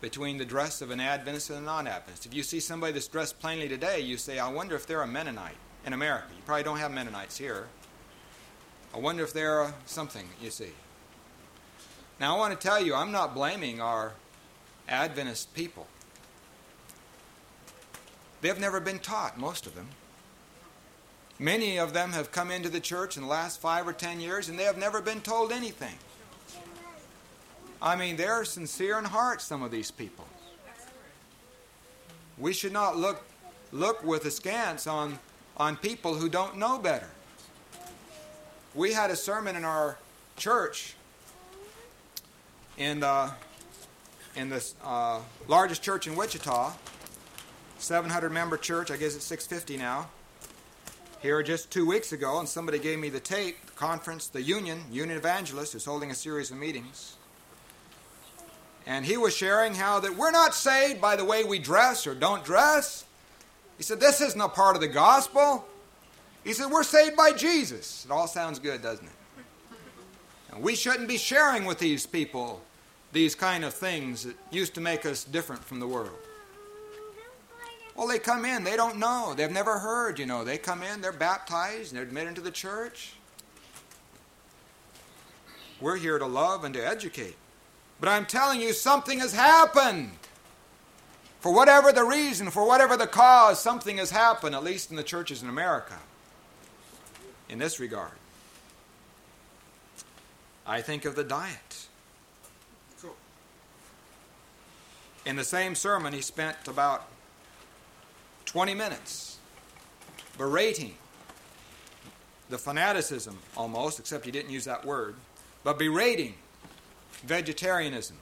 between 0.00 0.38
the 0.38 0.44
dress 0.44 0.82
of 0.82 0.90
an 0.90 1.00
Adventist 1.00 1.50
and 1.50 1.58
a 1.58 1.62
non 1.62 1.86
Adventist. 1.86 2.26
If 2.26 2.34
you 2.34 2.42
see 2.42 2.60
somebody 2.60 2.92
that's 2.92 3.08
dressed 3.08 3.38
plainly 3.38 3.68
today, 3.68 4.00
you 4.00 4.16
say, 4.16 4.38
I 4.38 4.48
wonder 4.48 4.74
if 4.74 4.86
they're 4.86 5.02
a 5.02 5.06
Mennonite 5.06 5.56
in 5.84 5.92
America. 5.92 6.28
You 6.34 6.42
probably 6.44 6.64
don't 6.64 6.78
have 6.78 6.90
Mennonites 6.90 7.38
here. 7.38 7.68
I 8.94 8.98
wonder 8.98 9.22
if 9.22 9.32
they're 9.32 9.72
something, 9.84 10.26
you 10.40 10.50
see. 10.50 10.72
Now, 12.18 12.34
I 12.34 12.38
want 12.38 12.58
to 12.58 12.66
tell 12.66 12.80
you, 12.82 12.94
I'm 12.94 13.12
not 13.12 13.34
blaming 13.34 13.80
our 13.80 14.12
Adventist 14.88 15.52
people. 15.54 15.86
They've 18.40 18.58
never 18.58 18.80
been 18.80 18.98
taught, 18.98 19.38
most 19.38 19.66
of 19.66 19.74
them. 19.74 19.88
Many 21.38 21.78
of 21.78 21.92
them 21.92 22.12
have 22.12 22.32
come 22.32 22.50
into 22.50 22.68
the 22.68 22.80
church 22.80 23.16
in 23.16 23.22
the 23.22 23.28
last 23.28 23.60
five 23.60 23.86
or 23.86 23.92
ten 23.92 24.20
years 24.20 24.48
and 24.48 24.58
they 24.58 24.64
have 24.64 24.78
never 24.78 25.00
been 25.00 25.20
told 25.20 25.52
anything. 25.52 25.94
I 27.80 27.94
mean, 27.94 28.16
they're 28.16 28.44
sincere 28.44 28.98
in 28.98 29.04
heart, 29.04 29.42
some 29.42 29.62
of 29.62 29.70
these 29.70 29.90
people. 29.90 30.26
We 32.38 32.52
should 32.52 32.72
not 32.72 32.96
look, 32.96 33.22
look 33.72 34.02
with 34.02 34.24
askance 34.24 34.86
on, 34.86 35.18
on 35.56 35.76
people 35.76 36.14
who 36.14 36.28
don't 36.28 36.56
know 36.56 36.78
better. 36.78 37.08
We 38.74 38.92
had 38.92 39.10
a 39.10 39.16
sermon 39.16 39.56
in 39.56 39.64
our 39.64 39.98
church 40.36 40.94
in 42.76 43.00
the, 43.00 43.30
in 44.36 44.50
the 44.50 44.64
uh, 44.84 45.20
largest 45.48 45.82
church 45.82 46.06
in 46.06 46.14
Wichita, 46.14 46.72
700 47.78 48.30
member 48.30 48.56
church. 48.56 48.90
I 48.90 48.96
guess 48.96 49.16
it's 49.16 49.24
650 49.24 49.78
now. 49.78 50.08
Here 51.20 51.42
just 51.42 51.70
two 51.70 51.86
weeks 51.86 52.12
ago, 52.12 52.38
and 52.38 52.48
somebody 52.48 52.78
gave 52.78 52.98
me 52.98 53.08
the 53.08 53.20
tape, 53.20 53.64
the 53.66 53.72
conference, 53.72 54.28
the 54.28 54.42
Union, 54.42 54.84
Union 54.92 55.16
Evangelist, 55.16 55.72
who's 55.72 55.86
holding 55.86 56.10
a 56.10 56.14
series 56.14 56.50
of 56.50 56.58
meetings. 56.58 57.16
And 58.86 59.04
he 59.04 59.16
was 59.16 59.34
sharing 59.34 59.74
how 59.74 59.98
that 60.00 60.16
we're 60.16 60.30
not 60.30 60.54
saved 60.54 61.00
by 61.00 61.16
the 61.16 61.24
way 61.24 61.42
we 61.42 61.58
dress 61.58 62.06
or 62.06 62.14
don't 62.14 62.44
dress. 62.44 63.04
He 63.78 63.82
said, 63.82 63.98
This 63.98 64.20
isn't 64.20 64.40
a 64.40 64.48
part 64.48 64.76
of 64.76 64.82
the 64.82 64.88
gospel. 64.88 65.64
He 66.44 66.52
said, 66.52 66.70
We're 66.70 66.84
saved 66.84 67.16
by 67.16 67.32
Jesus. 67.32 68.04
It 68.04 68.12
all 68.12 68.28
sounds 68.28 68.58
good, 68.58 68.82
doesn't 68.82 69.06
it? 69.06 69.12
And 70.52 70.62
we 70.62 70.76
shouldn't 70.76 71.08
be 71.08 71.18
sharing 71.18 71.64
with 71.64 71.78
these 71.78 72.06
people 72.06 72.62
these 73.12 73.34
kind 73.34 73.64
of 73.64 73.72
things 73.74 74.24
that 74.24 74.36
used 74.50 74.74
to 74.74 74.80
make 74.80 75.06
us 75.06 75.24
different 75.24 75.64
from 75.64 75.80
the 75.80 75.86
world. 75.86 76.18
Well, 77.94 78.06
they 78.06 78.18
come 78.18 78.44
in, 78.44 78.62
they 78.62 78.76
don't 78.76 78.98
know. 78.98 79.32
They've 79.34 79.50
never 79.50 79.78
heard, 79.78 80.18
you 80.18 80.26
know. 80.26 80.44
They 80.44 80.58
come 80.58 80.82
in, 80.82 81.00
they're 81.00 81.12
baptized, 81.12 81.92
and 81.92 81.96
they're 81.96 82.06
admitted 82.06 82.28
into 82.28 82.42
the 82.42 82.50
church. 82.50 83.14
We're 85.80 85.96
here 85.96 86.18
to 86.18 86.26
love 86.26 86.64
and 86.64 86.74
to 86.74 86.86
educate. 86.86 87.36
But 87.98 88.10
I'm 88.10 88.26
telling 88.26 88.60
you, 88.60 88.72
something 88.72 89.18
has 89.20 89.32
happened. 89.32 90.10
For 91.40 91.52
whatever 91.52 91.92
the 91.92 92.04
reason, 92.04 92.50
for 92.50 92.66
whatever 92.66 92.96
the 92.96 93.06
cause, 93.06 93.60
something 93.60 93.98
has 93.98 94.10
happened, 94.10 94.54
at 94.54 94.64
least 94.64 94.90
in 94.90 94.96
the 94.96 95.02
churches 95.02 95.42
in 95.42 95.48
America, 95.48 95.98
in 97.48 97.58
this 97.58 97.78
regard. 97.78 98.12
I 100.66 100.82
think 100.82 101.04
of 101.04 101.14
the 101.14 101.24
diet. 101.24 101.85
In 105.26 105.34
the 105.34 105.44
same 105.44 105.74
sermon, 105.74 106.12
he 106.12 106.22
spent 106.22 106.56
about 106.68 107.08
20 108.44 108.74
minutes 108.74 109.38
berating 110.38 110.94
the 112.48 112.56
fanaticism 112.56 113.36
almost, 113.56 113.98
except 113.98 114.24
he 114.24 114.30
didn't 114.30 114.52
use 114.52 114.64
that 114.66 114.84
word, 114.84 115.16
but 115.64 115.80
berating 115.80 116.34
vegetarianism. 117.24 118.16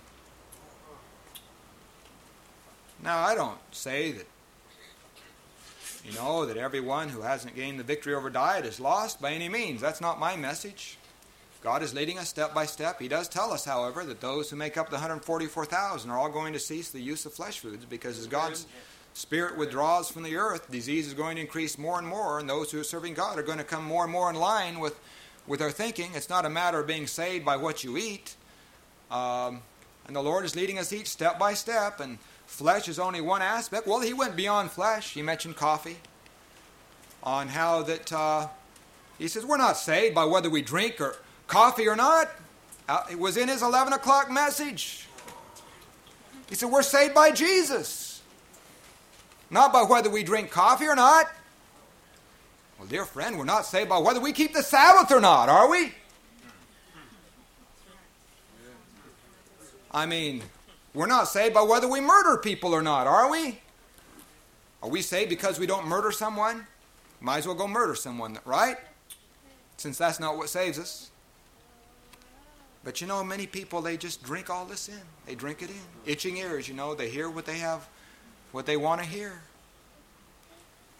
Now, 3.02 3.18
I 3.18 3.34
don't 3.34 3.59
say 3.70 4.12
that, 4.12 4.26
you 6.07 6.14
know, 6.14 6.46
that 6.46 6.57
everyone 6.57 7.11
who 7.11 7.20
hasn't 7.20 7.55
gained 7.55 7.78
the 7.78 7.84
victory 7.84 8.14
over 8.14 8.30
diet 8.30 8.64
is 8.64 8.80
lost 8.80 9.20
by 9.20 9.32
any 9.32 9.50
means. 9.50 9.82
That's 9.82 10.00
not 10.00 10.18
my 10.18 10.36
message. 10.36 10.96
God 11.64 11.82
is 11.82 11.94
leading 11.94 12.18
us 12.18 12.28
step 12.28 12.52
by 12.52 12.66
step. 12.66 13.00
He 13.00 13.08
does 13.08 13.26
tell 13.26 13.50
us, 13.50 13.64
however, 13.64 14.04
that 14.04 14.20
those 14.20 14.50
who 14.50 14.56
make 14.56 14.76
up 14.76 14.90
the 14.90 14.96
144,000 14.96 16.10
are 16.10 16.18
all 16.18 16.28
going 16.28 16.52
to 16.52 16.58
cease 16.58 16.90
the 16.90 17.00
use 17.00 17.24
of 17.24 17.32
flesh 17.32 17.58
foods 17.58 17.86
because 17.86 18.18
as 18.18 18.26
God's 18.26 18.66
spirit 19.14 19.56
withdraws 19.56 20.10
from 20.10 20.24
the 20.24 20.36
earth, 20.36 20.70
disease 20.70 21.06
is 21.06 21.14
going 21.14 21.36
to 21.36 21.40
increase 21.40 21.78
more 21.78 21.98
and 21.98 22.06
more, 22.06 22.38
and 22.38 22.50
those 22.50 22.70
who 22.70 22.78
are 22.78 22.84
serving 22.84 23.14
God 23.14 23.38
are 23.38 23.42
going 23.42 23.56
to 23.56 23.64
come 23.64 23.82
more 23.82 24.02
and 24.02 24.12
more 24.12 24.28
in 24.28 24.36
line 24.36 24.78
with, 24.78 25.00
with 25.46 25.60
their 25.60 25.70
thinking. 25.70 26.10
It's 26.12 26.28
not 26.28 26.44
a 26.44 26.50
matter 26.50 26.80
of 26.80 26.86
being 26.86 27.06
saved 27.06 27.46
by 27.46 27.56
what 27.56 27.82
you 27.82 27.96
eat. 27.96 28.36
Um, 29.10 29.62
and 30.06 30.14
the 30.14 30.22
Lord 30.22 30.44
is 30.44 30.54
leading 30.54 30.78
us 30.78 30.92
each 30.92 31.06
step 31.06 31.38
by 31.38 31.54
step, 31.54 31.98
and 31.98 32.18
flesh 32.44 32.88
is 32.88 32.98
only 32.98 33.22
one 33.22 33.40
aspect. 33.40 33.86
Well, 33.86 34.00
He 34.00 34.12
went 34.12 34.36
beyond 34.36 34.70
flesh. 34.70 35.14
He 35.14 35.22
mentioned 35.22 35.56
coffee, 35.56 35.96
on 37.22 37.48
how 37.48 37.80
that 37.84 38.12
uh, 38.12 38.48
He 39.16 39.28
says 39.28 39.46
we're 39.46 39.56
not 39.56 39.78
saved 39.78 40.14
by 40.14 40.26
whether 40.26 40.50
we 40.50 40.60
drink 40.60 41.00
or 41.00 41.16
coffee 41.47 41.88
or 41.88 41.97
not. 41.97 42.30
Uh, 42.88 43.03
it 43.11 43.18
was 43.18 43.36
in 43.36 43.49
His 43.49 43.62
11 43.62 43.92
o'clock 43.92 44.30
message. 44.30 45.07
He 46.49 46.55
said 46.55 46.70
we're 46.70 46.82
saved 46.82 47.14
by 47.14 47.30
Jesus, 47.30 48.22
not 49.51 49.72
by 49.72 49.82
whether 49.82 50.11
we 50.11 50.22
drink 50.22 50.51
coffee 50.51 50.86
or 50.86 50.95
not. 50.95 51.26
Well, 52.78 52.88
dear 52.88 53.05
friend, 53.05 53.38
we're 53.38 53.45
not 53.45 53.64
saved 53.64 53.88
by 53.88 53.99
whether 53.99 54.20
we 54.20 54.32
keep 54.32 54.53
the 54.53 54.62
Sabbath 54.62 55.11
or 55.11 55.20
not, 55.20 55.49
are 55.49 55.70
we? 55.70 55.92
I 59.90 60.07
mean, 60.07 60.42
we're 60.92 61.07
not 61.07 61.28
saved 61.28 61.55
by 61.55 61.62
whether 61.62 61.88
we 61.88 62.01
murder 62.01 62.36
people 62.36 62.74
or 62.74 62.82
not, 62.82 63.07
are 63.07 63.30
we? 63.30 63.61
Are 64.82 64.88
we 64.88 65.01
saved 65.01 65.30
because 65.30 65.59
we 65.59 65.66
don't 65.66 65.86
murder 65.86 66.11
someone? 66.11 66.66
Might 67.20 67.38
as 67.38 67.47
well 67.47 67.57
go 67.57 67.66
murder 67.66 67.95
someone, 67.95 68.38
right? 68.45 68.76
Since 69.76 69.97
that's 69.97 70.20
not 70.20 70.36
what 70.36 70.49
saves 70.49 70.78
us. 70.78 71.11
But 72.85 73.01
you 73.01 73.07
know, 73.07 73.24
many 73.24 73.47
people, 73.47 73.80
they 73.80 73.97
just 73.97 74.22
drink 74.22 74.51
all 74.51 74.66
this 74.66 74.89
in. 74.89 75.01
They 75.26 75.35
drink 75.35 75.62
it 75.62 75.70
in. 75.70 75.76
Itching 76.05 76.37
ears, 76.37 76.68
you 76.68 76.74
know, 76.74 76.95
they 76.95 77.09
hear 77.09 77.30
what 77.30 77.47
they 77.47 77.59
have, 77.59 77.89
what 78.53 78.66
they 78.66 78.76
want 78.76 79.01
to 79.01 79.07
hear. 79.07 79.41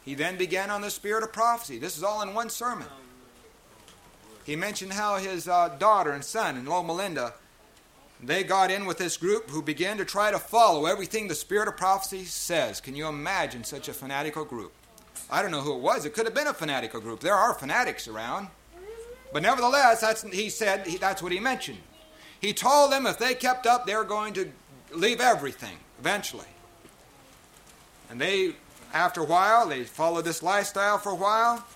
He 0.05 0.15
then 0.15 0.37
began 0.37 0.71
on 0.71 0.81
the 0.81 0.91
spirit 0.91 1.23
of 1.23 1.33
prophecy. 1.33 1.79
This 1.79 1.97
is 1.97 2.03
all 2.03 2.23
in 2.23 2.35
one 2.35 2.49
sermon. 2.49 2.89
He 4.45 4.57
mentioned 4.57 4.93
how 4.93 5.17
his 5.17 5.47
uh, 5.49 5.77
daughter 5.79 6.13
and 6.13 6.25
son 6.25 6.57
and 6.57 6.69
Loma 6.69 6.93
Linda, 6.93 7.35
they 8.23 8.45
got 8.45 8.71
in 8.71 8.87
with 8.87 8.99
this 8.99 9.17
group 9.17 9.51
who 9.51 9.63
began 9.63 9.97
to 9.99 10.05
try 10.05 10.31
to 10.31 10.39
follow 10.39 10.87
everything 10.87 11.29
the 11.29 11.35
spirit 11.35 11.69
of 11.69 11.77
prophecy 11.77 12.25
says. 12.25 12.81
Can 12.81 12.97
you 12.97 13.07
imagine 13.07 13.65
such 13.65 13.89
a 13.89 13.95
fanatical 13.95 14.45
group? 14.45 14.73
I 15.31 15.43
don't 15.43 15.51
know 15.51 15.63
who 15.63 15.75
it 15.75 15.81
was. 15.81 16.05
It 16.05 16.15
could 16.15 16.27
have 16.27 16.35
been 16.35 16.47
a 16.47 16.55
fanatical 16.55 17.01
group. 17.01 17.21
There 17.21 17.35
are 17.35 17.55
fanatics 17.55 18.07
around. 18.07 18.49
But 19.35 19.43
nevertheless, 19.43 20.01
that's, 20.01 20.23
he 20.23 20.49
said 20.49 20.87
he, 20.87 20.97
that's 20.97 21.21
what 21.21 21.33
he 21.33 21.41
mentioned. 21.41 21.79
He 22.41 22.53
told 22.53 22.93
them 22.93 23.05
if 23.05 23.19
they 23.19 23.35
kept 23.35 23.67
up, 23.67 23.85
they 23.85 23.97
were 23.97 24.05
going 24.05 24.33
to 24.35 24.49
leave 24.93 25.21
everything 25.21 25.77
eventually. 25.99 26.47
And 28.09 28.21
they, 28.21 28.55
after 28.93 29.23
a 29.23 29.25
while, 29.25 29.67
they 29.67 29.83
followed 29.83 30.25
this 30.25 30.41
lifestyle 30.41 30.99
for 30.99 31.11
a 31.11 31.17
while. 31.17 31.67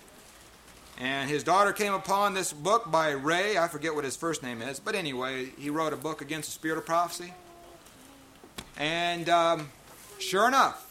And 1.01 1.29
his 1.29 1.43
daughter 1.43 1.73
came 1.73 1.95
upon 1.95 2.33
this 2.33 2.53
book 2.53 2.93
by 2.93 3.11
Rea. 3.11 3.59
I 3.59 3.67
forget 3.67 3.93
what 3.93 4.05
his 4.05 4.15
first 4.15 4.45
name 4.45 4.63
is, 4.63 4.79
but 4.79 4.95
anyway, 4.95 5.47
he 5.59 5.69
wrote 5.69 5.93
a 5.93 5.97
book 5.97 6.21
against 6.21 6.51
the 6.51 6.53
spirit 6.53 6.79
of 6.79 6.87
prophecy. 6.87 7.35
And 8.77 9.29
um, 9.29 9.69
sure 10.21 10.47
enough, 10.47 10.89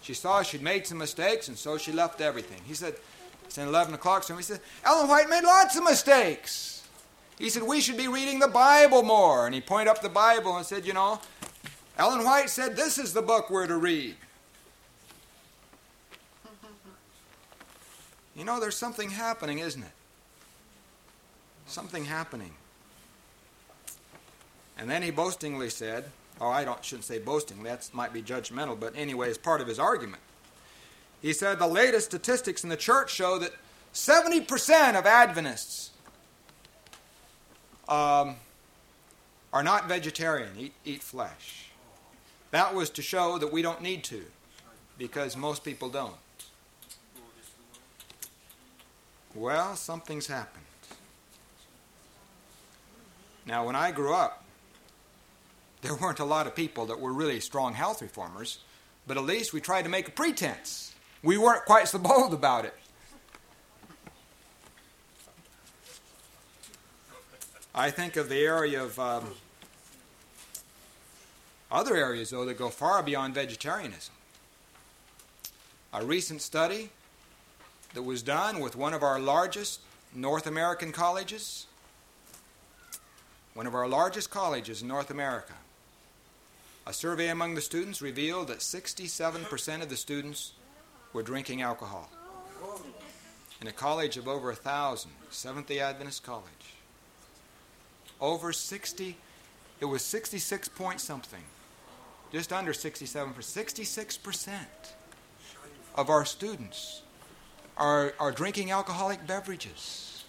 she 0.00 0.14
saw 0.14 0.40
she'd 0.40 0.62
made 0.62 0.86
some 0.86 0.96
mistakes, 0.96 1.48
and 1.48 1.58
so 1.58 1.76
she 1.76 1.92
left 1.92 2.22
everything. 2.22 2.62
He 2.64 2.72
said, 2.72 2.94
it's 3.48 3.56
an 3.56 3.66
11 3.66 3.94
o'clock 3.94 4.24
sermon. 4.24 4.40
He 4.40 4.44
said, 4.44 4.60
Ellen 4.84 5.08
White 5.08 5.30
made 5.30 5.42
lots 5.42 5.74
of 5.74 5.82
mistakes. 5.82 6.86
He 7.38 7.48
said, 7.48 7.62
we 7.62 7.80
should 7.80 7.96
be 7.96 8.06
reading 8.06 8.40
the 8.40 8.48
Bible 8.48 9.02
more. 9.02 9.46
And 9.46 9.54
he 9.54 9.62
pointed 9.62 9.90
up 9.90 10.02
the 10.02 10.10
Bible 10.10 10.58
and 10.58 10.66
said, 10.66 10.84
you 10.84 10.92
know, 10.92 11.18
Ellen 11.96 12.26
White 12.26 12.50
said 12.50 12.76
this 12.76 12.98
is 12.98 13.14
the 13.14 13.22
book 13.22 13.48
we're 13.48 13.66
to 13.66 13.78
read. 13.78 14.16
You 18.36 18.44
know, 18.44 18.60
there's 18.60 18.76
something 18.76 19.10
happening, 19.10 19.58
isn't 19.58 19.82
it? 19.82 19.90
Something 21.66 22.04
happening. 22.04 22.52
And 24.78 24.88
then 24.88 25.02
he 25.02 25.10
boastingly 25.10 25.70
said, 25.70 26.04
oh, 26.40 26.48
I 26.48 26.64
don't, 26.64 26.84
shouldn't 26.84 27.04
say 27.04 27.18
boastingly, 27.18 27.64
that 27.64 27.90
might 27.92 28.12
be 28.12 28.22
judgmental, 28.22 28.78
but 28.78 28.92
anyway, 28.94 29.28
as 29.28 29.38
part 29.38 29.60
of 29.60 29.66
his 29.66 29.80
argument. 29.80 30.22
He 31.20 31.32
said 31.32 31.58
the 31.58 31.66
latest 31.66 32.06
statistics 32.06 32.62
in 32.62 32.70
the 32.70 32.76
church 32.76 33.12
show 33.12 33.38
that 33.38 33.52
70% 33.92 34.98
of 34.98 35.06
Adventists 35.06 35.90
um, 37.88 38.36
are 39.52 39.62
not 39.62 39.88
vegetarian, 39.88 40.50
eat, 40.58 40.72
eat 40.84 41.02
flesh. 41.02 41.70
That 42.50 42.74
was 42.74 42.90
to 42.90 43.02
show 43.02 43.38
that 43.38 43.52
we 43.52 43.62
don't 43.62 43.82
need 43.82 44.04
to, 44.04 44.24
because 44.96 45.36
most 45.36 45.64
people 45.64 45.88
don't. 45.88 46.14
Well, 49.34 49.76
something's 49.76 50.26
happened. 50.26 50.64
Now, 53.46 53.66
when 53.66 53.76
I 53.76 53.92
grew 53.92 54.14
up, 54.14 54.44
there 55.82 55.94
weren't 55.94 56.18
a 56.18 56.24
lot 56.24 56.46
of 56.46 56.54
people 56.54 56.86
that 56.86 57.00
were 57.00 57.12
really 57.12 57.40
strong 57.40 57.74
health 57.74 58.02
reformers, 58.02 58.58
but 59.06 59.16
at 59.16 59.24
least 59.24 59.52
we 59.52 59.60
tried 59.60 59.82
to 59.82 59.88
make 59.88 60.08
a 60.08 60.10
pretense. 60.10 60.94
We 61.22 61.36
weren't 61.36 61.64
quite 61.64 61.88
so 61.88 61.98
bold 61.98 62.32
about 62.32 62.64
it. 62.64 62.74
I 67.74 67.90
think 67.90 68.16
of 68.16 68.28
the 68.28 68.38
area 68.38 68.82
of 68.82 68.98
um, 68.98 69.24
other 71.70 71.96
areas, 71.96 72.30
though, 72.30 72.44
that 72.44 72.58
go 72.58 72.70
far 72.70 73.02
beyond 73.02 73.34
vegetarianism. 73.34 74.14
A 75.92 76.04
recent 76.04 76.42
study 76.42 76.90
that 77.94 78.02
was 78.02 78.22
done 78.22 78.60
with 78.60 78.76
one 78.76 78.94
of 78.94 79.02
our 79.02 79.18
largest 79.18 79.80
North 80.14 80.46
American 80.46 80.92
colleges, 80.92 81.66
one 83.54 83.66
of 83.66 83.74
our 83.74 83.88
largest 83.88 84.30
colleges 84.30 84.82
in 84.82 84.88
North 84.88 85.10
America, 85.10 85.54
A 86.86 86.92
survey 86.92 87.28
among 87.28 87.54
the 87.54 87.60
students 87.60 88.00
revealed 88.00 88.48
that 88.48 88.58
67% 88.58 89.82
of 89.82 89.88
the 89.88 89.96
students 89.96 90.52
were 91.18 91.24
drinking 91.24 91.62
alcohol. 91.62 92.08
In 93.60 93.66
a 93.66 93.72
college 93.72 94.16
of 94.16 94.28
over 94.28 94.52
a 94.52 94.54
thousand, 94.54 95.10
Seventh 95.30 95.66
day 95.66 95.80
Adventist 95.80 96.22
College, 96.22 96.76
over 98.20 98.52
60, 98.52 99.16
it 99.80 99.84
was 99.84 100.02
66 100.02 100.68
point 100.68 101.00
something, 101.00 101.42
just 102.32 102.52
under 102.52 102.72
67 102.72 103.32
for 103.32 103.40
66% 103.40 104.54
of 105.96 106.08
our 106.08 106.24
students 106.24 107.02
are, 107.76 108.14
are 108.20 108.30
drinking 108.30 108.70
alcoholic 108.70 109.26
beverages. 109.26 110.22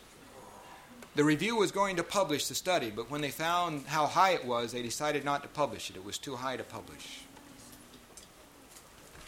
The 1.14 1.24
review 1.24 1.56
was 1.56 1.72
going 1.72 1.98
to 1.98 2.04
publish 2.04 2.48
the 2.48 2.56
study, 2.56 2.90
but 2.90 3.12
when 3.12 3.22
they 3.22 3.30
found 3.30 3.86
how 3.86 4.08
high 4.08 4.32
it 4.32 4.44
was, 4.44 4.72
they 4.72 4.82
decided 4.82 5.24
not 5.24 5.44
to 5.44 5.50
publish 5.50 5.92
it. 5.92 5.96
It 5.96 6.04
was 6.04 6.18
too 6.18 6.38
high 6.38 6.58
to 6.58 6.64
publish. 6.64 7.26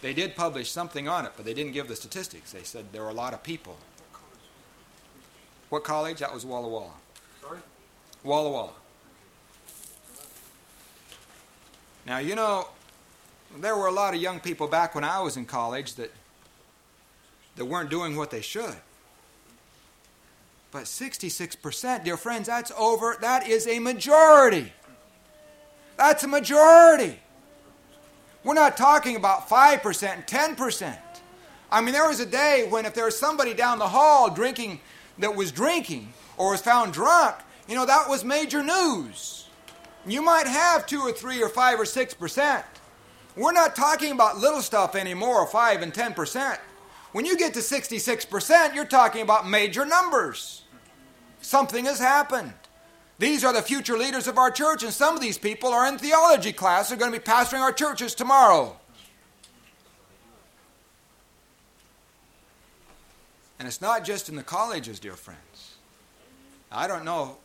They 0.01 0.13
did 0.13 0.35
publish 0.35 0.71
something 0.71 1.07
on 1.07 1.25
it, 1.25 1.33
but 1.35 1.45
they 1.45 1.53
didn't 1.53 1.73
give 1.73 1.87
the 1.87 1.95
statistics. 1.95 2.51
They 2.51 2.63
said 2.63 2.85
there 2.91 3.03
were 3.03 3.09
a 3.09 3.13
lot 3.13 3.33
of 3.33 3.43
people. 3.43 3.77
What 5.69 5.83
college? 5.83 6.19
That 6.19 6.33
was 6.33 6.45
Walla 6.45 6.67
Walla. 6.67 6.91
Sorry? 7.41 7.59
Walla 8.23 8.49
Walla. 8.49 8.73
Now, 12.05 12.17
you 12.17 12.35
know, 12.35 12.67
there 13.59 13.77
were 13.77 13.87
a 13.87 13.91
lot 13.91 14.13
of 14.13 14.21
young 14.21 14.39
people 14.39 14.67
back 14.67 14.95
when 14.95 15.03
I 15.03 15.19
was 15.19 15.37
in 15.37 15.45
college 15.45 15.95
that, 15.95 16.11
that 17.55 17.65
weren't 17.65 17.89
doing 17.89 18.15
what 18.15 18.31
they 18.31 18.41
should. 18.41 18.75
But 20.71 20.83
66%, 20.83 22.03
dear 22.03 22.17
friends, 22.17 22.47
that's 22.47 22.71
over, 22.77 23.17
that 23.21 23.47
is 23.47 23.67
a 23.67 23.79
majority. 23.79 24.71
That's 25.97 26.23
a 26.23 26.27
majority. 26.27 27.19
We're 28.43 28.53
not 28.55 28.75
talking 28.75 29.15
about 29.15 29.47
5%, 29.47 30.27
10%. 30.27 30.97
I 31.71 31.81
mean, 31.81 31.93
there 31.93 32.07
was 32.07 32.19
a 32.19 32.25
day 32.25 32.67
when 32.69 32.85
if 32.85 32.93
there 32.93 33.05
was 33.05 33.17
somebody 33.17 33.53
down 33.53 33.79
the 33.79 33.87
hall 33.87 34.29
drinking 34.29 34.81
that 35.19 35.35
was 35.35 35.51
drinking 35.51 36.11
or 36.37 36.51
was 36.51 36.61
found 36.61 36.93
drunk, 36.93 37.35
you 37.67 37.75
know, 37.75 37.85
that 37.85 38.09
was 38.09 38.25
major 38.25 38.63
news. 38.63 39.47
You 40.05 40.21
might 40.21 40.47
have 40.47 40.87
two 40.87 41.01
or 41.01 41.11
three 41.11 41.41
or 41.41 41.49
five 41.49 41.79
or 41.79 41.85
six 41.85 42.13
percent. 42.13 42.65
We're 43.35 43.53
not 43.53 43.75
talking 43.75 44.11
about 44.11 44.39
little 44.39 44.61
stuff 44.61 44.95
anymore, 44.95 45.45
five 45.47 45.81
and 45.81 45.93
ten 45.93 46.13
percent. 46.13 46.59
When 47.11 47.25
you 47.25 47.37
get 47.37 47.53
to 47.55 47.59
66%, 47.59 48.73
you're 48.73 48.85
talking 48.85 49.21
about 49.21 49.47
major 49.47 49.85
numbers. 49.85 50.63
Something 51.41 51.85
has 51.85 51.99
happened. 51.99 52.53
These 53.21 53.43
are 53.43 53.53
the 53.53 53.61
future 53.61 53.99
leaders 53.99 54.27
of 54.27 54.39
our 54.39 54.49
church, 54.49 54.81
and 54.81 54.91
some 54.91 55.13
of 55.13 55.21
these 55.21 55.37
people 55.37 55.69
are 55.69 55.87
in 55.87 55.99
theology 55.99 56.51
class. 56.51 56.89
They're 56.89 56.97
going 56.97 57.13
to 57.13 57.19
be 57.19 57.23
pastoring 57.23 57.59
our 57.59 57.71
churches 57.71 58.15
tomorrow. 58.15 58.75
And 63.59 63.67
it's 63.67 63.79
not 63.79 64.03
just 64.03 64.27
in 64.27 64.35
the 64.35 64.41
colleges, 64.41 64.99
dear 64.99 65.13
friends. 65.13 65.75
I 66.71 66.87
don't 66.87 67.05
know 67.05 67.37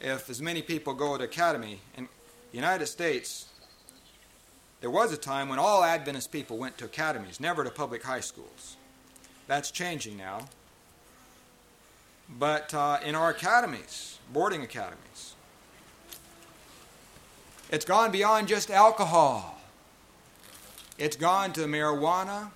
if 0.00 0.28
as 0.28 0.42
many 0.42 0.62
people 0.62 0.94
go 0.94 1.16
to 1.16 1.22
academy 1.22 1.78
in 1.96 2.08
the 2.50 2.56
United 2.56 2.86
States. 2.86 3.46
There 4.80 4.90
was 4.90 5.12
a 5.12 5.16
time 5.16 5.48
when 5.48 5.60
all 5.60 5.84
Adventist 5.84 6.32
people 6.32 6.58
went 6.58 6.76
to 6.78 6.86
academies, 6.86 7.38
never 7.38 7.62
to 7.62 7.70
public 7.70 8.02
high 8.02 8.18
schools. 8.18 8.76
That's 9.46 9.70
changing 9.70 10.16
now. 10.16 10.48
But 12.28 12.74
uh, 12.74 12.98
in 13.04 13.14
our 13.14 13.30
academies, 13.30 14.17
boarding 14.32 14.62
academies, 14.62 15.34
it's 17.70 17.84
gone 17.84 18.10
beyond 18.10 18.48
just 18.48 18.70
alcohol. 18.70 19.58
It's 20.96 21.16
gone 21.16 21.52
to 21.52 21.60
marijuana 21.62 22.50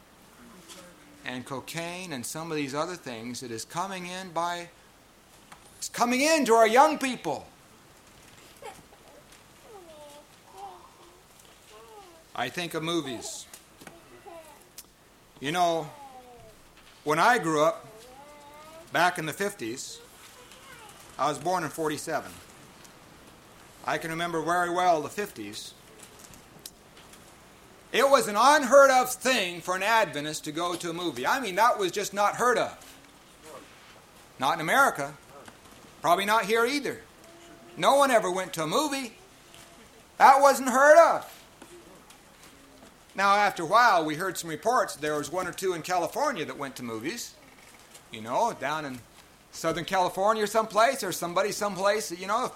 and 1.24 1.44
cocaine 1.44 2.12
and 2.12 2.24
some 2.26 2.50
of 2.50 2.56
these 2.56 2.74
other 2.74 2.96
things 2.96 3.40
that 3.40 3.50
is 3.50 3.64
coming 3.64 4.06
in 4.06 4.30
by 4.30 4.68
it's 5.78 5.88
coming 5.88 6.20
in 6.20 6.44
to 6.46 6.54
our 6.54 6.66
young 6.66 6.98
people. 6.98 7.46
I 12.34 12.48
think 12.48 12.74
of 12.74 12.82
movies. 12.82 13.46
You 15.40 15.52
know, 15.52 15.90
when 17.04 17.18
I 17.18 17.38
grew 17.38 17.62
up, 17.62 17.86
back 18.92 19.18
in 19.18 19.26
the 19.26 19.32
50s, 19.32 19.98
I 21.18 21.28
was 21.28 21.38
born 21.38 21.64
in 21.64 21.70
47. 21.70 22.30
I 23.84 23.98
can 23.98 24.10
remember 24.10 24.40
very 24.42 24.70
well 24.70 25.02
the 25.02 25.08
50s. 25.08 25.72
It 27.92 28.08
was 28.08 28.26
an 28.26 28.36
unheard 28.38 28.90
of 28.90 29.10
thing 29.12 29.60
for 29.60 29.76
an 29.76 29.82
Adventist 29.82 30.44
to 30.44 30.52
go 30.52 30.74
to 30.74 30.90
a 30.90 30.94
movie. 30.94 31.26
I 31.26 31.40
mean, 31.40 31.56
that 31.56 31.78
was 31.78 31.92
just 31.92 32.14
not 32.14 32.36
heard 32.36 32.56
of. 32.56 32.76
Not 34.38 34.54
in 34.54 34.60
America. 34.60 35.14
Probably 36.00 36.24
not 36.24 36.46
here 36.46 36.64
either. 36.64 37.02
No 37.76 37.96
one 37.96 38.10
ever 38.10 38.30
went 38.30 38.54
to 38.54 38.62
a 38.62 38.66
movie. 38.66 39.12
That 40.16 40.40
wasn't 40.40 40.70
heard 40.70 40.98
of. 40.98 41.28
Now, 43.14 43.34
after 43.34 43.62
a 43.62 43.66
while, 43.66 44.04
we 44.04 44.14
heard 44.14 44.38
some 44.38 44.48
reports. 44.48 44.96
There 44.96 45.16
was 45.16 45.30
one 45.30 45.46
or 45.46 45.52
two 45.52 45.74
in 45.74 45.82
California 45.82 46.46
that 46.46 46.56
went 46.56 46.76
to 46.76 46.82
movies. 46.82 47.34
You 48.10 48.22
know, 48.22 48.54
down 48.58 48.86
in 48.86 49.00
Southern 49.52 49.84
California 49.84 50.42
or 50.42 50.46
someplace, 50.46 51.04
or 51.04 51.12
somebody 51.12 51.52
someplace 51.52 52.10
you 52.10 52.26
know, 52.26 52.50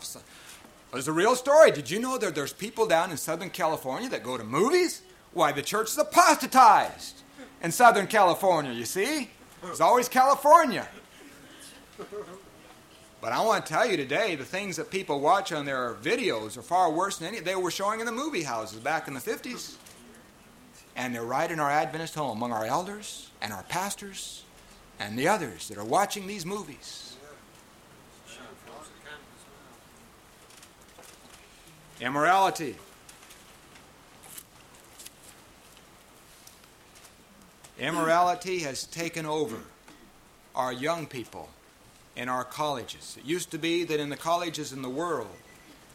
there's 0.92 1.08
a 1.08 1.12
real 1.12 1.36
story. 1.36 1.70
Did 1.70 1.90
you 1.90 2.00
know 2.00 2.18
that 2.18 2.34
there's 2.34 2.52
people 2.52 2.86
down 2.86 3.10
in 3.10 3.16
Southern 3.16 3.50
California 3.50 4.08
that 4.08 4.22
go 4.22 4.36
to 4.36 4.44
movies? 4.44 5.02
Why, 5.32 5.52
the 5.52 5.62
church 5.62 5.88
is 5.88 5.98
apostatized 5.98 7.22
in 7.62 7.70
Southern 7.70 8.06
California, 8.06 8.72
you 8.72 8.86
see? 8.86 9.30
It's 9.64 9.80
always 9.80 10.08
California. 10.08 10.88
But 13.20 13.32
I 13.32 13.44
want 13.44 13.66
to 13.66 13.72
tell 13.72 13.86
you 13.86 13.96
today, 13.96 14.36
the 14.36 14.44
things 14.44 14.76
that 14.76 14.90
people 14.90 15.20
watch 15.20 15.52
on 15.52 15.66
their 15.66 15.94
videos 15.94 16.56
are 16.56 16.62
far 16.62 16.90
worse 16.90 17.18
than 17.18 17.28
any 17.28 17.40
they 17.40 17.56
were 17.56 17.70
showing 17.70 18.00
in 18.00 18.06
the 18.06 18.12
movie 18.12 18.42
houses 18.42 18.78
back 18.78 19.08
in 19.08 19.14
the 19.14 19.20
50s. 19.20 19.76
And 20.94 21.14
they're 21.14 21.24
right 21.24 21.50
in 21.50 21.60
our 21.60 21.70
Adventist 21.70 22.14
home 22.14 22.38
among 22.38 22.52
our 22.52 22.64
elders 22.64 23.30
and 23.42 23.52
our 23.52 23.64
pastors 23.64 24.44
and 24.98 25.18
the 25.18 25.28
others 25.28 25.68
that 25.68 25.78
are 25.78 25.84
watching 25.84 26.26
these 26.26 26.46
movies. 26.46 27.16
Immorality. 32.00 32.76
Immorality 37.78 38.60
has 38.60 38.84
taken 38.84 39.26
over 39.26 39.58
our 40.54 40.72
young 40.72 41.06
people 41.06 41.48
in 42.16 42.28
our 42.28 42.44
colleges. 42.44 43.16
It 43.18 43.24
used 43.24 43.50
to 43.50 43.58
be 43.58 43.84
that 43.84 44.00
in 44.00 44.08
the 44.08 44.16
colleges 44.16 44.72
in 44.72 44.82
the 44.82 44.88
world, 44.90 45.28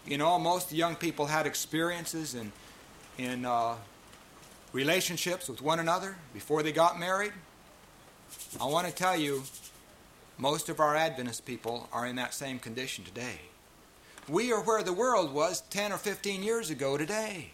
you 0.05 0.17
know, 0.17 0.37
most 0.39 0.71
young 0.71 0.95
people 0.95 1.25
had 1.27 1.45
experiences 1.45 2.35
in, 2.35 2.51
in 3.17 3.45
uh, 3.45 3.75
relationships 4.73 5.49
with 5.49 5.61
one 5.61 5.79
another 5.79 6.15
before 6.33 6.63
they 6.63 6.71
got 6.71 6.99
married. 6.99 7.33
I 8.59 8.65
want 8.65 8.87
to 8.87 8.93
tell 8.93 9.15
you, 9.15 9.43
most 10.37 10.69
of 10.69 10.79
our 10.79 10.95
Adventist 10.95 11.45
people 11.45 11.87
are 11.93 12.05
in 12.05 12.15
that 12.17 12.33
same 12.33 12.59
condition 12.59 13.03
today. 13.03 13.39
We 14.27 14.51
are 14.51 14.61
where 14.61 14.83
the 14.83 14.93
world 14.93 15.33
was 15.33 15.61
10 15.69 15.91
or 15.91 15.97
15 15.97 16.43
years 16.43 16.69
ago 16.69 16.97
today. 16.97 17.51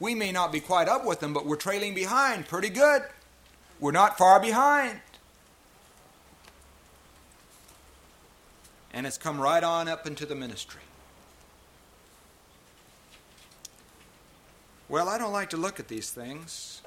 We 0.00 0.14
may 0.14 0.32
not 0.32 0.50
be 0.50 0.60
quite 0.60 0.88
up 0.88 1.04
with 1.04 1.20
them, 1.20 1.32
but 1.32 1.46
we're 1.46 1.56
trailing 1.56 1.94
behind 1.94 2.48
pretty 2.48 2.70
good. 2.70 3.02
We're 3.78 3.92
not 3.92 4.18
far 4.18 4.40
behind. 4.40 5.00
And 8.92 9.06
it's 9.06 9.18
come 9.18 9.40
right 9.40 9.62
on 9.62 9.88
up 9.88 10.06
into 10.06 10.26
the 10.26 10.34
ministry. 10.34 10.82
Well, 14.88 15.08
I 15.08 15.16
don't 15.16 15.32
like 15.32 15.50
to 15.50 15.56
look 15.56 15.80
at 15.80 15.88
these 15.88 16.10
things, 16.10 16.81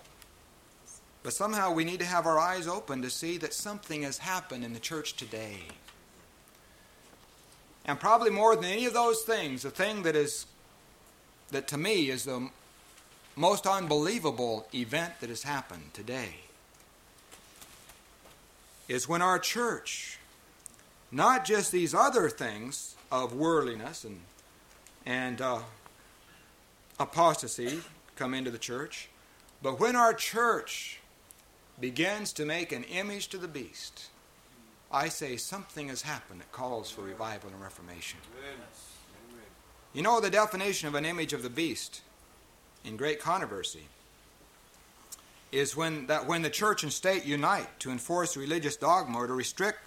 but 1.25 1.33
somehow 1.33 1.71
we 1.71 1.83
need 1.83 1.97
to 1.97 2.05
have 2.05 2.27
our 2.27 2.37
eyes 2.37 2.67
open 2.67 3.01
to 3.01 3.09
see 3.09 3.39
that 3.39 3.51
something 3.51 4.03
has 4.03 4.19
happened 4.19 4.63
in 4.63 4.73
the 4.73 4.79
church 4.79 5.15
today. 5.15 5.57
And 7.83 7.99
probably 7.99 8.29
more 8.29 8.55
than 8.55 8.65
any 8.65 8.85
of 8.85 8.93
those 8.93 9.23
things, 9.23 9.63
the 9.63 9.71
thing 9.71 10.03
that 10.03 10.15
is 10.15 10.45
that 11.49 11.67
to 11.69 11.77
me 11.79 12.11
is 12.11 12.25
the 12.25 12.49
most 13.35 13.65
unbelievable 13.65 14.67
event 14.71 15.13
that 15.19 15.29
has 15.29 15.41
happened 15.41 15.95
today 15.95 16.41
is 18.87 19.09
when 19.09 19.23
our 19.23 19.39
church, 19.39 20.19
not 21.11 21.43
just 21.43 21.71
these 21.71 21.95
other 21.95 22.29
things 22.29 22.93
of 23.11 23.33
worldliness 23.33 24.03
and 24.03 24.19
and 25.07 25.41
uh, 25.41 25.57
apostasy, 26.99 27.81
come 28.15 28.35
into 28.35 28.51
the 28.51 28.59
church. 28.59 29.09
But 29.63 29.79
when 29.79 29.95
our 29.95 30.13
church 30.13 30.99
begins 31.79 32.33
to 32.33 32.45
make 32.45 32.71
an 32.71 32.83
image 32.83 33.27
to 33.29 33.37
the 33.37 33.47
beast, 33.47 34.07
I 34.91 35.09
say 35.09 35.37
something 35.37 35.89
has 35.89 36.03
happened 36.03 36.41
that 36.41 36.51
calls 36.51 36.89
for 36.89 37.01
revival 37.01 37.49
and 37.49 37.61
reformation. 37.61 38.19
You 39.93 40.01
know 40.01 40.19
the 40.19 40.29
definition 40.29 40.87
of 40.87 40.95
an 40.95 41.05
image 41.05 41.33
of 41.33 41.43
the 41.43 41.49
beast 41.49 42.01
in 42.83 42.97
great 42.97 43.19
controversy 43.19 43.87
is 45.51 45.75
when 45.75 46.07
that 46.07 46.27
when 46.27 46.41
the 46.41 46.49
church 46.49 46.83
and 46.83 46.91
state 46.91 47.25
unite 47.25 47.79
to 47.79 47.91
enforce 47.91 48.35
religious 48.35 48.75
dogma 48.75 49.17
or 49.17 49.27
to 49.27 49.33
restrict 49.33 49.79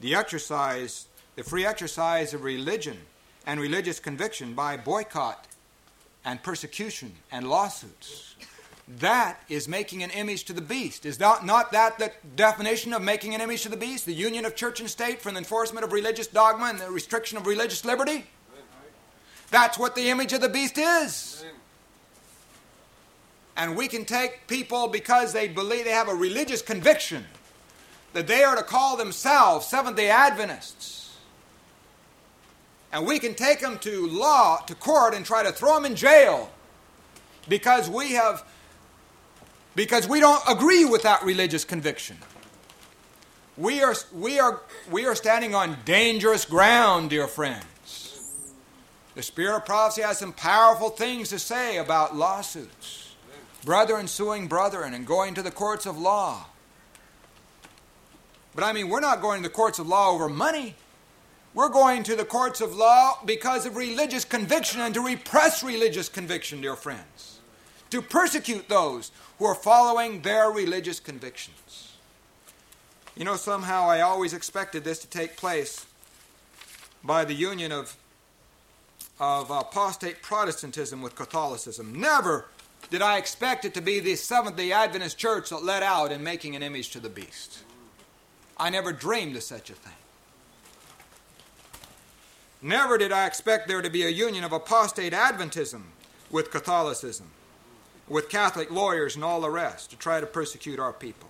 the 0.00 0.14
exercise 0.14 1.06
the 1.36 1.42
free 1.42 1.64
exercise 1.64 2.34
of 2.34 2.44
religion 2.44 2.98
and 3.46 3.60
religious 3.60 4.00
conviction 4.00 4.54
by 4.54 4.76
boycott 4.76 5.46
and 6.24 6.42
persecution 6.42 7.12
and 7.30 7.48
lawsuits. 7.48 8.34
That 8.88 9.42
is 9.48 9.66
making 9.66 10.04
an 10.04 10.10
image 10.10 10.44
to 10.44 10.52
the 10.52 10.60
beast. 10.60 11.04
Is 11.06 11.18
that 11.18 11.44
not 11.44 11.72
that 11.72 11.98
the 11.98 12.12
definition 12.36 12.92
of 12.92 13.02
making 13.02 13.34
an 13.34 13.40
image 13.40 13.62
to 13.62 13.68
the 13.68 13.76
beast? 13.76 14.06
The 14.06 14.14
union 14.14 14.44
of 14.44 14.54
church 14.54 14.78
and 14.78 14.88
state 14.88 15.20
for 15.20 15.32
the 15.32 15.38
enforcement 15.38 15.84
of 15.84 15.92
religious 15.92 16.28
dogma 16.28 16.66
and 16.66 16.78
the 16.78 16.90
restriction 16.90 17.36
of 17.36 17.46
religious 17.46 17.84
liberty? 17.84 18.26
That's 19.50 19.76
what 19.76 19.96
the 19.96 20.08
image 20.08 20.32
of 20.32 20.40
the 20.40 20.48
beast 20.48 20.78
is. 20.78 21.44
And 23.56 23.76
we 23.76 23.88
can 23.88 24.04
take 24.04 24.46
people 24.46 24.86
because 24.86 25.32
they 25.32 25.48
believe 25.48 25.84
they 25.84 25.90
have 25.90 26.08
a 26.08 26.14
religious 26.14 26.62
conviction 26.62 27.24
that 28.12 28.26
they 28.26 28.44
are 28.44 28.54
to 28.54 28.62
call 28.62 28.96
themselves 28.96 29.66
Seventh 29.66 29.96
day 29.96 30.10
Adventists. 30.10 31.16
And 32.92 33.04
we 33.06 33.18
can 33.18 33.34
take 33.34 33.60
them 33.60 33.78
to 33.80 34.06
law, 34.06 34.58
to 34.66 34.74
court, 34.74 35.14
and 35.14 35.24
try 35.24 35.42
to 35.42 35.50
throw 35.50 35.74
them 35.74 35.86
in 35.86 35.96
jail 35.96 36.50
because 37.48 37.90
we 37.90 38.12
have 38.12 38.44
because 39.76 40.08
we 40.08 40.18
don't 40.18 40.42
agree 40.48 40.86
with 40.86 41.02
that 41.02 41.22
religious 41.22 41.64
conviction. 41.64 42.16
We 43.56 43.82
are, 43.82 43.94
we 44.12 44.40
are, 44.40 44.62
we 44.90 45.06
are 45.06 45.14
standing 45.14 45.54
on 45.54 45.76
dangerous 45.84 46.44
ground, 46.44 47.10
dear 47.10 47.28
friends. 47.28 47.66
The 49.14 49.22
Spirit 49.22 49.56
of 49.56 49.66
prophecy 49.66 50.02
has 50.02 50.18
some 50.18 50.32
powerful 50.32 50.90
things 50.90 51.28
to 51.28 51.38
say 51.38 51.76
about 51.76 52.16
lawsuits, 52.16 53.14
brethren 53.64 54.08
suing 54.08 54.48
brethren, 54.48 54.92
and 54.92 55.06
going 55.06 55.34
to 55.34 55.42
the 55.42 55.50
courts 55.50 55.86
of 55.86 55.98
law. 55.98 56.46
But 58.54 58.64
I 58.64 58.72
mean, 58.72 58.88
we're 58.88 59.00
not 59.00 59.20
going 59.20 59.42
to 59.42 59.48
the 59.48 59.54
courts 59.54 59.78
of 59.78 59.86
law 59.86 60.10
over 60.10 60.28
money. 60.28 60.74
We're 61.54 61.68
going 61.68 62.02
to 62.04 62.16
the 62.16 62.24
courts 62.24 62.60
of 62.60 62.74
law 62.74 63.18
because 63.24 63.64
of 63.64 63.76
religious 63.76 64.24
conviction 64.24 64.80
and 64.80 64.92
to 64.94 65.00
repress 65.00 65.62
religious 65.62 66.08
conviction, 66.10 66.60
dear 66.60 66.76
friends. 66.76 67.35
To 67.90 68.02
persecute 68.02 68.68
those 68.68 69.12
who 69.38 69.44
are 69.44 69.54
following 69.54 70.22
their 70.22 70.50
religious 70.50 71.00
convictions. 71.00 71.94
You 73.16 73.24
know, 73.24 73.36
somehow 73.36 73.88
I 73.88 74.00
always 74.00 74.34
expected 74.34 74.84
this 74.84 74.98
to 74.98 75.06
take 75.06 75.36
place 75.36 75.86
by 77.02 77.24
the 77.24 77.34
union 77.34 77.72
of, 77.72 77.96
of 79.18 79.50
apostate 79.50 80.20
Protestantism 80.22 81.00
with 81.00 81.14
Catholicism. 81.14 81.98
Never 81.98 82.46
did 82.90 83.02
I 83.02 83.16
expect 83.18 83.64
it 83.64 83.74
to 83.74 83.80
be 83.80 84.00
the 84.00 84.16
Seventh 84.16 84.56
day 84.56 84.72
Adventist 84.72 85.18
church 85.18 85.50
that 85.50 85.64
led 85.64 85.82
out 85.82 86.12
in 86.12 86.22
making 86.22 86.56
an 86.56 86.62
image 86.62 86.90
to 86.90 87.00
the 87.00 87.08
beast. 87.08 87.60
I 88.58 88.70
never 88.70 88.92
dreamed 88.92 89.36
of 89.36 89.42
such 89.42 89.70
a 89.70 89.74
thing. 89.74 89.92
Never 92.62 92.98
did 92.98 93.12
I 93.12 93.26
expect 93.26 93.68
there 93.68 93.82
to 93.82 93.90
be 93.90 94.04
a 94.04 94.08
union 94.08 94.44
of 94.44 94.52
apostate 94.52 95.12
Adventism 95.12 95.82
with 96.30 96.50
Catholicism, 96.50 97.30
with 98.08 98.28
Catholic 98.28 98.70
lawyers 98.70 99.14
and 99.14 99.24
all 99.24 99.40
the 99.40 99.50
rest 99.50 99.90
to 99.90 99.96
try 99.96 100.20
to 100.20 100.26
persecute 100.26 100.78
our 100.78 100.92
people. 100.92 101.28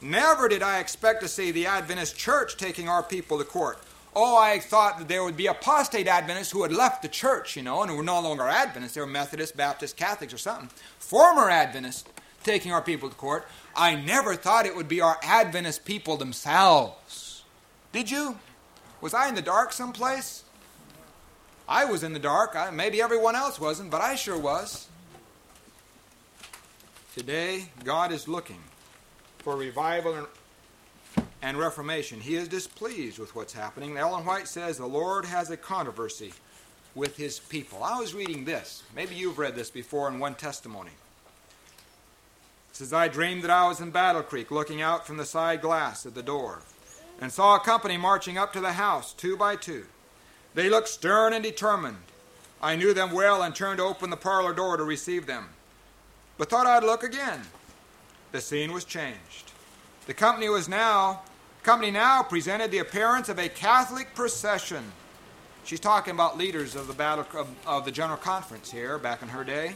Never 0.00 0.48
did 0.48 0.62
I 0.62 0.80
expect 0.80 1.22
to 1.22 1.28
see 1.28 1.50
the 1.50 1.66
Adventist 1.66 2.16
church 2.16 2.56
taking 2.56 2.88
our 2.88 3.02
people 3.02 3.38
to 3.38 3.44
court. 3.44 3.78
Oh, 4.16 4.36
I 4.36 4.60
thought 4.60 4.98
that 4.98 5.08
there 5.08 5.24
would 5.24 5.36
be 5.36 5.46
apostate 5.46 6.06
Adventists 6.06 6.52
who 6.52 6.62
had 6.62 6.72
left 6.72 7.02
the 7.02 7.08
church, 7.08 7.56
you 7.56 7.62
know, 7.62 7.82
and 7.82 7.96
were 7.96 8.02
no 8.02 8.20
longer 8.20 8.46
Adventists. 8.46 8.94
They 8.94 9.00
were 9.00 9.06
Methodists, 9.06 9.56
Baptists, 9.56 9.92
Catholics, 9.92 10.32
or 10.32 10.38
something. 10.38 10.68
Former 10.98 11.50
Adventists 11.50 12.04
taking 12.44 12.70
our 12.70 12.82
people 12.82 13.08
to 13.08 13.14
court. 13.16 13.48
I 13.74 13.96
never 13.96 14.36
thought 14.36 14.66
it 14.66 14.76
would 14.76 14.88
be 14.88 15.00
our 15.00 15.18
Adventist 15.22 15.84
people 15.84 16.16
themselves. 16.16 17.42
Did 17.92 18.10
you? 18.10 18.38
Was 19.00 19.14
I 19.14 19.28
in 19.28 19.34
the 19.34 19.42
dark 19.42 19.72
someplace? 19.72 20.43
I 21.68 21.84
was 21.86 22.02
in 22.02 22.12
the 22.12 22.18
dark. 22.18 22.54
I, 22.56 22.70
maybe 22.70 23.00
everyone 23.00 23.34
else 23.36 23.58
wasn't, 23.58 23.90
but 23.90 24.00
I 24.00 24.14
sure 24.14 24.38
was. 24.38 24.88
Today, 27.14 27.66
God 27.84 28.12
is 28.12 28.28
looking 28.28 28.60
for 29.38 29.56
revival 29.56 30.14
and, 30.14 30.26
and 31.42 31.56
reformation. 31.56 32.20
He 32.20 32.34
is 32.34 32.48
displeased 32.48 33.18
with 33.18 33.34
what's 33.34 33.52
happening. 33.52 33.96
Ellen 33.96 34.24
White 34.24 34.48
says 34.48 34.78
the 34.78 34.86
Lord 34.86 35.24
has 35.24 35.50
a 35.50 35.56
controversy 35.56 36.32
with 36.94 37.16
his 37.16 37.38
people. 37.38 37.82
I 37.82 37.98
was 37.98 38.14
reading 38.14 38.44
this. 38.44 38.82
Maybe 38.94 39.14
you've 39.14 39.38
read 39.38 39.54
this 39.54 39.70
before 39.70 40.08
in 40.08 40.18
one 40.18 40.34
testimony. 40.34 40.90
It 42.70 42.76
says, 42.76 42.92
I 42.92 43.08
dreamed 43.08 43.44
that 43.44 43.50
I 43.50 43.68
was 43.68 43.80
in 43.80 43.90
Battle 43.90 44.22
Creek 44.22 44.50
looking 44.50 44.82
out 44.82 45.06
from 45.06 45.16
the 45.16 45.24
side 45.24 45.60
glass 45.60 46.06
at 46.06 46.14
the 46.14 46.22
door 46.22 46.62
and 47.20 47.32
saw 47.32 47.56
a 47.56 47.60
company 47.60 47.96
marching 47.96 48.36
up 48.36 48.52
to 48.52 48.60
the 48.60 48.72
house 48.72 49.12
two 49.12 49.36
by 49.36 49.56
two. 49.56 49.86
They 50.54 50.70
looked 50.70 50.88
stern 50.88 51.32
and 51.32 51.42
determined. 51.42 51.98
I 52.62 52.76
knew 52.76 52.94
them 52.94 53.12
well 53.12 53.42
and 53.42 53.54
turned 53.54 53.78
to 53.78 53.84
open 53.84 54.10
the 54.10 54.16
parlor 54.16 54.54
door 54.54 54.76
to 54.76 54.84
receive 54.84 55.26
them, 55.26 55.48
but 56.38 56.48
thought 56.48 56.66
I'd 56.66 56.84
look 56.84 57.02
again. 57.02 57.42
The 58.32 58.40
scene 58.40 58.72
was 58.72 58.84
changed. 58.84 59.52
The 60.06 60.14
company 60.14 60.48
was 60.48 60.68
now 60.68 61.22
company 61.62 61.90
now 61.90 62.22
presented 62.22 62.70
the 62.70 62.78
appearance 62.78 63.28
of 63.28 63.38
a 63.38 63.48
Catholic 63.48 64.14
procession. 64.14 64.84
She's 65.64 65.80
talking 65.80 66.12
about 66.12 66.36
leaders 66.36 66.76
of 66.76 66.86
the 66.86 66.92
battle 66.92 67.26
of, 67.34 67.48
of 67.66 67.84
the 67.86 67.90
General 67.90 68.18
Conference 68.18 68.70
here 68.70 68.98
back 68.98 69.22
in 69.22 69.28
her 69.28 69.44
day. 69.44 69.74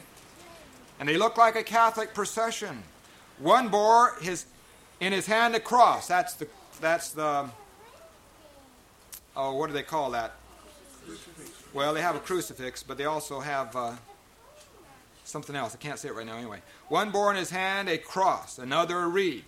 And 1.01 1.09
they 1.09 1.17
looked 1.17 1.39
like 1.39 1.57
a 1.57 1.63
Catholic 1.63 2.13
procession. 2.13 2.83
One 3.39 3.69
bore 3.69 4.17
his 4.21 4.47
in 5.01 5.13
his 5.13 5.27
hand 5.27 5.55
a 5.55 5.61
cross. 5.61 6.09
That's 6.09 6.35
the 6.35 6.49
that's 6.81 7.11
the 7.11 7.49
oh 9.37 9.55
what 9.55 9.69
do 9.69 9.73
they 9.73 9.83
call 9.83 10.11
that? 10.11 10.38
Well, 11.73 11.95
they 11.95 12.03
have 12.03 12.17
a 12.17 12.21
crucifix, 12.21 12.83
but 12.83 12.99
they 12.99 13.05
also 13.05 13.41
have 13.41 13.75
uh, 13.77 13.93
something 15.25 15.55
else. 15.55 15.75
I 15.75 15.79
can't 15.79 15.99
say 15.99 16.09
it 16.09 16.15
right 16.15 16.27
now 16.27 16.37
anyway. 16.37 16.61
One 16.89 17.11
bore 17.11 17.31
in 17.31 17.37
his 17.37 17.51
hand 17.51 17.89
a 17.89 17.99
cross, 17.99 18.59
another 18.59 18.99
a 18.99 19.09
reed. 19.09 19.45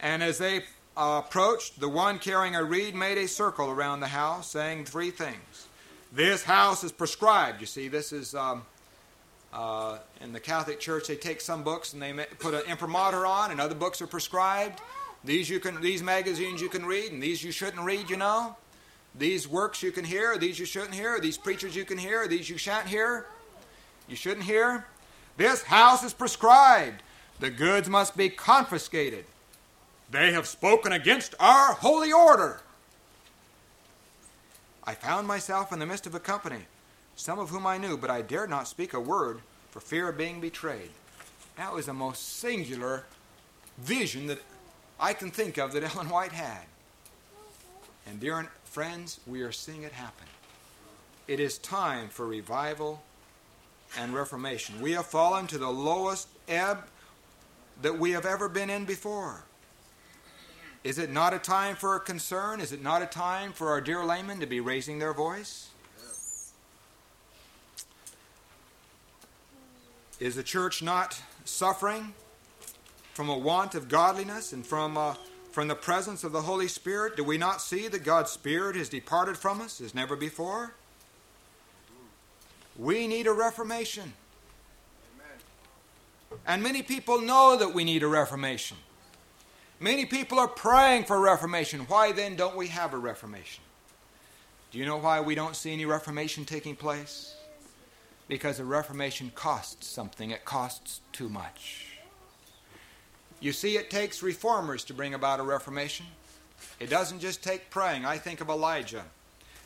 And 0.00 0.22
as 0.22 0.38
they 0.38 0.62
uh, 0.96 1.22
approached, 1.24 1.80
the 1.80 1.88
one 1.88 2.18
carrying 2.18 2.56
a 2.56 2.64
reed 2.64 2.94
made 2.94 3.18
a 3.18 3.28
circle 3.28 3.70
around 3.70 4.00
the 4.00 4.08
house, 4.08 4.50
saying 4.50 4.84
three 4.84 5.10
things. 5.10 5.66
This 6.12 6.42
house 6.42 6.84
is 6.84 6.92
prescribed. 6.92 7.60
You 7.60 7.66
see, 7.66 7.88
this 7.88 8.12
is 8.12 8.34
um, 8.34 8.62
uh, 9.52 9.98
in 10.20 10.32
the 10.32 10.40
Catholic 10.40 10.80
Church. 10.80 11.08
They 11.08 11.16
take 11.16 11.40
some 11.40 11.62
books 11.62 11.92
and 11.92 12.02
they 12.02 12.12
put 12.38 12.54
an 12.54 12.62
imprimatur 12.68 13.26
on, 13.26 13.50
and 13.50 13.60
other 13.60 13.74
books 13.74 14.00
are 14.02 14.06
prescribed. 14.06 14.80
These 15.24 15.50
you 15.50 15.60
can, 15.60 15.80
these 15.80 16.02
magazines 16.02 16.60
you 16.60 16.68
can 16.68 16.86
read, 16.86 17.12
and 17.12 17.22
these 17.22 17.42
you 17.42 17.52
shouldn't 17.52 17.82
read. 17.82 18.08
You 18.08 18.16
know, 18.16 18.56
these 19.18 19.48
works 19.48 19.82
you 19.82 19.90
can 19.92 20.04
hear, 20.04 20.38
these 20.38 20.58
you 20.58 20.66
shouldn't 20.66 20.94
hear. 20.94 21.20
These 21.20 21.38
preachers 21.38 21.74
you 21.74 21.84
can 21.84 21.98
hear, 21.98 22.28
these 22.28 22.48
you 22.48 22.56
shan't 22.56 22.86
hear. 22.86 23.26
You 24.08 24.16
shouldn't 24.16 24.46
hear. 24.46 24.86
This 25.36 25.62
house 25.62 26.02
is 26.02 26.12
prescribed. 26.12 27.02
The 27.40 27.50
goods 27.50 27.88
must 27.88 28.16
be 28.16 28.28
confiscated. 28.28 29.24
They 30.10 30.32
have 30.32 30.46
spoken 30.46 30.92
against 30.92 31.34
our 31.38 31.74
holy 31.74 32.12
order. 32.12 32.60
I 34.84 34.94
found 34.94 35.28
myself 35.28 35.72
in 35.72 35.78
the 35.78 35.86
midst 35.86 36.06
of 36.06 36.14
a 36.14 36.20
company, 36.20 36.62
some 37.14 37.38
of 37.38 37.50
whom 37.50 37.66
I 37.66 37.76
knew, 37.76 37.96
but 37.96 38.10
I 38.10 38.22
dared 38.22 38.48
not 38.48 38.66
speak 38.66 38.94
a 38.94 39.00
word 39.00 39.40
for 39.70 39.80
fear 39.80 40.08
of 40.08 40.16
being 40.16 40.40
betrayed. 40.40 40.90
That 41.56 41.74
was 41.74 41.86
the 41.86 41.92
most 41.92 42.38
singular 42.38 43.04
vision 43.76 44.28
that 44.28 44.38
I 44.98 45.12
can 45.12 45.30
think 45.30 45.58
of 45.58 45.72
that 45.72 45.84
Ellen 45.94 46.08
White 46.08 46.32
had. 46.32 46.64
And 48.06 48.18
dear 48.18 48.48
friends, 48.78 49.18
we 49.26 49.42
are 49.42 49.50
seeing 49.50 49.82
it 49.82 49.90
happen. 49.90 50.28
It 51.26 51.40
is 51.40 51.58
time 51.58 52.08
for 52.10 52.24
revival 52.24 53.02
and 53.98 54.14
reformation. 54.14 54.80
We 54.80 54.92
have 54.92 55.06
fallen 55.06 55.48
to 55.48 55.58
the 55.58 55.68
lowest 55.68 56.28
ebb 56.46 56.84
that 57.82 57.98
we 57.98 58.12
have 58.12 58.24
ever 58.24 58.48
been 58.48 58.70
in 58.70 58.84
before. 58.84 59.42
Is 60.84 61.00
it 61.00 61.10
not 61.10 61.34
a 61.34 61.40
time 61.40 61.74
for 61.74 61.96
a 61.96 61.98
concern? 61.98 62.60
Is 62.60 62.70
it 62.70 62.80
not 62.80 63.02
a 63.02 63.06
time 63.06 63.52
for 63.52 63.70
our 63.70 63.80
dear 63.80 64.04
laymen 64.04 64.38
to 64.38 64.46
be 64.46 64.60
raising 64.60 65.00
their 65.00 65.12
voice? 65.12 65.70
Is 70.20 70.36
the 70.36 70.44
church 70.44 70.84
not 70.84 71.20
suffering 71.44 72.14
from 73.12 73.28
a 73.28 73.36
want 73.36 73.74
of 73.74 73.88
godliness 73.88 74.52
and 74.52 74.64
from, 74.64 74.96
uh, 74.96 75.16
from 75.50 75.68
the 75.68 75.74
presence 75.74 76.24
of 76.24 76.32
the 76.32 76.42
Holy 76.42 76.68
Spirit? 76.68 77.16
Do 77.16 77.24
we 77.24 77.38
not 77.38 77.60
see 77.62 77.88
that 77.88 78.04
God's 78.04 78.30
Spirit 78.30 78.76
has 78.76 78.88
departed 78.88 79.36
from 79.36 79.60
us 79.60 79.80
as 79.80 79.94
never 79.94 80.16
before? 80.16 80.74
We 82.76 83.06
need 83.06 83.26
a 83.26 83.32
reformation. 83.32 84.12
And 86.46 86.62
many 86.62 86.82
people 86.82 87.20
know 87.20 87.56
that 87.56 87.74
we 87.74 87.84
need 87.84 88.02
a 88.02 88.08
reformation. 88.08 88.76
Many 89.80 90.06
people 90.06 90.38
are 90.38 90.48
praying 90.48 91.04
for 91.04 91.20
reformation. 91.20 91.80
Why 91.88 92.12
then 92.12 92.36
don't 92.36 92.56
we 92.56 92.68
have 92.68 92.94
a 92.94 92.98
reformation? 92.98 93.64
Do 94.70 94.78
you 94.78 94.84
know 94.84 94.98
why 94.98 95.20
we 95.20 95.34
don't 95.34 95.56
see 95.56 95.72
any 95.72 95.86
reformation 95.86 96.44
taking 96.44 96.76
place? 96.76 97.34
Because 98.28 98.60
a 98.60 98.64
reformation 98.64 99.32
costs 99.34 99.86
something, 99.86 100.30
it 100.30 100.44
costs 100.44 101.00
too 101.12 101.28
much. 101.28 101.87
You 103.40 103.52
see, 103.52 103.76
it 103.76 103.90
takes 103.90 104.22
reformers 104.22 104.84
to 104.84 104.94
bring 104.94 105.14
about 105.14 105.40
a 105.40 105.44
reformation. 105.44 106.06
It 106.80 106.90
doesn't 106.90 107.20
just 107.20 107.42
take 107.42 107.70
praying. 107.70 108.04
I 108.04 108.18
think 108.18 108.40
of 108.40 108.48
Elijah. 108.48 109.04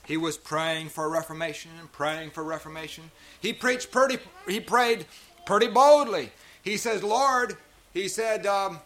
He 0.04 0.16
was 0.16 0.36
praying 0.36 0.88
for 0.88 1.08
reformation 1.08 1.70
and 1.78 1.90
praying 1.92 2.30
for 2.30 2.42
reformation. 2.42 3.10
He 3.40 3.52
preached 3.52 3.90
pretty, 3.90 4.18
he 4.46 4.60
prayed 4.60 5.06
pretty 5.46 5.68
boldly. 5.68 6.32
He 6.62 6.76
says, 6.76 7.02
Lord, 7.02 7.56
he 7.94 8.08
said, 8.08 8.46
um, 8.46 8.80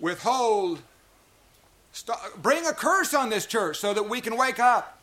withhold, 0.00 0.80
stop, 1.92 2.20
bring 2.40 2.66
a 2.66 2.72
curse 2.72 3.14
on 3.14 3.28
this 3.28 3.46
church 3.46 3.78
so 3.78 3.92
that 3.94 4.08
we 4.08 4.20
can 4.20 4.36
wake 4.36 4.58
up. 4.58 4.98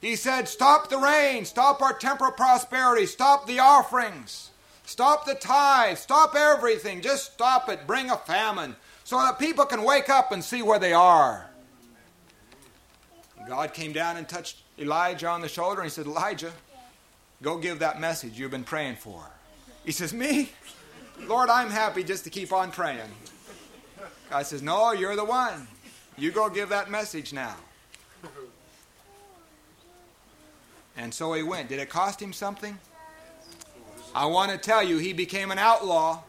He 0.00 0.14
said, 0.14 0.48
stop 0.48 0.90
the 0.90 0.98
rain, 0.98 1.44
stop 1.44 1.82
our 1.82 1.92
temporal 1.92 2.32
prosperity, 2.32 3.06
stop 3.06 3.46
the 3.46 3.58
offerings, 3.58 4.50
stop 4.88 5.26
the 5.26 5.34
tithe, 5.34 5.98
stop 5.98 6.34
everything, 6.34 7.02
just 7.02 7.34
stop 7.34 7.68
it, 7.68 7.86
bring 7.86 8.10
a 8.10 8.16
famine 8.16 8.74
so 9.04 9.18
that 9.18 9.38
people 9.38 9.66
can 9.66 9.84
wake 9.84 10.08
up 10.08 10.32
and 10.32 10.42
see 10.42 10.62
where 10.62 10.78
they 10.78 10.94
are. 10.94 11.48
God 13.46 13.74
came 13.74 13.92
down 13.92 14.16
and 14.16 14.26
touched 14.26 14.62
Elijah 14.78 15.28
on 15.28 15.42
the 15.42 15.48
shoulder 15.48 15.82
and 15.82 15.90
he 15.90 15.94
said, 15.94 16.06
Elijah, 16.06 16.52
go 17.42 17.58
give 17.58 17.78
that 17.80 18.00
message 18.00 18.38
you've 18.38 18.50
been 18.50 18.64
praying 18.64 18.96
for. 18.96 19.22
He 19.84 19.92
says, 19.92 20.12
Me? 20.12 20.50
Lord, 21.20 21.50
I'm 21.50 21.70
happy 21.70 22.02
just 22.02 22.24
to 22.24 22.30
keep 22.30 22.52
on 22.52 22.70
praying. 22.70 23.10
God 24.30 24.46
says, 24.46 24.62
No, 24.62 24.92
you're 24.92 25.16
the 25.16 25.24
one. 25.24 25.68
You 26.16 26.30
go 26.30 26.48
give 26.48 26.70
that 26.70 26.90
message 26.90 27.32
now. 27.32 27.56
And 30.96 31.12
so 31.12 31.32
he 31.34 31.42
went. 31.42 31.68
Did 31.68 31.78
it 31.78 31.90
cost 31.90 32.20
him 32.20 32.32
something? 32.32 32.78
I 34.14 34.26
want 34.26 34.50
to 34.50 34.58
tell 34.58 34.82
you, 34.82 34.98
he 34.98 35.12
became 35.12 35.50
an 35.50 35.58
outlaw. 35.58 36.22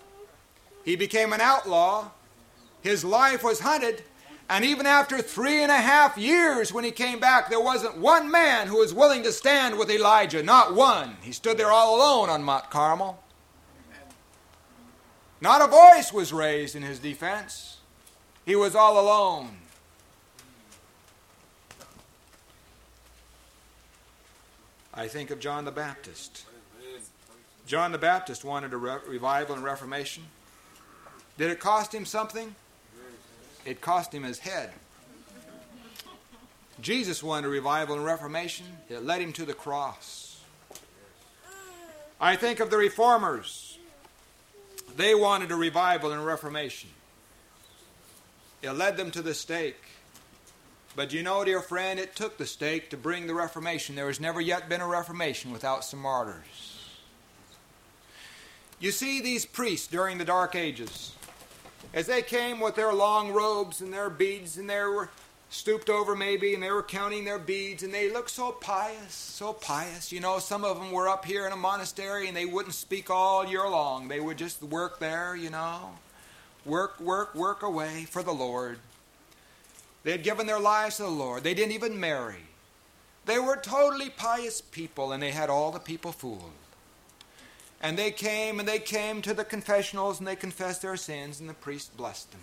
He 0.83 0.95
became 0.95 1.33
an 1.33 1.41
outlaw. 1.41 2.09
His 2.81 3.03
life 3.03 3.43
was 3.43 3.59
hunted. 3.59 4.03
And 4.49 4.65
even 4.65 4.87
after 4.87 5.21
three 5.21 5.61
and 5.61 5.71
a 5.71 5.75
half 5.75 6.17
years, 6.17 6.73
when 6.73 6.83
he 6.83 6.91
came 6.91 7.19
back, 7.19 7.49
there 7.49 7.59
wasn't 7.59 7.97
one 7.97 8.31
man 8.31 8.67
who 8.67 8.77
was 8.77 8.93
willing 8.93 9.21
to 9.23 9.31
stand 9.31 9.77
with 9.77 9.91
Elijah. 9.91 10.41
Not 10.41 10.73
one. 10.73 11.17
He 11.21 11.31
stood 11.31 11.57
there 11.57 11.71
all 11.71 11.95
alone 11.95 12.29
on 12.29 12.43
Mount 12.43 12.71
Carmel. 12.71 13.21
Not 15.41 15.61
a 15.61 15.67
voice 15.67 16.11
was 16.11 16.33
raised 16.33 16.75
in 16.75 16.81
his 16.81 16.99
defense. 16.99 17.77
He 18.45 18.55
was 18.55 18.75
all 18.75 18.99
alone. 18.99 19.57
I 24.93 25.07
think 25.07 25.29
of 25.29 25.39
John 25.39 25.63
the 25.63 25.71
Baptist. 25.71 26.45
John 27.69 27.91
the 27.91 27.99
Baptist 27.99 28.43
wanted 28.43 28.73
a 28.73 28.77
re- 28.77 28.97
revival 29.07 29.53
and 29.53 29.63
reformation. 29.63 30.23
Did 31.37 31.51
it 31.51 31.59
cost 31.59 31.93
him 31.93 32.03
something? 32.03 32.55
it 33.63 33.79
cost 33.79 34.11
him 34.11 34.23
his 34.23 34.39
head. 34.39 34.71
Jesus 36.81 37.21
wanted 37.21 37.45
a 37.45 37.51
revival 37.51 37.95
and 37.95 38.03
reformation, 38.03 38.65
it 38.89 39.05
led 39.05 39.21
him 39.21 39.31
to 39.33 39.45
the 39.45 39.53
cross. 39.53 40.41
I 42.19 42.35
think 42.37 42.59
of 42.59 42.71
the 42.71 42.77
reformers. 42.77 43.77
They 44.97 45.13
wanted 45.13 45.51
a 45.51 45.55
revival 45.55 46.11
and 46.11 46.25
reformation. 46.25 46.89
It 48.63 48.71
led 48.71 48.97
them 48.97 49.11
to 49.11 49.21
the 49.21 49.35
stake. 49.35 49.83
But 50.95 51.13
you 51.13 51.21
know, 51.21 51.45
dear 51.45 51.61
friend, 51.61 51.99
it 51.99 52.15
took 52.15 52.39
the 52.39 52.47
stake 52.47 52.89
to 52.89 52.97
bring 52.97 53.27
the 53.27 53.35
Reformation. 53.35 53.95
There 53.95 54.07
has 54.07 54.19
never 54.19 54.41
yet 54.41 54.67
been 54.67 54.81
a 54.81 54.87
Reformation 54.87 55.51
without 55.51 55.85
some 55.85 56.01
martyrs. 56.01 56.68
You 58.79 58.91
see, 58.91 59.19
these 59.19 59.45
priests 59.45 59.87
during 59.87 60.17
the 60.17 60.25
Dark 60.25 60.55
Ages, 60.55 61.13
as 61.93 62.07
they 62.07 62.21
came 62.21 62.61
with 62.61 62.75
their 62.75 62.93
long 62.93 63.31
robes 63.31 63.81
and 63.81 63.93
their 63.93 64.09
beads, 64.09 64.57
and 64.57 64.69
they 64.69 64.79
were 64.79 65.09
stooped 65.49 65.89
over 65.89 66.15
maybe, 66.15 66.53
and 66.53 66.63
they 66.63 66.71
were 66.71 66.83
counting 66.83 67.25
their 67.25 67.39
beads, 67.39 67.83
and 67.83 67.93
they 67.93 68.09
looked 68.09 68.29
so 68.29 68.53
pious, 68.53 69.13
so 69.13 69.51
pious. 69.51 70.13
You 70.13 70.21
know, 70.21 70.39
some 70.39 70.63
of 70.63 70.77
them 70.77 70.91
were 70.91 71.09
up 71.09 71.25
here 71.25 71.45
in 71.45 71.51
a 71.51 71.57
monastery, 71.57 72.29
and 72.29 72.37
they 72.37 72.45
wouldn't 72.45 72.75
speak 72.75 73.09
all 73.09 73.45
year 73.45 73.67
long. 73.67 74.07
They 74.07 74.21
would 74.21 74.37
just 74.37 74.61
work 74.63 74.99
there, 74.99 75.35
you 75.35 75.49
know, 75.49 75.89
work, 76.65 76.99
work, 77.01 77.35
work 77.35 77.63
away 77.63 78.05
for 78.09 78.23
the 78.23 78.31
Lord. 78.31 78.79
They 80.03 80.11
had 80.11 80.23
given 80.23 80.47
their 80.47 80.59
lives 80.59 80.97
to 80.97 81.03
the 81.03 81.09
Lord. 81.09 81.43
They 81.43 81.53
didn't 81.53 81.73
even 81.73 81.99
marry. 81.99 82.43
They 83.25 83.39
were 83.39 83.57
totally 83.57 84.09
pious 84.09 84.61
people, 84.61 85.11
and 85.11 85.21
they 85.21 85.31
had 85.31 85.49
all 85.49 85.71
the 85.71 85.79
people 85.79 86.13
fooled. 86.13 86.53
And 87.81 87.97
they 87.97 88.11
came 88.11 88.59
and 88.59 88.67
they 88.67 88.79
came 88.79 89.21
to 89.21 89.33
the 89.33 89.45
confessionals 89.45 90.19
and 90.19 90.27
they 90.27 90.35
confessed 90.35 90.81
their 90.81 90.97
sins, 90.97 91.39
and 91.39 91.49
the 91.49 91.53
priest 91.53 91.95
blessed 91.95 92.31
them. 92.31 92.41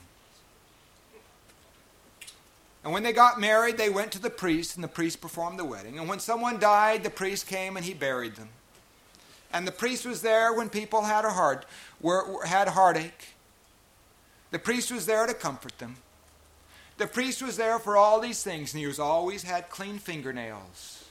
And 2.82 2.92
when 2.92 3.02
they 3.02 3.12
got 3.12 3.40
married, 3.40 3.78
they 3.78 3.90
went 3.90 4.12
to 4.12 4.20
the 4.20 4.30
priest, 4.30 4.76
and 4.76 4.84
the 4.84 4.88
priest 4.88 5.20
performed 5.20 5.58
the 5.58 5.64
wedding. 5.64 5.98
And 5.98 6.08
when 6.08 6.20
someone 6.20 6.58
died, 6.58 7.02
the 7.02 7.10
priest 7.10 7.48
came 7.48 7.76
and 7.76 7.84
he 7.84 7.92
buried 7.92 8.36
them. 8.36 8.48
And 9.52 9.66
the 9.66 9.72
priest 9.72 10.06
was 10.06 10.22
there 10.22 10.52
when 10.52 10.68
people 10.68 11.02
had 11.02 11.24
a 11.24 11.30
heart, 11.30 11.66
were, 12.00 12.44
had 12.46 12.68
heartache. 12.68 13.34
The 14.52 14.58
priest 14.58 14.92
was 14.92 15.06
there 15.06 15.26
to 15.26 15.34
comfort 15.34 15.78
them. 15.78 15.96
The 16.98 17.06
priest 17.06 17.42
was 17.42 17.56
there 17.56 17.78
for 17.78 17.96
all 17.96 18.20
these 18.20 18.42
things, 18.42 18.72
and 18.72 18.80
he 18.80 18.86
was 18.86 18.98
always 18.98 19.42
had 19.42 19.68
clean 19.68 19.98
fingernails. 19.98 21.04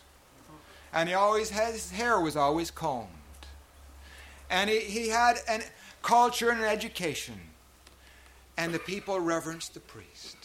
And 0.94 1.10
he 1.10 1.16
always 1.16 1.50
had 1.50 1.74
his 1.74 1.92
hair 1.92 2.20
was 2.20 2.36
always 2.36 2.72
combed 2.72 3.15
and 4.50 4.70
he, 4.70 4.80
he 4.80 5.10
had 5.10 5.38
a 5.50 5.62
culture 6.02 6.50
and 6.50 6.62
an 6.62 6.68
education. 6.68 7.36
And 8.58 8.74
the 8.74 8.80
people 8.80 9.20
reverenced 9.20 9.74
the 9.74 9.80
priest. 9.80 10.38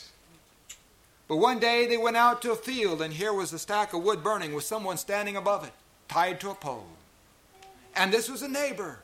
But 1.29 1.37
one 1.37 1.61
day 1.61 1.87
they 1.87 1.97
went 1.97 2.17
out 2.17 2.43
to 2.43 2.51
a 2.51 2.57
field, 2.57 3.01
and 3.01 3.15
here 3.15 3.33
was 3.33 3.53
a 3.53 3.59
stack 3.59 3.93
of 3.93 4.03
wood 4.03 4.25
burning 4.25 4.53
with 4.53 4.65
someone 4.65 4.97
standing 4.97 5.37
above 5.37 5.65
it, 5.65 5.73
tied 6.09 6.41
to 6.41 6.51
a 6.51 6.55
pole. 6.55 6.89
And 7.95 8.13
this 8.13 8.29
was 8.29 8.43
a 8.43 8.49
neighbor. 8.49 8.99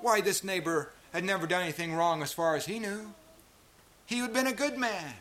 Why, 0.00 0.20
this 0.20 0.44
neighbor 0.44 0.90
had 1.12 1.24
never 1.24 1.46
done 1.46 1.62
anything 1.62 1.94
wrong 1.94 2.22
as 2.22 2.32
far 2.32 2.54
as 2.54 2.66
he 2.66 2.78
knew. 2.78 3.12
He 4.06 4.18
had 4.18 4.32
been 4.32 4.46
a 4.46 4.52
good 4.52 4.78
man. 4.78 5.14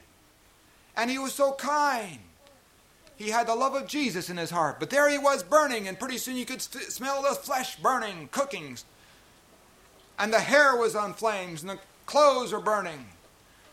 And 0.96 1.10
he 1.10 1.18
was 1.18 1.34
so 1.34 1.54
kind. 1.54 2.20
He 3.24 3.30
had 3.30 3.48
the 3.48 3.56
love 3.56 3.74
of 3.74 3.88
Jesus 3.88 4.30
in 4.30 4.36
his 4.36 4.52
heart. 4.52 4.82
But 4.82 4.90
there 4.90 5.10
he 5.10 5.18
was 5.18 5.44
burning, 5.44 5.88
and 5.88 5.98
pretty 5.98 6.18
soon 6.18 6.36
you 6.36 6.46
could 6.46 6.62
st- 6.62 6.92
smell 6.92 7.22
the 7.22 7.30
flesh 7.30 7.78
burning, 7.78 8.28
cooking. 8.32 8.78
And 10.20 10.34
the 10.34 10.42
hair 10.42 10.76
was 10.76 10.94
on 10.94 11.14
flames, 11.14 11.62
and 11.62 11.70
the 11.70 11.80
clothes 12.06 12.52
were 12.52 12.60
burning, 12.60 13.06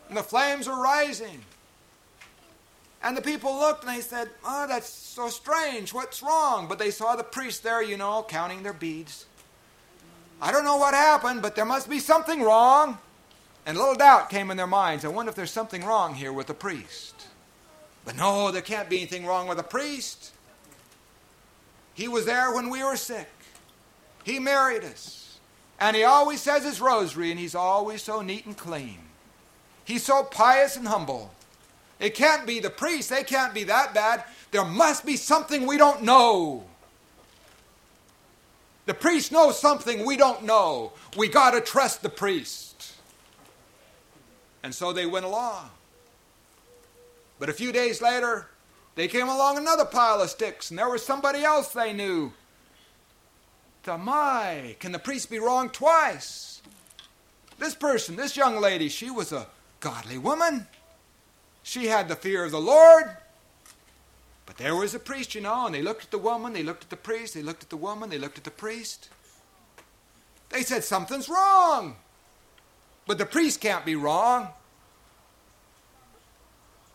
and 0.07 0.15
the 0.15 0.23
flames 0.23 0.69
were 0.69 0.81
rising. 0.81 1.41
And 3.03 3.17
the 3.17 3.21
people 3.21 3.59
looked 3.59 3.83
and 3.83 3.97
they 3.97 4.01
said, 4.01 4.29
Oh, 4.45 4.67
that's 4.67 4.87
so 4.87 5.27
strange. 5.27 5.93
What's 5.93 6.21
wrong? 6.21 6.67
But 6.67 6.77
they 6.77 6.91
saw 6.91 7.15
the 7.15 7.23
priest 7.23 7.63
there, 7.63 7.81
you 7.81 7.97
know, 7.97 8.23
counting 8.27 8.61
their 8.61 8.73
beads. 8.73 9.25
I 10.39 10.51
don't 10.51 10.63
know 10.63 10.77
what 10.77 10.93
happened, 10.93 11.41
but 11.41 11.55
there 11.55 11.65
must 11.65 11.89
be 11.89 11.99
something 11.99 12.41
wrong. 12.41 12.99
And 13.65 13.75
a 13.75 13.79
little 13.79 13.95
doubt 13.95 14.29
came 14.29 14.51
in 14.51 14.57
their 14.57 14.67
minds. 14.67 15.03
I 15.03 15.07
wonder 15.07 15.29
if 15.29 15.35
there's 15.35 15.51
something 15.51 15.83
wrong 15.83 16.13
here 16.13 16.31
with 16.31 16.47
the 16.47 16.53
priest. 16.53 17.20
But 18.05 18.15
no, 18.15 18.51
there 18.51 18.61
can't 18.61 18.89
be 18.89 18.97
anything 18.97 19.25
wrong 19.25 19.47
with 19.47 19.59
a 19.59 19.63
priest. 19.63 20.31
He 21.93 22.07
was 22.07 22.25
there 22.25 22.53
when 22.53 22.69
we 22.69 22.83
were 22.83 22.95
sick. 22.95 23.29
He 24.23 24.39
married 24.39 24.83
us. 24.83 25.39
And 25.79 25.95
he 25.95 26.03
always 26.03 26.41
says 26.41 26.63
his 26.63 26.79
rosary, 26.79 27.31
and 27.31 27.39
he's 27.39 27.55
always 27.55 28.03
so 28.03 28.21
neat 28.21 28.45
and 28.45 28.55
clean. 28.55 28.99
He's 29.83 30.03
so 30.03 30.23
pious 30.23 30.77
and 30.77 30.87
humble. 30.87 31.33
It 31.99 32.15
can't 32.15 32.47
be 32.47 32.59
the 32.59 32.69
priest, 32.69 33.09
they 33.09 33.23
can't 33.23 33.53
be 33.53 33.63
that 33.65 33.93
bad. 33.93 34.23
There 34.51 34.65
must 34.65 35.05
be 35.05 35.17
something 35.17 35.65
we 35.65 35.77
don't 35.77 36.03
know. 36.03 36.65
The 38.85 38.93
priest 38.93 39.31
knows 39.31 39.59
something 39.59 40.05
we 40.05 40.17
don't 40.17 40.43
know. 40.43 40.93
We 41.15 41.29
got 41.29 41.51
to 41.51 41.61
trust 41.61 42.01
the 42.01 42.09
priest. 42.09 42.93
And 44.63 44.73
so 44.73 44.91
they 44.91 45.05
went 45.05 45.25
along. 45.25 45.69
But 47.41 47.49
a 47.49 47.53
few 47.53 47.71
days 47.71 48.03
later, 48.03 48.45
they 48.93 49.07
came 49.07 49.27
along 49.27 49.57
another 49.57 49.83
pile 49.83 50.21
of 50.21 50.29
sticks, 50.29 50.69
and 50.69 50.77
there 50.77 50.91
was 50.91 51.03
somebody 51.03 51.43
else 51.43 51.69
they 51.69 51.91
knew. 51.91 52.33
My, 53.87 54.75
can 54.79 54.91
the 54.91 54.99
priest 54.99 55.31
be 55.31 55.39
wrong 55.39 55.71
twice? 55.71 56.61
This 57.57 57.73
person, 57.73 58.15
this 58.15 58.37
young 58.37 58.61
lady, 58.61 58.89
she 58.89 59.09
was 59.09 59.31
a 59.31 59.47
godly 59.79 60.19
woman. 60.19 60.67
She 61.63 61.87
had 61.87 62.09
the 62.09 62.15
fear 62.15 62.45
of 62.45 62.51
the 62.51 62.61
Lord. 62.61 63.17
But 64.45 64.57
there 64.57 64.75
was 64.75 64.93
a 64.93 64.99
priest, 64.99 65.33
you 65.33 65.41
know, 65.41 65.65
and 65.65 65.73
they 65.73 65.81
looked 65.81 66.03
at 66.03 66.11
the 66.11 66.19
woman, 66.19 66.53
they 66.53 66.61
looked 66.61 66.83
at 66.83 66.89
the 66.91 66.95
priest, 66.95 67.33
they 67.33 67.41
looked 67.41 67.63
at 67.63 67.71
the 67.71 67.75
woman, 67.75 68.11
they 68.11 68.19
looked 68.19 68.37
at 68.37 68.43
the 68.43 68.51
priest. 68.51 69.09
They 70.49 70.61
said, 70.61 70.83
Something's 70.83 71.27
wrong. 71.27 71.95
But 73.07 73.17
the 73.17 73.25
priest 73.25 73.61
can't 73.61 73.83
be 73.83 73.95
wrong. 73.95 74.49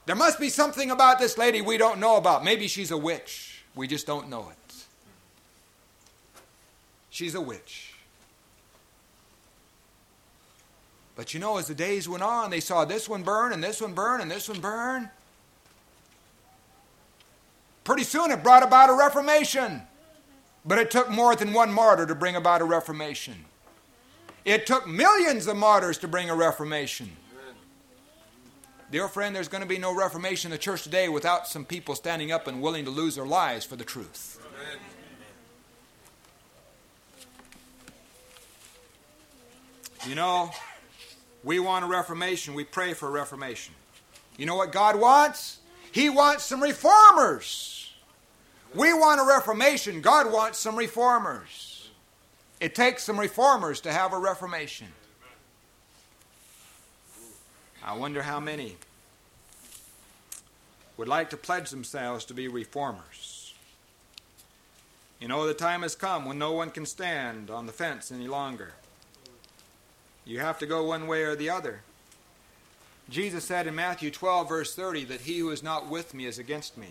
There 0.06 0.16
must 0.16 0.38
be 0.38 0.48
something 0.48 0.90
about 0.90 1.18
this 1.18 1.36
lady 1.36 1.60
we 1.60 1.76
don't 1.76 1.98
know 1.98 2.16
about. 2.16 2.44
Maybe 2.44 2.68
she's 2.68 2.92
a 2.92 2.96
witch. 2.96 3.64
We 3.74 3.88
just 3.88 4.06
don't 4.06 4.30
know 4.30 4.48
it. 4.50 4.74
She's 7.10 7.34
a 7.34 7.40
witch. 7.40 7.92
But 11.16 11.34
you 11.34 11.40
know, 11.40 11.56
as 11.56 11.66
the 11.66 11.74
days 11.74 12.08
went 12.08 12.22
on, 12.22 12.50
they 12.50 12.60
saw 12.60 12.84
this 12.84 13.08
one 13.08 13.22
burn 13.22 13.52
and 13.52 13.64
this 13.64 13.80
one 13.80 13.94
burn 13.94 14.20
and 14.20 14.30
this 14.30 14.48
one 14.48 14.60
burn. 14.60 15.10
Pretty 17.84 18.04
soon 18.04 18.30
it 18.30 18.42
brought 18.42 18.62
about 18.62 18.90
a 18.90 18.94
reformation. 18.94 19.82
But 20.64 20.78
it 20.78 20.90
took 20.90 21.10
more 21.10 21.34
than 21.34 21.52
one 21.52 21.72
martyr 21.72 22.06
to 22.06 22.14
bring 22.14 22.36
about 22.36 22.60
a 22.60 22.64
reformation. 22.64 23.44
It 24.44 24.66
took 24.66 24.86
millions 24.86 25.46
of 25.46 25.56
martyrs 25.56 25.98
to 25.98 26.08
bring 26.08 26.28
a 26.28 26.34
reformation. 26.34 27.16
Dear 28.88 29.08
friend, 29.08 29.34
there's 29.34 29.48
going 29.48 29.62
to 29.62 29.68
be 29.68 29.78
no 29.78 29.92
reformation 29.92 30.52
in 30.52 30.52
the 30.52 30.58
church 30.58 30.84
today 30.84 31.08
without 31.08 31.48
some 31.48 31.64
people 31.64 31.96
standing 31.96 32.30
up 32.30 32.46
and 32.46 32.62
willing 32.62 32.84
to 32.84 32.90
lose 32.90 33.16
their 33.16 33.26
lives 33.26 33.64
for 33.64 33.74
the 33.74 33.84
truth. 33.84 34.40
Amen. 34.46 34.78
You 40.08 40.14
know, 40.14 40.52
we 41.42 41.58
want 41.58 41.84
a 41.84 41.88
reformation. 41.88 42.54
We 42.54 42.62
pray 42.62 42.94
for 42.94 43.08
a 43.08 43.10
reformation. 43.10 43.74
You 44.36 44.46
know 44.46 44.54
what 44.54 44.70
God 44.70 44.94
wants? 44.94 45.58
He 45.90 46.08
wants 46.08 46.44
some 46.44 46.62
reformers. 46.62 47.92
We 48.72 48.92
want 48.92 49.20
a 49.20 49.24
reformation. 49.24 50.00
God 50.00 50.30
wants 50.32 50.58
some 50.58 50.76
reformers. 50.76 51.90
It 52.60 52.76
takes 52.76 53.02
some 53.02 53.18
reformers 53.18 53.80
to 53.80 53.92
have 53.92 54.12
a 54.12 54.18
reformation. 54.18 54.86
I 57.86 57.96
wonder 57.96 58.22
how 58.22 58.40
many 58.40 58.76
would 60.96 61.06
like 61.06 61.30
to 61.30 61.36
pledge 61.36 61.70
themselves 61.70 62.24
to 62.24 62.34
be 62.34 62.48
reformers. 62.48 63.54
You 65.20 65.28
know, 65.28 65.46
the 65.46 65.54
time 65.54 65.82
has 65.82 65.94
come 65.94 66.24
when 66.24 66.38
no 66.38 66.52
one 66.52 66.70
can 66.70 66.84
stand 66.84 67.48
on 67.48 67.66
the 67.66 67.72
fence 67.72 68.10
any 68.10 68.26
longer. 68.26 68.72
You 70.24 70.40
have 70.40 70.58
to 70.58 70.66
go 70.66 70.84
one 70.84 71.06
way 71.06 71.22
or 71.22 71.36
the 71.36 71.48
other. 71.48 71.82
Jesus 73.08 73.44
said 73.44 73.68
in 73.68 73.76
Matthew 73.76 74.10
12, 74.10 74.48
verse 74.48 74.74
30, 74.74 75.04
that 75.04 75.20
he 75.20 75.38
who 75.38 75.50
is 75.50 75.62
not 75.62 75.88
with 75.88 76.12
me 76.12 76.26
is 76.26 76.40
against 76.40 76.76
me. 76.76 76.88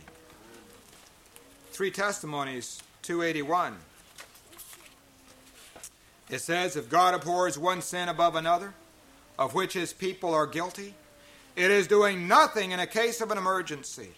Three 1.72 1.92
Testimonies 1.92 2.82
281. 3.02 3.76
It 6.30 6.40
says, 6.40 6.78
If 6.78 6.90
God 6.90 7.14
abhors 7.14 7.60
one 7.60 7.82
sin 7.82 8.08
above 8.08 8.36
another, 8.36 8.74
of 9.38 9.54
which 9.54 9.74
his 9.74 9.94
people 9.94 10.34
are 10.34 10.48
guilty, 10.48 10.94
it 11.56 11.72
is 11.72 11.88
doing 11.88 12.28
nothing 12.28 12.72
in 12.72 12.80
a 12.80 12.88
case 12.88 13.22
of 13.22 13.32
an 13.32 13.38
emergency. 13.38 14.10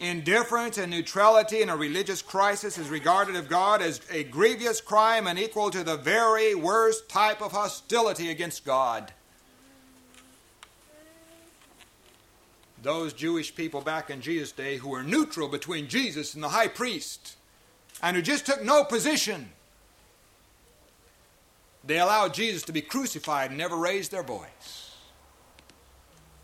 Indifference 0.00 0.78
and 0.78 0.90
neutrality 0.90 1.60
in 1.60 1.68
a 1.68 1.76
religious 1.76 2.22
crisis 2.22 2.78
is 2.78 2.88
regarded 2.88 3.36
of 3.36 3.50
God 3.50 3.82
as 3.82 4.00
a 4.10 4.24
grievous 4.24 4.80
crime 4.80 5.26
and 5.26 5.38
equal 5.38 5.70
to 5.70 5.84
the 5.84 5.98
very 5.98 6.54
worst 6.54 7.10
type 7.10 7.42
of 7.42 7.52
hostility 7.52 8.30
against 8.30 8.64
God. 8.64 9.12
Those 12.82 13.12
Jewish 13.12 13.54
people 13.54 13.82
back 13.82 14.08
in 14.08 14.22
Jesus' 14.22 14.52
day 14.52 14.78
who 14.78 14.88
were 14.88 15.02
neutral 15.02 15.48
between 15.48 15.86
Jesus 15.86 16.32
and 16.32 16.42
the 16.42 16.48
high 16.48 16.68
priest 16.68 17.36
and 18.02 18.16
who 18.16 18.22
just 18.22 18.46
took 18.46 18.64
no 18.64 18.84
position, 18.84 19.50
they 21.90 21.98
allowed 21.98 22.34
Jesus 22.34 22.62
to 22.64 22.72
be 22.72 22.82
crucified 22.82 23.50
and 23.50 23.58
never 23.58 23.76
raised 23.76 24.12
their 24.12 24.22
voice. 24.22 24.96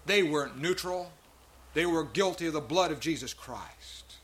They 0.04 0.22
weren't 0.22 0.60
neutral. 0.60 1.12
They 1.72 1.86
were 1.86 2.04
guilty 2.04 2.46
of 2.46 2.52
the 2.52 2.60
blood 2.60 2.90
of 2.90 3.00
Jesus 3.00 3.32
Christ. 3.32 4.16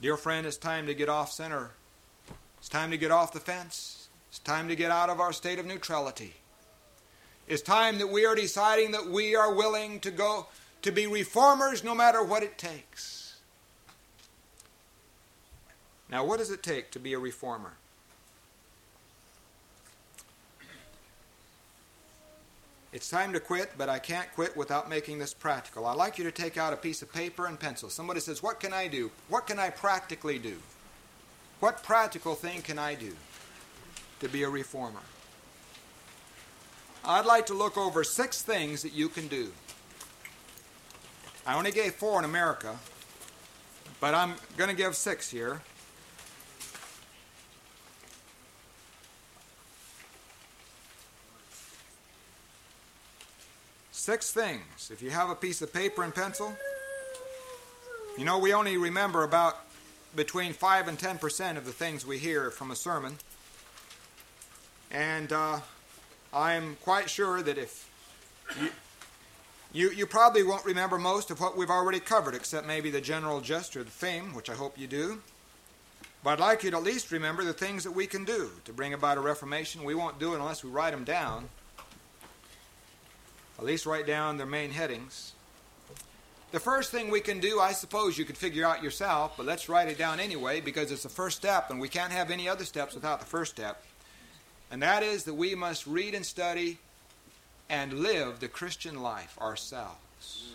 Dear 0.00 0.16
friend, 0.16 0.44
it's 0.46 0.56
time 0.56 0.86
to 0.86 0.94
get 0.94 1.08
off 1.08 1.30
center. 1.30 1.70
It's 2.58 2.68
time 2.68 2.90
to 2.90 2.96
get 2.96 3.10
off 3.10 3.32
the 3.32 3.40
fence. 3.40 4.08
It's 4.28 4.38
time 4.40 4.66
to 4.68 4.76
get 4.76 4.90
out 4.90 5.08
of 5.08 5.20
our 5.20 5.32
state 5.32 5.60
of 5.60 5.66
neutrality. 5.66 6.34
It's 7.46 7.62
time 7.62 7.98
that 7.98 8.08
we 8.08 8.26
are 8.26 8.34
deciding 8.34 8.90
that 8.90 9.06
we 9.06 9.36
are 9.36 9.54
willing 9.54 10.00
to 10.00 10.10
go 10.10 10.46
to 10.82 10.90
be 10.90 11.06
reformers 11.06 11.84
no 11.84 11.94
matter 11.94 12.24
what 12.24 12.42
it 12.42 12.58
takes. 12.58 13.36
Now, 16.10 16.24
what 16.24 16.38
does 16.38 16.50
it 16.50 16.62
take 16.62 16.90
to 16.90 16.98
be 16.98 17.12
a 17.12 17.18
reformer? 17.18 17.74
It's 22.94 23.10
time 23.10 23.32
to 23.32 23.40
quit, 23.40 23.72
but 23.76 23.88
I 23.88 23.98
can't 23.98 24.32
quit 24.36 24.56
without 24.56 24.88
making 24.88 25.18
this 25.18 25.34
practical. 25.34 25.84
I'd 25.86 25.96
like 25.96 26.16
you 26.16 26.22
to 26.22 26.30
take 26.30 26.56
out 26.56 26.72
a 26.72 26.76
piece 26.76 27.02
of 27.02 27.12
paper 27.12 27.46
and 27.46 27.58
pencil. 27.58 27.90
Somebody 27.90 28.20
says, 28.20 28.40
What 28.40 28.60
can 28.60 28.72
I 28.72 28.86
do? 28.86 29.10
What 29.28 29.48
can 29.48 29.58
I 29.58 29.70
practically 29.70 30.38
do? 30.38 30.58
What 31.58 31.82
practical 31.82 32.36
thing 32.36 32.62
can 32.62 32.78
I 32.78 32.94
do 32.94 33.12
to 34.20 34.28
be 34.28 34.44
a 34.44 34.48
reformer? 34.48 35.00
I'd 37.04 37.26
like 37.26 37.46
to 37.46 37.54
look 37.54 37.76
over 37.76 38.04
six 38.04 38.42
things 38.42 38.82
that 38.82 38.92
you 38.92 39.08
can 39.08 39.26
do. 39.26 39.50
I 41.44 41.58
only 41.58 41.72
gave 41.72 41.94
four 41.94 42.20
in 42.20 42.24
America, 42.24 42.78
but 43.98 44.14
I'm 44.14 44.34
going 44.56 44.70
to 44.70 44.76
give 44.76 44.94
six 44.94 45.28
here. 45.28 45.62
Six 54.04 54.30
things. 54.32 54.90
If 54.92 55.00
you 55.00 55.08
have 55.08 55.30
a 55.30 55.34
piece 55.34 55.62
of 55.62 55.72
paper 55.72 56.02
and 56.02 56.14
pencil, 56.14 56.54
you 58.18 58.26
know, 58.26 58.38
we 58.38 58.52
only 58.52 58.76
remember 58.76 59.22
about 59.22 59.56
between 60.14 60.52
5 60.52 60.88
and 60.88 60.98
10% 60.98 61.56
of 61.56 61.64
the 61.64 61.72
things 61.72 62.04
we 62.04 62.18
hear 62.18 62.50
from 62.50 62.70
a 62.70 62.76
sermon. 62.76 63.16
And 64.90 65.32
uh, 65.32 65.60
I'm 66.34 66.76
quite 66.82 67.08
sure 67.08 67.40
that 67.44 67.56
if 67.56 67.90
you, 68.60 68.68
you, 69.72 69.90
you, 69.92 70.04
probably 70.04 70.42
won't 70.42 70.66
remember 70.66 70.98
most 70.98 71.30
of 71.30 71.40
what 71.40 71.56
we've 71.56 71.70
already 71.70 71.98
covered, 71.98 72.34
except 72.34 72.66
maybe 72.66 72.90
the 72.90 73.00
general 73.00 73.40
gist 73.40 73.74
or 73.74 73.84
the 73.84 73.90
theme, 73.90 74.34
which 74.34 74.50
I 74.50 74.54
hope 74.54 74.78
you 74.78 74.86
do. 74.86 75.22
But 76.22 76.34
I'd 76.34 76.40
like 76.40 76.62
you 76.62 76.70
to 76.72 76.76
at 76.76 76.82
least 76.82 77.10
remember 77.10 77.42
the 77.42 77.54
things 77.54 77.84
that 77.84 77.92
we 77.92 78.06
can 78.06 78.26
do 78.26 78.50
to 78.66 78.72
bring 78.74 78.92
about 78.92 79.16
a 79.16 79.22
reformation. 79.22 79.82
We 79.82 79.94
won't 79.94 80.18
do 80.20 80.34
it 80.34 80.40
unless 80.40 80.62
we 80.62 80.68
write 80.68 80.90
them 80.90 81.04
down. 81.04 81.48
At 83.58 83.64
least 83.64 83.86
write 83.86 84.06
down 84.06 84.36
their 84.36 84.46
main 84.46 84.70
headings. 84.70 85.32
The 86.52 86.60
first 86.60 86.92
thing 86.92 87.10
we 87.10 87.20
can 87.20 87.40
do, 87.40 87.58
I 87.58 87.72
suppose 87.72 88.16
you 88.16 88.24
could 88.24 88.36
figure 88.36 88.64
out 88.64 88.82
yourself, 88.82 89.36
but 89.36 89.44
let's 89.44 89.68
write 89.68 89.88
it 89.88 89.98
down 89.98 90.20
anyway 90.20 90.60
because 90.60 90.92
it's 90.92 91.02
the 91.02 91.08
first 91.08 91.36
step 91.36 91.70
and 91.70 91.80
we 91.80 91.88
can't 91.88 92.12
have 92.12 92.30
any 92.30 92.48
other 92.48 92.64
steps 92.64 92.94
without 92.94 93.18
the 93.18 93.26
first 93.26 93.52
step. 93.52 93.82
And 94.70 94.80
that 94.82 95.02
is 95.02 95.24
that 95.24 95.34
we 95.34 95.54
must 95.54 95.86
read 95.86 96.14
and 96.14 96.24
study 96.24 96.78
and 97.68 97.92
live 97.94 98.40
the 98.40 98.48
Christian 98.48 99.02
life 99.02 99.36
ourselves. 99.40 100.54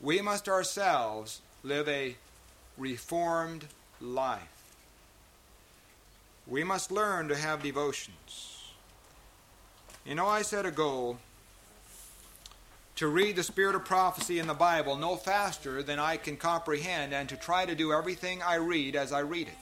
We 0.00 0.22
must 0.22 0.48
ourselves 0.48 1.42
live 1.62 1.88
a 1.88 2.16
reformed 2.78 3.66
life. 4.00 4.40
We 6.46 6.64
must 6.64 6.90
learn 6.90 7.28
to 7.28 7.36
have 7.36 7.62
devotions. 7.62 8.49
You 10.04 10.14
know, 10.14 10.26
I 10.26 10.42
set 10.42 10.64
a 10.64 10.70
goal 10.70 11.18
to 12.96 13.08
read 13.08 13.36
the 13.36 13.42
spirit 13.42 13.74
of 13.74 13.84
prophecy 13.84 14.38
in 14.38 14.46
the 14.46 14.54
Bible 14.54 14.96
no 14.96 15.16
faster 15.16 15.82
than 15.82 15.98
I 15.98 16.16
can 16.16 16.36
comprehend 16.36 17.14
and 17.14 17.28
to 17.28 17.36
try 17.36 17.66
to 17.66 17.74
do 17.74 17.92
everything 17.92 18.42
I 18.42 18.56
read 18.56 18.96
as 18.96 19.12
I 19.12 19.20
read 19.20 19.48
it. 19.48 19.54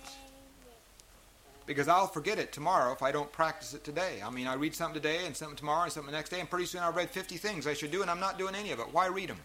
Because 1.67 1.87
I'll 1.87 2.07
forget 2.07 2.39
it 2.39 2.53
tomorrow 2.53 2.93
if 2.93 3.03
I 3.03 3.13
don't 3.13 3.31
practice 3.31 3.75
it 3.75 3.85
today. 3.85 4.21
I 4.25 4.31
mean, 4.31 4.47
I 4.47 4.55
read 4.55 4.75
something 4.75 5.01
today 5.01 5.27
and 5.27 5.37
something 5.37 5.57
tomorrow 5.57 5.85
and 5.85 5.93
something 5.93 6.11
the 6.11 6.17
next 6.17 6.31
day, 6.31 6.41
and 6.41 6.49
pretty 6.49 6.67
soon 6.67 6.83
I've 6.83 6.97
read 6.97 7.11
50 7.11 7.37
things 7.37 7.67
I 7.67 7.75
should 7.75 7.91
do, 7.91 8.01
and 8.01 8.11
I'm 8.11 8.21
not 8.21 8.39
doing 8.39 8.55
any 8.55 8.73
of 8.73 8.81
it. 8.81 8.87
Why 8.91 9.07
read 9.07 9.29
them? 9.29 9.41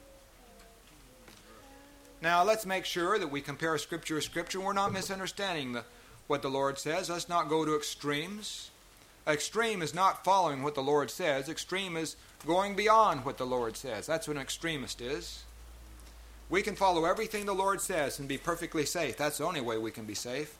Now, 2.22 2.44
let's 2.44 2.66
make 2.66 2.86
sure 2.86 3.20
that 3.20 3.28
we 3.28 3.42
compare 3.42 3.78
Scripture 3.78 4.16
with 4.16 4.24
Scripture. 4.24 4.62
We're 4.62 4.74
not 4.74 4.94
misunderstanding 4.94 5.74
the, 5.74 5.84
what 6.28 6.42
the 6.42 6.50
Lord 6.50 6.80
says. 6.80 7.10
Let's 7.10 7.28
not 7.28 7.50
go 7.50 7.66
to 7.66 7.76
extremes. 7.76 8.72
Extreme 9.26 9.82
is 9.82 9.94
not 9.94 10.26
following 10.26 10.64
what 10.64 10.76
the 10.76 10.84
Lord 10.84 11.10
says, 11.10 11.48
extreme 11.48 11.96
is 11.96 12.18
going 12.46 12.76
beyond 12.76 13.24
what 13.24 13.38
the 13.38 13.46
Lord 13.46 13.78
says. 13.78 14.06
That's 14.06 14.28
what 14.28 14.36
an 14.36 14.42
extremist 14.42 15.00
is. 15.00 15.44
We 16.50 16.62
can 16.62 16.76
follow 16.76 17.06
everything 17.06 17.46
the 17.46 17.54
Lord 17.54 17.80
says 17.80 18.20
and 18.20 18.28
be 18.28 18.38
perfectly 18.38 18.86
safe. 18.86 19.18
That's 19.18 19.38
the 19.38 19.46
only 19.46 19.62
way 19.62 19.78
we 19.78 19.92
can 19.92 20.06
be 20.06 20.14
safe. 20.14 20.58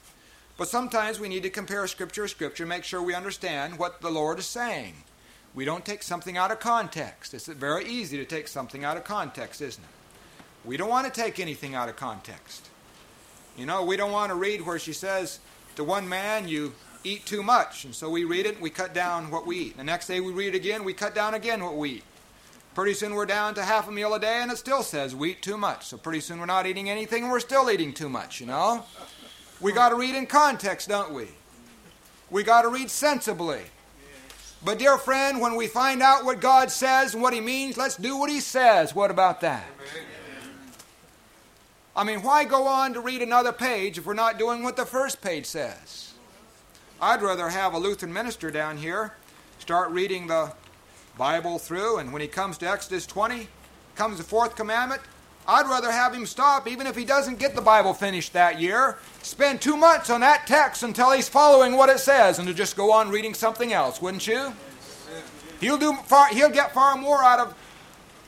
But 0.58 0.70
sometimes 0.70 1.20
we 1.20 1.30
need 1.30 1.44
to 1.44 1.50
compare 1.50 1.86
Scripture 1.88 2.24
to 2.24 2.30
Scripture, 2.30 2.66
make 2.66 2.84
sure 2.84 3.02
we 3.02 3.14
understand 3.14 3.78
what 3.78 4.02
the 4.02 4.10
Lord 4.10 4.40
is 4.40 4.46
saying. 4.46 4.94
We 5.56 5.66
don't 5.66 5.86
take 5.86 6.02
something 6.02 6.38
out 6.38 6.52
of 6.52 6.60
context. 6.60 7.34
It's 7.34 7.48
very 7.48 7.86
easy 7.86 8.18
to 8.18 8.26
take 8.26 8.48
something 8.48 8.84
out 8.84 8.98
of 8.98 9.04
context, 9.04 9.62
isn't 9.62 9.84
it? 9.84 9.90
We 10.66 10.78
don't 10.78 10.90
want 10.90 11.12
to 11.12 11.22
take 11.22 11.40
anything 11.40 11.76
out 11.76 11.90
of 11.90 11.96
context. 11.96 12.70
You 13.58 13.66
know, 13.66 13.84
we 13.84 13.98
don't 13.98 14.12
want 14.12 14.30
to 14.30 14.36
read 14.36 14.62
where 14.62 14.80
she 14.80 14.94
says 14.94 15.40
to 15.76 15.84
one 15.84 16.08
man, 16.08 16.48
You 16.48 16.74
eat 17.04 17.26
too 17.26 17.44
much. 17.44 17.86
And 17.86 17.94
so 17.94 18.10
we 18.10 18.24
read 18.24 18.46
it, 18.46 18.56
and 18.56 18.62
we 18.62 18.70
cut 18.70 18.94
down 18.94 19.32
what 19.32 19.46
we 19.46 19.58
eat. 19.58 19.78
The 19.78 19.84
next 19.84 20.08
day 20.08 20.20
we 20.20 20.32
read 20.32 20.56
it 20.56 20.58
again, 20.58 20.84
we 20.84 20.94
cut 20.94 21.16
down 21.16 21.34
again 21.34 21.64
what 21.64 21.76
we 21.76 21.92
eat. 21.92 22.04
Pretty 22.76 22.96
soon 22.96 23.14
we're 23.14 23.28
down 23.28 23.54
to 23.54 23.64
half 23.64 23.88
a 23.88 23.92
meal 23.92 24.16
a 24.16 24.20
day 24.20 24.40
and 24.42 24.52
it 24.52 24.58
still 24.58 24.82
says 24.82 25.16
we 25.16 25.32
eat 25.32 25.44
too 25.44 25.58
much. 25.58 25.86
So 25.86 25.98
pretty 25.98 26.22
soon 26.22 26.40
we're 26.40 26.48
not 26.48 26.66
eating 26.66 26.90
anything 26.90 27.22
and 27.22 27.32
we're 27.32 27.40
still 27.40 27.70
eating 27.70 27.94
too 27.94 28.10
much, 28.10 28.40
you 28.40 28.48
know? 28.48 28.84
We 29.62 29.72
got 29.74 29.90
to 29.90 29.96
read 29.96 30.16
in 30.16 30.26
context, 30.26 30.90
don't 30.90 31.14
we? 31.14 31.28
We 32.32 32.42
got 32.42 32.64
to 32.64 32.70
read 32.70 32.90
sensibly. 32.90 33.62
But, 34.66 34.80
dear 34.80 34.98
friend, 34.98 35.40
when 35.40 35.56
we 35.56 35.68
find 35.68 36.02
out 36.02 36.26
what 36.26 36.40
God 36.40 36.72
says 36.72 37.14
and 37.14 37.22
what 37.22 37.34
He 37.34 37.42
means, 37.42 37.78
let's 37.78 37.98
do 37.98 38.18
what 38.18 38.30
He 38.30 38.40
says. 38.40 38.96
What 38.96 39.12
about 39.12 39.42
that? 39.42 39.66
I 41.96 42.04
mean, 42.04 42.24
why 42.24 42.46
go 42.46 42.66
on 42.66 42.94
to 42.94 43.02
read 43.02 43.22
another 43.22 43.52
page 43.52 43.98
if 43.98 44.06
we're 44.06 44.14
not 44.14 44.40
doing 44.40 44.64
what 44.64 44.78
the 44.78 44.86
first 44.86 45.22
page 45.22 45.46
says? 45.46 46.13
I'd 47.04 47.22
rather 47.22 47.50
have 47.50 47.74
a 47.74 47.78
Lutheran 47.78 48.14
minister 48.14 48.50
down 48.50 48.78
here 48.78 49.14
start 49.60 49.92
reading 49.92 50.28
the 50.28 50.54
Bible 51.18 51.60
through, 51.60 51.98
and 51.98 52.14
when 52.14 52.22
he 52.22 52.30
comes 52.30 52.58
to 52.60 52.70
Exodus 52.70 53.06
20, 53.06 53.50
comes 53.96 54.20
the 54.20 54.24
fourth 54.24 54.56
commandment, 54.56 55.02
I'd 55.46 55.66
rather 55.66 55.92
have 55.92 56.14
him 56.14 56.26
stop, 56.26 56.66
even 56.66 56.88
if 56.88 56.96
he 56.96 57.04
doesn't 57.04 57.40
get 57.40 57.56
the 57.56 57.62
Bible 57.62 57.94
finished 57.94 58.32
that 58.32 58.62
year, 58.62 59.00
spend 59.22 59.62
two 59.62 59.76
months 59.76 60.10
on 60.10 60.22
that 60.22 60.48
text 60.48 60.82
until 60.82 61.12
he's 61.12 61.28
following 61.28 61.76
what 61.76 61.90
it 61.90 62.00
says, 62.00 62.40
and 62.40 62.48
to 62.48 62.54
just 62.54 62.78
go 62.78 62.94
on 62.94 63.10
reading 63.10 63.34
something 63.34 63.74
else, 63.74 64.02
wouldn't 64.02 64.26
you? 64.26 64.54
He'll 65.60 65.78
do 65.78 65.96
far, 66.06 66.30
he'll 66.30 66.50
get 66.50 66.74
far 66.74 66.96
more 66.96 67.22
out 67.22 67.40
of 67.40 67.54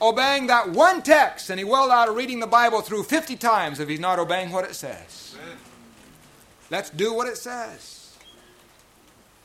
obeying 0.02 0.48
that 0.48 0.70
one 0.70 1.02
text 1.02 1.48
than 1.48 1.58
he 1.58 1.64
will 1.64 1.90
out 1.94 2.10
of 2.10 2.16
reading 2.18 2.42
the 2.42 2.48
Bible 2.48 2.82
through 2.82 3.04
50 3.04 3.38
times 3.38 3.80
if 3.80 3.88
he's 3.88 4.02
not 4.02 4.20
obeying 4.20 4.52
what 4.52 4.66
it 4.66 4.76
says. 4.76 5.38
Let's 6.70 6.90
do 6.90 7.14
what 7.14 7.30
it 7.30 7.38
says. 7.38 7.95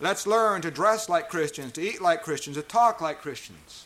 Let's 0.01 0.27
learn 0.27 0.63
to 0.63 0.71
dress 0.71 1.09
like 1.09 1.29
Christians, 1.29 1.73
to 1.73 1.83
eat 1.83 2.01
like 2.01 2.23
Christians, 2.23 2.57
to 2.57 2.63
talk 2.63 3.01
like 3.01 3.21
Christians, 3.21 3.85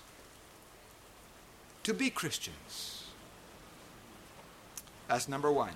to 1.83 1.93
be 1.93 2.09
Christians. 2.09 3.07
That's 5.09 5.29
number 5.29 5.51
one. 5.51 5.73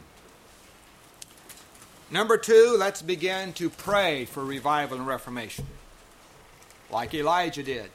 Number 2.11 2.39
two, 2.39 2.76
let's 2.78 3.03
begin 3.03 3.53
to 3.55 3.68
pray 3.68 4.24
for 4.24 4.45
revival 4.45 4.97
and 4.97 5.07
reformation, 5.07 5.66
like 6.91 7.12
Elijah 7.12 7.62
did. 7.62 7.91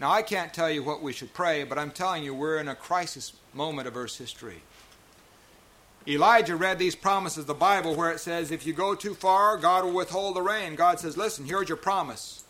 Now, 0.00 0.10
I 0.10 0.22
can't 0.22 0.54
tell 0.54 0.70
you 0.70 0.82
what 0.82 1.02
we 1.02 1.12
should 1.12 1.34
pray, 1.34 1.64
but 1.64 1.76
I'm 1.78 1.90
telling 1.90 2.24
you, 2.24 2.32
we're 2.32 2.56
in 2.56 2.68
a 2.68 2.74
crisis 2.74 3.34
moment 3.52 3.86
of 3.86 3.96
Earth's 3.96 4.16
history. 4.16 4.62
Elijah 6.10 6.56
read 6.56 6.78
these 6.78 6.94
promises 6.94 7.38
of 7.38 7.46
the 7.46 7.54
Bible 7.54 7.94
where 7.94 8.10
it 8.10 8.20
says, 8.20 8.50
if 8.50 8.66
you 8.66 8.72
go 8.72 8.94
too 8.94 9.14
far, 9.14 9.56
God 9.56 9.84
will 9.84 9.92
withhold 9.92 10.36
the 10.36 10.42
rain. 10.42 10.74
God 10.74 10.98
says, 10.98 11.16
listen, 11.16 11.44
here's 11.46 11.68
your 11.68 11.76
promise. 11.76 12.44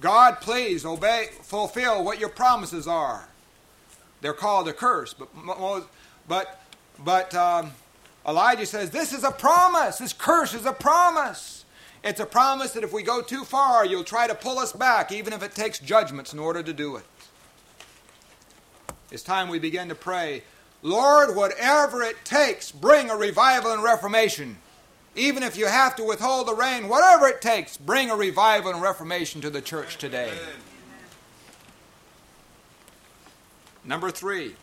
God, 0.00 0.40
please 0.40 0.84
obey, 0.86 1.28
fulfill 1.42 2.02
what 2.02 2.18
your 2.18 2.30
promises 2.30 2.88
are. 2.88 3.28
They're 4.22 4.32
called 4.32 4.68
a 4.68 4.72
curse, 4.72 5.14
but, 5.14 5.28
but 6.26 6.60
but 7.04 7.34
um, 7.34 7.72
Elijah 8.26 8.66
says, 8.66 8.90
This 8.90 9.12
is 9.12 9.24
a 9.24 9.30
promise. 9.30 9.98
This 9.98 10.12
curse 10.12 10.54
is 10.54 10.66
a 10.66 10.72
promise. 10.72 11.64
It's 12.02 12.20
a 12.20 12.26
promise 12.26 12.72
that 12.72 12.84
if 12.84 12.92
we 12.92 13.02
go 13.02 13.20
too 13.20 13.44
far, 13.44 13.84
you'll 13.84 14.04
try 14.04 14.26
to 14.26 14.34
pull 14.34 14.58
us 14.58 14.72
back, 14.72 15.12
even 15.12 15.32
if 15.32 15.42
it 15.42 15.54
takes 15.54 15.78
judgments 15.78 16.32
in 16.32 16.38
order 16.38 16.62
to 16.62 16.72
do 16.72 16.96
it. 16.96 17.04
It's 19.10 19.22
time 19.22 19.48
we 19.48 19.58
begin 19.58 19.88
to 19.88 19.94
pray, 19.94 20.42
Lord, 20.82 21.36
whatever 21.36 22.02
it 22.02 22.24
takes, 22.24 22.72
bring 22.72 23.10
a 23.10 23.16
revival 23.16 23.72
and 23.72 23.82
reformation. 23.82 24.56
Even 25.14 25.42
if 25.42 25.56
you 25.56 25.66
have 25.66 25.96
to 25.96 26.04
withhold 26.04 26.46
the 26.48 26.54
rain, 26.54 26.88
whatever 26.88 27.28
it 27.28 27.42
takes, 27.42 27.76
bring 27.76 28.10
a 28.10 28.16
revival 28.16 28.72
and 28.72 28.80
reformation 28.80 29.40
to 29.40 29.50
the 29.50 29.60
church 29.60 29.98
today. 29.98 30.32
Number 33.84 34.10
three. 34.10 34.54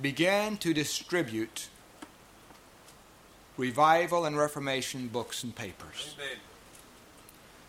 began 0.00 0.56
to 0.58 0.72
distribute 0.72 1.68
revival 3.56 4.24
and 4.24 4.36
reformation 4.36 5.08
books 5.08 5.44
and 5.44 5.54
papers. 5.54 6.14
Amen. 6.18 6.38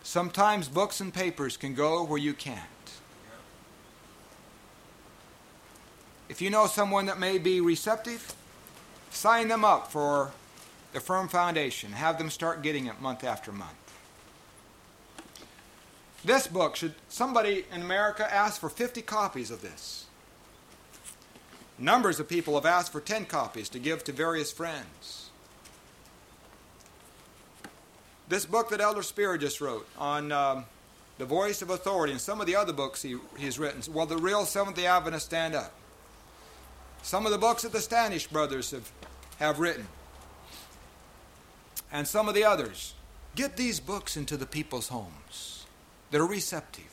Sometimes 0.02 0.68
books 0.68 1.00
and 1.00 1.12
papers 1.12 1.56
can 1.56 1.74
go 1.74 2.02
where 2.02 2.18
you 2.18 2.34
can't. 2.34 2.58
If 6.28 6.40
you 6.40 6.50
know 6.50 6.66
someone 6.66 7.06
that 7.06 7.18
may 7.18 7.38
be 7.38 7.60
receptive, 7.60 8.34
sign 9.10 9.48
them 9.48 9.64
up 9.64 9.90
for 9.90 10.32
the 10.92 11.00
firm 11.00 11.28
foundation. 11.28 11.92
Have 11.92 12.18
them 12.18 12.30
start 12.30 12.62
getting 12.62 12.86
it 12.86 13.00
month 13.00 13.24
after 13.24 13.52
month. 13.52 13.72
This 16.24 16.46
book, 16.46 16.76
should 16.76 16.94
somebody 17.08 17.64
in 17.72 17.82
America 17.82 18.32
ask 18.32 18.60
for 18.60 18.68
50 18.68 19.02
copies 19.02 19.50
of 19.50 19.60
this? 19.60 20.06
Numbers 21.78 22.20
of 22.20 22.28
people 22.28 22.54
have 22.54 22.66
asked 22.66 22.92
for 22.92 23.00
10 23.00 23.24
copies 23.24 23.68
to 23.70 23.80
give 23.80 24.04
to 24.04 24.12
various 24.12 24.52
friends. 24.52 25.30
This 28.28 28.46
book 28.46 28.70
that 28.70 28.80
Elder 28.80 29.02
Spear 29.02 29.36
just 29.36 29.60
wrote 29.60 29.88
on 29.98 30.30
um, 30.30 30.64
the 31.18 31.24
voice 31.24 31.60
of 31.60 31.70
authority 31.70 32.12
and 32.12 32.20
some 32.20 32.40
of 32.40 32.46
the 32.46 32.54
other 32.54 32.72
books 32.72 33.02
he, 33.02 33.16
he's 33.36 33.58
written, 33.58 33.82
Will 33.92 34.06
the 34.06 34.16
real 34.16 34.46
Seventh 34.46 34.76
day 34.76 34.86
Adventists 34.86 35.24
stand 35.24 35.54
up? 35.54 35.72
Some 37.02 37.26
of 37.26 37.32
the 37.32 37.38
books 37.38 37.62
that 37.62 37.72
the 37.72 37.80
Standish 37.80 38.26
brothers 38.26 38.70
have, 38.70 38.90
have 39.38 39.58
written, 39.58 39.86
and 41.92 42.08
some 42.08 42.28
of 42.28 42.34
the 42.34 42.44
others. 42.44 42.94
Get 43.34 43.56
these 43.56 43.80
books 43.80 44.16
into 44.16 44.36
the 44.36 44.46
people's 44.46 44.88
homes 44.88 45.64
They're 46.10 46.24
receptive. 46.26 46.84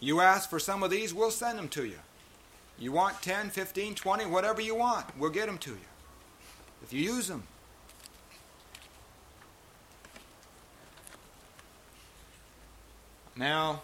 You 0.00 0.20
ask 0.20 0.48
for 0.48 0.58
some 0.58 0.82
of 0.82 0.90
these, 0.90 1.12
we'll 1.12 1.30
send 1.30 1.58
them 1.58 1.68
to 1.70 1.84
you. 1.84 1.98
You 2.78 2.92
want 2.92 3.20
10, 3.22 3.50
15, 3.50 3.96
20, 3.96 4.26
whatever 4.26 4.60
you 4.60 4.76
want, 4.76 5.06
we'll 5.18 5.30
get 5.30 5.46
them 5.46 5.58
to 5.58 5.70
you. 5.70 5.76
If 6.84 6.92
you 6.92 7.00
use 7.00 7.26
them. 7.26 7.42
Now, 13.34 13.82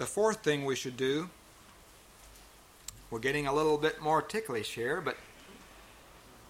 the 0.00 0.06
fourth 0.06 0.42
thing 0.42 0.64
we 0.64 0.74
should 0.74 0.96
do, 0.96 1.28
we're 3.10 3.18
getting 3.18 3.46
a 3.46 3.52
little 3.52 3.76
bit 3.76 4.00
more 4.00 4.22
ticklish 4.22 4.74
here, 4.74 4.98
but 4.98 5.14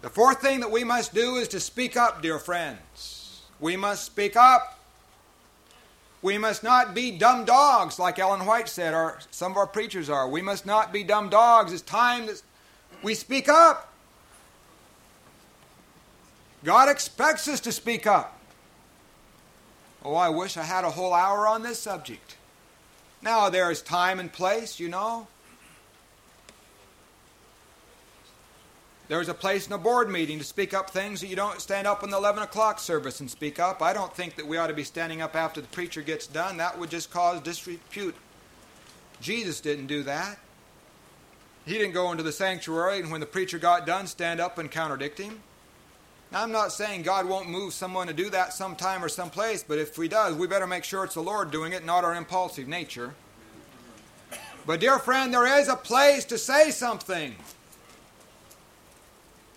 the 0.03 0.09
fourth 0.09 0.40
thing 0.40 0.61
that 0.61 0.70
we 0.70 0.84
must 0.84 1.12
do 1.12 1.34
is 1.34 1.48
to 1.48 1.59
speak 1.59 1.96
up, 1.96 2.22
dear 2.22 2.38
friends. 2.38 3.42
We 3.59 3.76
must 3.76 4.05
speak 4.05 4.36
up. 4.36 4.78
We 6.22 6.38
must 6.38 6.62
not 6.62 6.94
be 6.94 7.11
dumb 7.11 7.44
dogs, 7.44 7.98
like 7.98 8.20
Ellen 8.20 8.46
White 8.46 8.68
said, 8.68 8.94
or 8.94 9.18
some 9.32 9.51
of 9.51 9.59
our 9.59 9.66
preachers 9.66 10.09
are. 10.09 10.28
We 10.28 10.42
must 10.42 10.64
not 10.64 10.92
be 10.92 11.03
dumb 11.03 11.28
dogs. 11.28 11.72
It's 11.72 11.82
time 11.82 12.26
that 12.26 12.40
we 13.03 13.14
speak 13.14 13.48
up. 13.48 13.92
God 16.62 16.88
expects 16.88 17.48
us 17.48 17.59
to 17.61 17.72
speak 17.72 18.07
up. 18.07 18.38
Oh, 20.05 20.14
I 20.14 20.28
wish 20.28 20.57
I 20.57 20.62
had 20.62 20.84
a 20.84 20.90
whole 20.90 21.12
hour 21.12 21.48
on 21.48 21.64
this 21.64 21.80
subject. 21.80 22.36
Now, 23.22 23.50
there 23.50 23.70
is 23.70 23.82
time 23.82 24.18
and 24.18 24.32
place, 24.32 24.80
you 24.80 24.88
know. 24.88 25.26
There's 29.08 29.28
a 29.28 29.34
place 29.34 29.66
in 29.66 29.72
a 29.72 29.78
board 29.78 30.08
meeting 30.08 30.38
to 30.38 30.44
speak 30.44 30.72
up 30.72 30.90
things 30.90 31.20
that 31.20 31.26
you 31.26 31.34
don't 31.34 31.60
stand 31.60 31.88
up 31.88 32.04
in 32.04 32.10
the 32.10 32.16
11 32.16 32.44
o'clock 32.44 32.78
service 32.78 33.18
and 33.18 33.28
speak 33.28 33.58
up. 33.58 33.82
I 33.82 33.92
don't 33.92 34.14
think 34.14 34.36
that 34.36 34.46
we 34.46 34.56
ought 34.56 34.68
to 34.68 34.72
be 34.72 34.84
standing 34.84 35.20
up 35.20 35.34
after 35.34 35.60
the 35.60 35.66
preacher 35.66 36.00
gets 36.00 36.28
done. 36.28 36.58
That 36.58 36.78
would 36.78 36.90
just 36.90 37.10
cause 37.10 37.40
disrepute. 37.40 38.14
Jesus 39.20 39.60
didn't 39.60 39.88
do 39.88 40.04
that. 40.04 40.38
He 41.66 41.72
didn't 41.72 41.92
go 41.92 42.12
into 42.12 42.22
the 42.22 42.30
sanctuary 42.30 43.00
and 43.00 43.10
when 43.10 43.20
the 43.20 43.26
preacher 43.26 43.58
got 43.58 43.84
done, 43.84 44.06
stand 44.06 44.40
up 44.40 44.58
and 44.58 44.70
contradict 44.70 45.18
him. 45.18 45.40
Now, 46.33 46.45
I'm 46.45 46.53
not 46.53 46.72
saying 46.72 47.03
God 47.03 47.26
won't 47.26 47.49
move 47.49 47.72
someone 47.72 48.07
to 48.07 48.12
do 48.12 48.31
that 48.31 48.53
sometime 48.53 49.03
or 49.03 49.09
someplace, 49.09 49.64
but 49.64 49.78
if 49.78 49.97
He 49.97 50.07
does, 50.07 50.37
we 50.37 50.47
better 50.47 50.66
make 50.66 50.85
sure 50.85 51.03
it's 51.03 51.14
the 51.14 51.22
Lord 51.22 51.51
doing 51.51 51.72
it, 51.72 51.85
not 51.85 52.05
our 52.05 52.14
impulsive 52.14 52.68
nature. 52.68 53.14
But, 54.64 54.78
dear 54.78 54.99
friend, 55.01 55.35
there 55.35 55.59
is 55.59 55.68
a 55.68 55.74
place 55.74 56.24
to 56.26 56.39
say 56.39 56.70
something. 56.70 57.35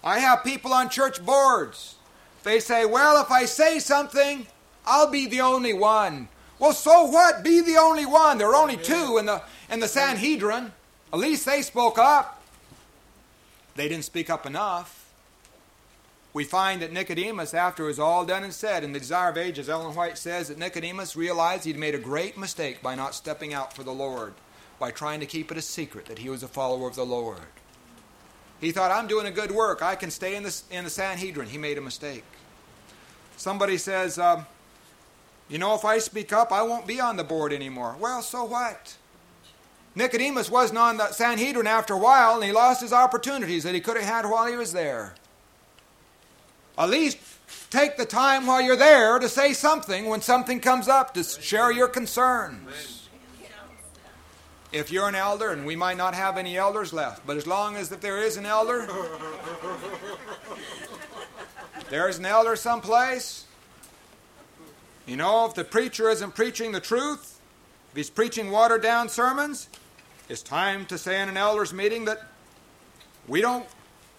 I 0.03 0.19
have 0.19 0.43
people 0.43 0.73
on 0.73 0.89
church 0.89 1.23
boards. 1.23 1.95
They 2.41 2.59
say, 2.59 2.85
well, 2.85 3.21
if 3.21 3.29
I 3.29 3.45
say 3.45 3.77
something, 3.77 4.47
I'll 4.85 5.11
be 5.11 5.27
the 5.27 5.41
only 5.41 5.73
one. 5.73 6.27
Well, 6.57 6.73
so 6.73 7.05
what? 7.05 7.43
Be 7.43 7.61
the 7.61 7.77
only 7.77 8.05
one. 8.05 8.37
There 8.37 8.49
are 8.49 8.55
only 8.55 8.77
two 8.77 9.17
in 9.17 9.27
the, 9.27 9.43
in 9.69 9.79
the 9.79 9.87
Sanhedrin. 9.87 10.71
At 11.11 11.19
least 11.19 11.45
they 11.45 11.61
spoke 11.61 11.99
up. 11.99 12.41
They 13.75 13.87
didn't 13.87 14.05
speak 14.05 14.29
up 14.29 14.45
enough. 14.45 15.02
We 16.33 16.43
find 16.43 16.81
that 16.81 16.91
Nicodemus, 16.91 17.53
after 17.53 17.83
it 17.83 17.87
was 17.87 17.99
all 17.99 18.25
done 18.25 18.43
and 18.43 18.53
said, 18.53 18.83
in 18.83 18.91
the 18.91 18.99
Desire 18.99 19.29
of 19.29 19.37
Ages, 19.37 19.69
Ellen 19.69 19.95
White 19.95 20.17
says 20.17 20.47
that 20.47 20.57
Nicodemus 20.57 21.15
realized 21.15 21.63
he'd 21.63 21.77
made 21.77 21.93
a 21.93 21.99
great 21.99 22.37
mistake 22.37 22.81
by 22.81 22.95
not 22.95 23.13
stepping 23.13 23.53
out 23.53 23.73
for 23.73 23.83
the 23.83 23.93
Lord, 23.93 24.33
by 24.79 24.89
trying 24.89 25.19
to 25.19 25.27
keep 25.27 25.51
it 25.51 25.57
a 25.57 25.61
secret 25.61 26.07
that 26.07 26.17
he 26.17 26.29
was 26.29 26.41
a 26.41 26.47
follower 26.47 26.87
of 26.87 26.95
the 26.95 27.05
Lord. 27.05 27.37
He 28.59 28.71
thought, 28.71 28.89
I'm 28.89 29.07
doing 29.07 29.27
a 29.27 29.31
good 29.31 29.51
work. 29.51 29.83
I 29.83 29.93
can 29.93 30.09
stay 30.09 30.35
in 30.35 30.41
the, 30.41 30.61
in 30.71 30.85
the 30.85 30.89
Sanhedrin. 30.89 31.49
He 31.49 31.59
made 31.59 31.77
a 31.77 31.81
mistake. 31.81 32.23
Somebody 33.37 33.77
says, 33.77 34.17
um, 34.17 34.47
You 35.49 35.59
know, 35.59 35.75
if 35.75 35.85
I 35.85 35.99
speak 35.99 36.33
up, 36.33 36.51
I 36.51 36.63
won't 36.63 36.87
be 36.87 36.99
on 36.99 37.15
the 37.15 37.23
board 37.23 37.53
anymore. 37.53 37.95
Well, 37.99 38.23
so 38.23 38.43
what? 38.45 38.95
Nicodemus 39.95 40.49
wasn't 40.49 40.79
on 40.79 40.97
the 40.97 41.11
Sanhedrin 41.11 41.67
after 41.67 41.93
a 41.93 41.99
while, 41.99 42.35
and 42.35 42.43
he 42.43 42.51
lost 42.51 42.81
his 42.81 42.93
opportunities 42.93 43.63
that 43.63 43.75
he 43.75 43.81
could 43.81 43.97
have 43.97 44.05
had 44.05 44.25
while 44.25 44.47
he 44.47 44.55
was 44.55 44.73
there. 44.73 45.13
At 46.77 46.89
least 46.89 47.17
take 47.69 47.97
the 47.97 48.05
time 48.05 48.45
while 48.47 48.61
you're 48.61 48.75
there 48.75 49.19
to 49.19 49.29
say 49.29 49.53
something 49.53 50.05
when 50.05 50.21
something 50.21 50.59
comes 50.59 50.87
up, 50.87 51.13
to 51.13 51.23
share 51.23 51.71
your 51.71 51.87
concerns. 51.87 53.09
If 54.71 54.91
you're 54.91 55.07
an 55.07 55.13
elder, 55.13 55.51
and 55.51 55.67
we 55.67 55.75
might 55.75 55.97
not 55.97 56.15
have 56.15 56.35
any 56.35 56.57
elders 56.57 56.93
left, 56.93 57.27
but 57.27 57.37
as 57.37 57.45
long 57.45 57.75
as 57.75 57.89
that 57.89 58.01
there 58.01 58.17
is 58.17 58.37
an 58.37 58.47
elder, 58.47 58.87
there's 61.91 62.17
an 62.17 62.25
elder 62.25 62.55
someplace. 62.55 63.45
You 65.05 65.15
know, 65.15 65.45
if 65.45 65.53
the 65.53 65.63
preacher 65.63 66.09
isn't 66.09 66.33
preaching 66.33 66.71
the 66.71 66.79
truth, 66.79 67.39
if 67.91 67.97
he's 67.97 68.09
preaching 68.09 68.49
watered 68.49 68.81
down 68.81 69.09
sermons, 69.09 69.69
it's 70.27 70.41
time 70.41 70.87
to 70.87 70.97
say 70.97 71.21
in 71.21 71.29
an 71.29 71.37
elders 71.37 71.71
meeting 71.71 72.05
that 72.05 72.23
we 73.27 73.41
don't, 73.41 73.67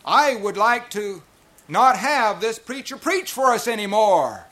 I 0.04 0.36
would 0.36 0.56
like 0.56 0.90
to 0.90 1.20
not 1.68 1.96
have 1.96 2.40
this 2.40 2.58
preacher 2.58 2.96
preach 2.96 3.32
for 3.32 3.52
us 3.52 3.66
anymore. 3.66 4.46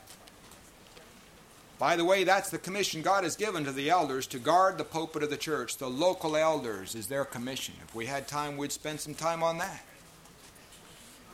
By 1.79 1.95
the 1.95 2.05
way, 2.05 2.23
that's 2.23 2.49
the 2.49 2.57
commission 2.57 3.01
God 3.01 3.23
has 3.23 3.35
given 3.35 3.65
to 3.65 3.71
the 3.71 3.89
elders 3.89 4.25
to 4.27 4.39
guard 4.39 4.77
the 4.77 4.83
pulpit 4.83 5.21
of 5.21 5.29
the 5.29 5.37
church. 5.37 5.77
The 5.77 5.89
local 5.89 6.37
elders 6.37 6.95
is 6.95 7.07
their 7.07 7.25
commission. 7.25 7.75
If 7.85 7.93
we 7.93 8.05
had 8.05 8.27
time, 8.27 8.55
we'd 8.55 8.71
spend 8.71 8.99
some 8.99 9.13
time 9.13 9.43
on 9.43 9.57
that. 9.57 9.83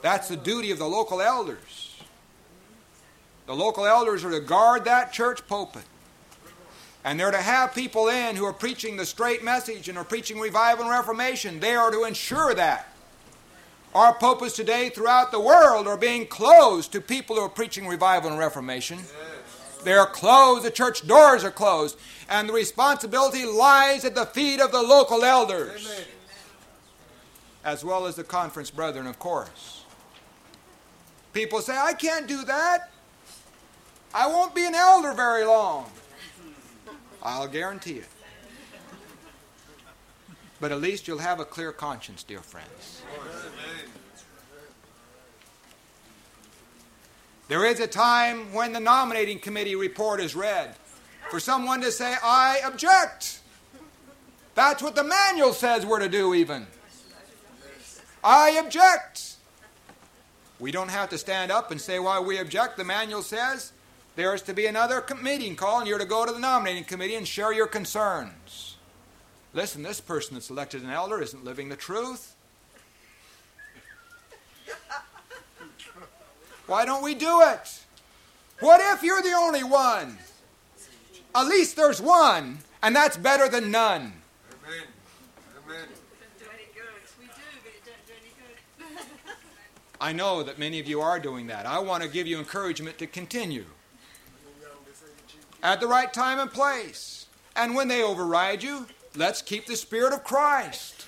That's 0.02 0.28
the 0.28 0.38
duty 0.38 0.72
of 0.72 0.80
the 0.80 0.88
local 0.88 1.22
elders. 1.22 2.02
The 3.46 3.56
local 3.56 3.86
elders 3.86 4.24
are 4.24 4.32
to 4.32 4.40
guard 4.40 4.86
that 4.86 5.14
church 5.14 5.46
pulpit. 5.48 5.84
And 7.04 7.20
they're 7.20 7.32
to 7.32 7.38
have 7.38 7.74
people 7.74 8.08
in 8.08 8.36
who 8.36 8.46
are 8.46 8.54
preaching 8.54 8.98
the 8.98 9.06
straight 9.06 9.44
message 9.44 9.88
and 9.88 9.98
are 9.98 10.04
preaching 10.04 10.40
revival 10.40 10.86
and 10.86 10.92
reformation. 10.92 11.60
They 11.60 11.76
are 11.76 11.92
to 11.92 12.04
ensure 12.04 12.54
that. 12.56 12.89
Our 13.96 14.14
pulpits 14.14 14.56
today 14.56 14.90
throughout 14.90 15.32
the 15.32 15.40
world 15.40 15.88
are 15.88 15.98
being 15.98 16.28
closed 16.28 16.92
to 16.92 17.02
people 17.02 17.36
who 17.36 17.42
are 17.42 17.50
preaching 17.50 17.88
revival 17.88 18.30
and 18.30 18.40
reformation. 18.40 19.00
They're 19.84 20.06
closed, 20.06 20.64
the 20.64 20.72
church 20.72 21.08
doors 21.08 21.44
are 21.44 21.52
closed, 21.52 21.98
and 22.30 22.48
the 22.48 22.54
responsibility 22.54 23.46
lies 23.46 24.06
at 24.06 24.14
the 24.14 24.26
feet 24.26 24.60
of 24.60 24.72
the 24.72 24.82
local 24.82 25.24
elders, 25.24 25.88
Amen. 25.88 26.06
as 27.64 27.84
well 27.84 28.06
as 28.06 28.16
the 28.16 28.24
conference 28.24 28.70
brethren, 28.70 29.08
of 29.08 29.18
course. 29.18 29.86
People 31.34 31.62
say, 31.62 31.78
I 31.78 31.94
can't 31.94 32.28
do 32.28 32.44
that. 32.46 32.92
I 34.14 34.28
won't 34.28 34.54
be 34.54 34.66
an 34.66 34.76
elder 34.76 35.14
very 35.14 35.46
long. 35.46 35.90
I'll 37.24 37.48
guarantee 37.48 38.00
it. 38.00 38.08
But 40.60 40.72
at 40.72 40.82
least 40.82 41.08
you'll 41.08 41.20
have 41.20 41.40
a 41.40 41.46
clear 41.46 41.72
conscience, 41.72 42.24
dear 42.24 42.42
friends. 42.42 43.02
There 47.48 47.66
is 47.66 47.80
a 47.80 47.88
time 47.88 48.54
when 48.54 48.74
the 48.74 48.80
nominating 48.80 49.40
committee 49.40 49.76
report 49.76 50.20
is 50.20 50.36
read 50.36 50.76
for 51.32 51.40
someone 51.40 51.82
to 51.82 51.92
say, 51.92 52.16
I 52.22 52.62
object. 52.66 53.40
That's 54.54 54.84
what 54.84 54.96
the 54.96 55.04
manual 55.04 55.54
says 55.54 55.86
we're 55.86 56.00
to 56.00 56.10
do, 56.10 56.34
even. 56.34 56.68
I 58.24 58.52
object. 58.64 59.38
We 60.60 60.72
don't 60.72 60.90
have 60.90 61.10
to 61.10 61.18
stand 61.18 61.52
up 61.52 61.72
and 61.72 61.80
say 61.80 62.00
why 62.00 62.20
we 62.20 62.38
object. 62.38 62.78
The 62.78 62.84
manual 62.84 63.22
says 63.22 63.72
there 64.16 64.36
is 64.36 64.42
to 64.44 64.54
be 64.54 64.66
another 64.66 65.04
meeting 65.22 65.56
call, 65.56 65.80
and 65.80 65.88
you're 65.88 65.98
to 66.00 66.06
go 66.06 66.26
to 66.26 66.32
the 66.32 66.40
nominating 66.40 66.84
committee 66.84 67.16
and 67.16 67.28
share 67.28 67.54
your 67.54 67.68
concerns. 67.68 68.69
Listen, 69.54 69.82
this 69.82 70.00
person 70.00 70.36
that's 70.36 70.50
elected 70.50 70.84
an 70.84 70.90
elder 70.92 71.22
isn't 71.22 71.44
living 71.44 71.70
the 71.70 71.76
truth. 71.76 72.36
Why 76.68 76.86
don't 76.86 77.04
we 77.04 77.16
do 77.16 77.42
it? 77.42 77.84
What 78.60 78.80
if 78.94 79.02
you're 79.02 79.24
the 79.24 79.34
only 79.34 79.64
one? 79.64 80.18
At 81.34 81.48
least 81.48 81.76
there's 81.76 82.00
one, 82.00 82.60
and 82.84 82.96
that's 82.96 83.18
better 83.18 83.50
than 83.50 83.72
none. 83.72 84.14
Amen. 84.68 84.88
Amen. 85.66 85.88
I 90.00 90.14
know 90.14 90.44
that 90.44 90.60
many 90.60 90.80
of 90.80 90.88
you 90.88 91.02
are 91.02 91.20
doing 91.20 91.48
that. 91.48 91.66
I 91.66 91.80
want 91.80 92.04
to 92.04 92.10
give 92.10 92.28
you 92.28 92.38
encouragement 92.38 93.00
to 93.00 93.08
continue 93.08 93.66
at 95.64 95.80
the 95.80 95.88
right 95.88 96.12
time 96.14 96.40
and 96.40 96.52
place. 96.52 97.26
And 97.56 97.76
when 97.76 97.88
they 97.88 98.04
override 98.04 98.64
you, 98.64 98.86
let's 99.16 99.42
keep 99.42 99.66
the 99.66 99.76
Spirit 99.76 100.14
of 100.14 100.24
Christ. 100.24 101.06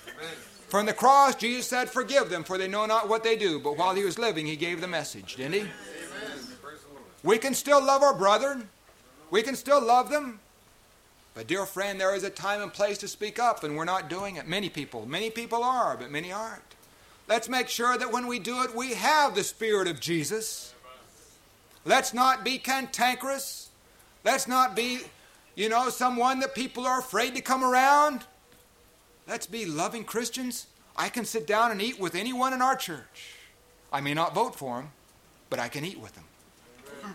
From 0.68 0.86
the 0.86 0.94
cross, 0.94 1.36
Jesus 1.36 1.68
said, 1.68 1.90
Forgive 1.90 2.30
them, 2.30 2.44
for 2.44 2.58
they 2.58 2.68
know 2.68 2.86
not 2.86 3.10
what 3.10 3.24
they 3.24 3.36
do. 3.36 3.60
But 3.60 3.78
while 3.78 3.94
he 3.94 4.04
was 4.04 4.18
living, 4.18 4.46
he 4.46 4.56
gave 4.56 4.80
the 4.80 4.88
message, 4.88 5.36
didn't 5.36 5.54
he? 5.54 5.60
Amen. 5.60 5.70
We 7.24 7.38
can 7.38 7.54
still 7.54 7.84
love 7.84 8.02
our 8.02 8.18
brethren, 8.18 8.70
we 9.30 9.44
can 9.44 9.56
still 9.56 9.86
love 9.86 10.10
them. 10.10 10.40
But, 11.34 11.48
dear 11.48 11.66
friend, 11.66 12.00
there 12.00 12.14
is 12.14 12.24
a 12.24 12.30
time 12.30 12.62
and 12.62 12.74
place 12.74 12.98
to 13.00 13.08
speak 13.08 13.40
up, 13.40 13.64
and 13.64 13.78
we're 13.78 13.86
not 13.86 14.10
doing 14.10 14.36
it. 14.36 14.48
Many 14.48 14.70
people, 14.70 15.06
many 15.06 15.30
people 15.30 15.64
are, 15.64 15.96
but 15.96 16.12
many 16.12 16.32
aren't. 16.32 16.62
Let's 17.28 17.48
make 17.48 17.70
sure 17.70 17.98
that 17.98 18.12
when 18.12 18.28
we 18.28 18.40
do 18.40 18.64
it, 18.64 18.76
we 18.76 18.96
have 18.96 19.36
the 19.36 19.44
Spirit 19.44 19.88
of 19.88 20.02
Jesus. 20.02 20.74
Let's 21.86 22.14
not 22.14 22.44
be 22.44 22.58
cantankerous. 22.58 23.70
Let's 24.26 24.48
not 24.48 24.76
be, 24.76 25.00
you 25.56 25.70
know, 25.70 25.90
someone 25.90 26.40
that 26.40 26.56
people 26.56 26.86
are 26.86 27.00
afraid 27.00 27.36
to 27.36 27.42
come 27.42 27.64
around. 27.64 28.24
Let's 29.28 29.46
be 29.46 29.66
loving 29.66 30.04
Christians. 30.04 30.68
I 30.96 31.10
can 31.10 31.26
sit 31.26 31.48
down 31.48 31.72
and 31.72 31.82
eat 31.82 32.00
with 32.00 32.16
anyone 32.16 32.54
in 32.54 32.62
our 32.62 32.76
church. 32.76 33.36
I 33.92 34.02
may 34.02 34.14
not 34.14 34.34
vote 34.34 34.56
for 34.56 34.78
them, 34.78 34.92
but 35.50 35.60
I 35.60 35.68
can 35.68 35.84
eat 35.84 36.00
with 36.00 36.14
them. 36.16 36.24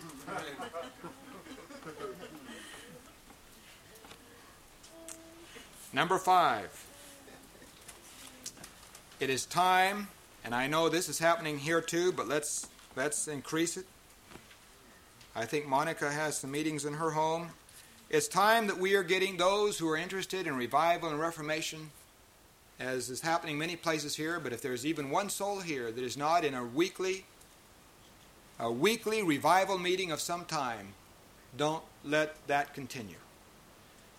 Number 5.93 6.17
five. 6.17 6.83
It 9.19 9.31
is 9.31 9.47
time, 9.47 10.09
and 10.45 10.53
I 10.53 10.67
know 10.67 10.89
this 10.89 11.09
is 11.09 11.17
happening 11.17 11.57
here 11.57 11.81
too, 11.81 12.11
but 12.11 12.27
let's 12.27 12.67
let's 12.95 13.27
increase 13.27 13.77
it. 13.77 13.87
I 15.35 15.45
think 15.45 15.65
Monica 15.65 16.11
has 16.11 16.37
some 16.37 16.51
meetings 16.51 16.85
in 16.85 16.93
her 16.93 17.11
home. 17.11 17.49
It's 18.09 18.29
time 18.29 18.67
that 18.67 18.77
we 18.77 18.95
are 18.95 19.03
getting 19.03 19.35
those 19.35 19.77
who 19.77 19.89
are 19.89 19.97
interested 19.97 20.47
in 20.47 20.55
revival 20.55 21.09
and 21.09 21.19
reformation, 21.19 21.91
as 22.79 23.09
is 23.09 23.19
happening 23.19 23.57
many 23.57 23.75
places 23.75 24.15
here, 24.15 24.39
but 24.39 24.53
if 24.53 24.61
there's 24.61 24.85
even 24.85 25.09
one 25.09 25.29
soul 25.29 25.59
here 25.59 25.91
that 25.91 26.03
is 26.03 26.15
not 26.15 26.45
in 26.45 26.53
a 26.53 26.63
weekly 26.63 27.25
a 28.59 28.71
weekly 28.71 29.21
revival 29.21 29.77
meeting 29.77 30.11
of 30.11 30.19
some 30.19 30.43
time, 30.45 30.93
don't 31.57 31.83
let 32.03 32.35
that 32.47 32.73
continue. 32.73 33.17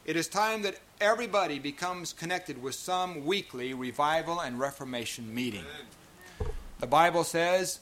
It 0.05 0.17
is 0.17 0.29
time 0.29 0.63
that 0.63 0.79
everybody 1.01 1.59
becomes 1.59 2.13
connected 2.13 2.63
with 2.63 2.77
some 2.77 3.25
weekly 3.27 3.75
revival 3.75 4.39
and 4.39 4.61
reformation 4.61 5.35
meeting. 5.35 5.65
The 6.79 6.87
Bible 6.87 7.25
says 7.25 7.81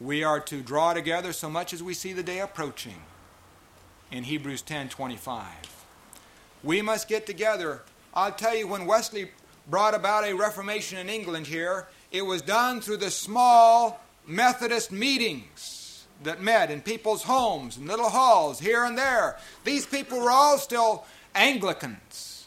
we 0.00 0.24
are 0.24 0.40
to 0.40 0.62
draw 0.62 0.94
together 0.94 1.32
so 1.32 1.50
much 1.50 1.74
as 1.74 1.82
we 1.82 1.94
see 1.94 2.12
the 2.12 2.22
day 2.22 2.40
approaching 2.40 3.02
in 4.10 4.24
Hebrews 4.24 4.62
10:25. 4.62 5.44
We 6.62 6.82
must 6.82 7.08
get 7.08 7.26
together. 7.26 7.82
I'll 8.14 8.32
tell 8.32 8.54
you 8.54 8.66
when 8.66 8.86
Wesley 8.86 9.30
brought 9.68 9.94
about 9.94 10.24
a 10.24 10.34
reformation 10.34 10.98
in 10.98 11.08
England 11.08 11.46
here, 11.46 11.88
it 12.10 12.22
was 12.22 12.42
done 12.42 12.80
through 12.80 12.96
the 12.98 13.10
small 13.10 14.00
Methodist 14.26 14.90
meetings 14.90 16.04
that 16.22 16.42
met 16.42 16.70
in 16.70 16.82
people's 16.82 17.22
homes 17.22 17.76
and 17.76 17.86
little 17.86 18.10
halls 18.10 18.60
here 18.60 18.84
and 18.84 18.98
there. 18.98 19.38
These 19.64 19.86
people 19.86 20.18
were 20.18 20.30
all 20.30 20.58
still 20.58 21.04
Anglicans. 21.34 22.46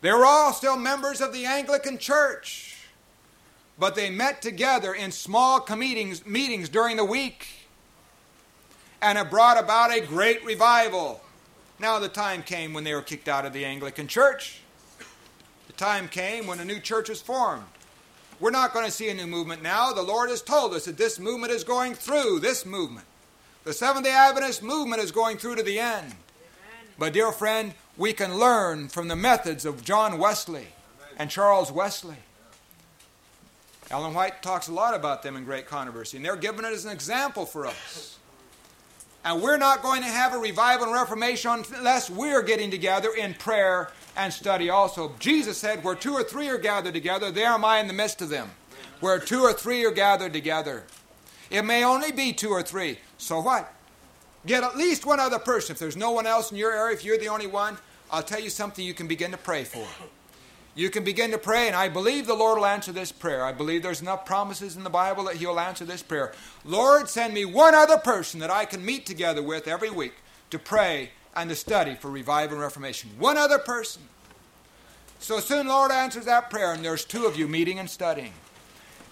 They 0.00 0.12
were 0.12 0.26
all 0.26 0.52
still 0.52 0.76
members 0.76 1.20
of 1.20 1.32
the 1.32 1.46
Anglican 1.46 1.98
Church 1.98 2.78
but 3.78 3.94
they 3.94 4.10
met 4.10 4.42
together 4.42 4.92
in 4.92 5.12
small 5.12 5.64
meetings, 5.76 6.26
meetings 6.26 6.68
during 6.68 6.96
the 6.96 7.04
week 7.04 7.46
and 9.00 9.18
it 9.18 9.30
brought 9.30 9.62
about 9.62 9.94
a 9.94 10.00
great 10.00 10.44
revival. 10.44 11.20
Now, 11.78 11.98
the 11.98 12.08
time 12.08 12.42
came 12.42 12.72
when 12.72 12.84
they 12.84 12.94
were 12.94 13.02
kicked 13.02 13.28
out 13.28 13.46
of 13.46 13.52
the 13.52 13.64
Anglican 13.64 14.08
Church. 14.08 14.60
The 15.68 15.72
time 15.74 16.08
came 16.08 16.46
when 16.46 16.58
a 16.58 16.64
new 16.64 16.80
church 16.80 17.08
was 17.08 17.20
formed. 17.20 17.64
We're 18.40 18.50
not 18.50 18.72
going 18.72 18.86
to 18.86 18.90
see 18.92 19.08
a 19.08 19.14
new 19.14 19.26
movement 19.26 19.62
now. 19.62 19.92
The 19.92 20.02
Lord 20.02 20.30
has 20.30 20.42
told 20.42 20.74
us 20.74 20.84
that 20.86 20.96
this 20.96 21.18
movement 21.18 21.52
is 21.52 21.64
going 21.64 21.94
through, 21.94 22.40
this 22.40 22.64
movement. 22.64 23.06
The 23.64 23.72
Seventh 23.72 24.04
day 24.04 24.12
Adventist 24.12 24.62
movement 24.62 25.02
is 25.02 25.12
going 25.12 25.38
through 25.38 25.56
to 25.56 25.62
the 25.62 25.78
end. 25.78 26.06
Amen. 26.06 26.14
But, 26.98 27.12
dear 27.12 27.32
friend, 27.32 27.74
we 27.96 28.12
can 28.12 28.38
learn 28.38 28.88
from 28.88 29.08
the 29.08 29.16
methods 29.16 29.64
of 29.64 29.84
John 29.84 30.18
Wesley 30.18 30.68
and 31.16 31.30
Charles 31.30 31.70
Wesley. 31.70 32.16
Ellen 33.90 34.14
White 34.14 34.42
talks 34.42 34.68
a 34.68 34.72
lot 34.72 34.94
about 34.94 35.22
them 35.22 35.36
in 35.36 35.44
Great 35.44 35.66
Controversy, 35.66 36.18
and 36.18 36.26
they're 36.26 36.36
given 36.36 36.64
it 36.64 36.72
as 36.72 36.84
an 36.84 36.92
example 36.92 37.46
for 37.46 37.66
us. 37.66 38.17
And 39.24 39.42
we're 39.42 39.58
not 39.58 39.82
going 39.82 40.02
to 40.02 40.08
have 40.08 40.34
a 40.34 40.38
revival 40.38 40.86
and 40.86 40.94
reformation 40.94 41.64
unless 41.76 42.08
we're 42.08 42.42
getting 42.42 42.70
together 42.70 43.10
in 43.16 43.34
prayer 43.34 43.90
and 44.16 44.32
study 44.32 44.70
also. 44.70 45.14
Jesus 45.18 45.58
said, 45.58 45.84
Where 45.84 45.94
two 45.94 46.14
or 46.14 46.22
three 46.22 46.48
are 46.48 46.58
gathered 46.58 46.94
together, 46.94 47.30
there 47.30 47.48
am 47.48 47.64
I 47.64 47.78
in 47.78 47.88
the 47.88 47.92
midst 47.92 48.22
of 48.22 48.28
them. 48.28 48.50
Where 49.00 49.18
two 49.18 49.40
or 49.40 49.52
three 49.52 49.84
are 49.84 49.90
gathered 49.90 50.32
together. 50.32 50.84
It 51.50 51.62
may 51.62 51.84
only 51.84 52.12
be 52.12 52.32
two 52.32 52.50
or 52.50 52.62
three. 52.62 52.98
So 53.16 53.40
what? 53.40 53.72
Get 54.46 54.64
at 54.64 54.76
least 54.76 55.04
one 55.04 55.20
other 55.20 55.38
person. 55.38 55.74
If 55.74 55.78
there's 55.78 55.96
no 55.96 56.10
one 56.10 56.26
else 56.26 56.50
in 56.50 56.56
your 56.56 56.72
area, 56.72 56.94
if 56.94 57.04
you're 57.04 57.18
the 57.18 57.28
only 57.28 57.46
one, 57.46 57.78
I'll 58.10 58.22
tell 58.22 58.40
you 58.40 58.50
something 58.50 58.84
you 58.84 58.94
can 58.94 59.06
begin 59.06 59.30
to 59.32 59.36
pray 59.36 59.64
for. 59.64 59.86
You 60.74 60.90
can 60.90 61.02
begin 61.02 61.32
to 61.32 61.38
pray, 61.38 61.66
and 61.66 61.74
I 61.74 61.88
believe 61.88 62.26
the 62.26 62.34
Lord 62.34 62.58
will 62.58 62.66
answer 62.66 62.92
this 62.92 63.10
prayer. 63.10 63.44
I 63.44 63.52
believe 63.52 63.82
there's 63.82 64.00
enough 64.00 64.24
promises 64.24 64.76
in 64.76 64.84
the 64.84 64.90
Bible 64.90 65.24
that 65.24 65.36
He'll 65.36 65.58
answer 65.58 65.84
this 65.84 66.02
prayer. 66.02 66.32
Lord, 66.64 67.08
send 67.08 67.34
me 67.34 67.44
one 67.44 67.74
other 67.74 67.98
person 67.98 68.38
that 68.40 68.50
I 68.50 68.64
can 68.64 68.84
meet 68.84 69.04
together 69.04 69.42
with 69.42 69.66
every 69.66 69.90
week 69.90 70.14
to 70.50 70.58
pray 70.58 71.10
and 71.34 71.50
to 71.50 71.56
study 71.56 71.94
for 71.94 72.10
revival 72.10 72.54
and 72.56 72.62
reformation. 72.62 73.10
One 73.18 73.36
other 73.36 73.58
person. 73.58 74.02
So 75.18 75.40
soon, 75.40 75.66
Lord 75.66 75.90
answers 75.90 76.26
that 76.26 76.48
prayer, 76.48 76.72
and 76.72 76.84
there's 76.84 77.04
two 77.04 77.26
of 77.26 77.36
you 77.36 77.48
meeting 77.48 77.78
and 77.80 77.90
studying. 77.90 78.32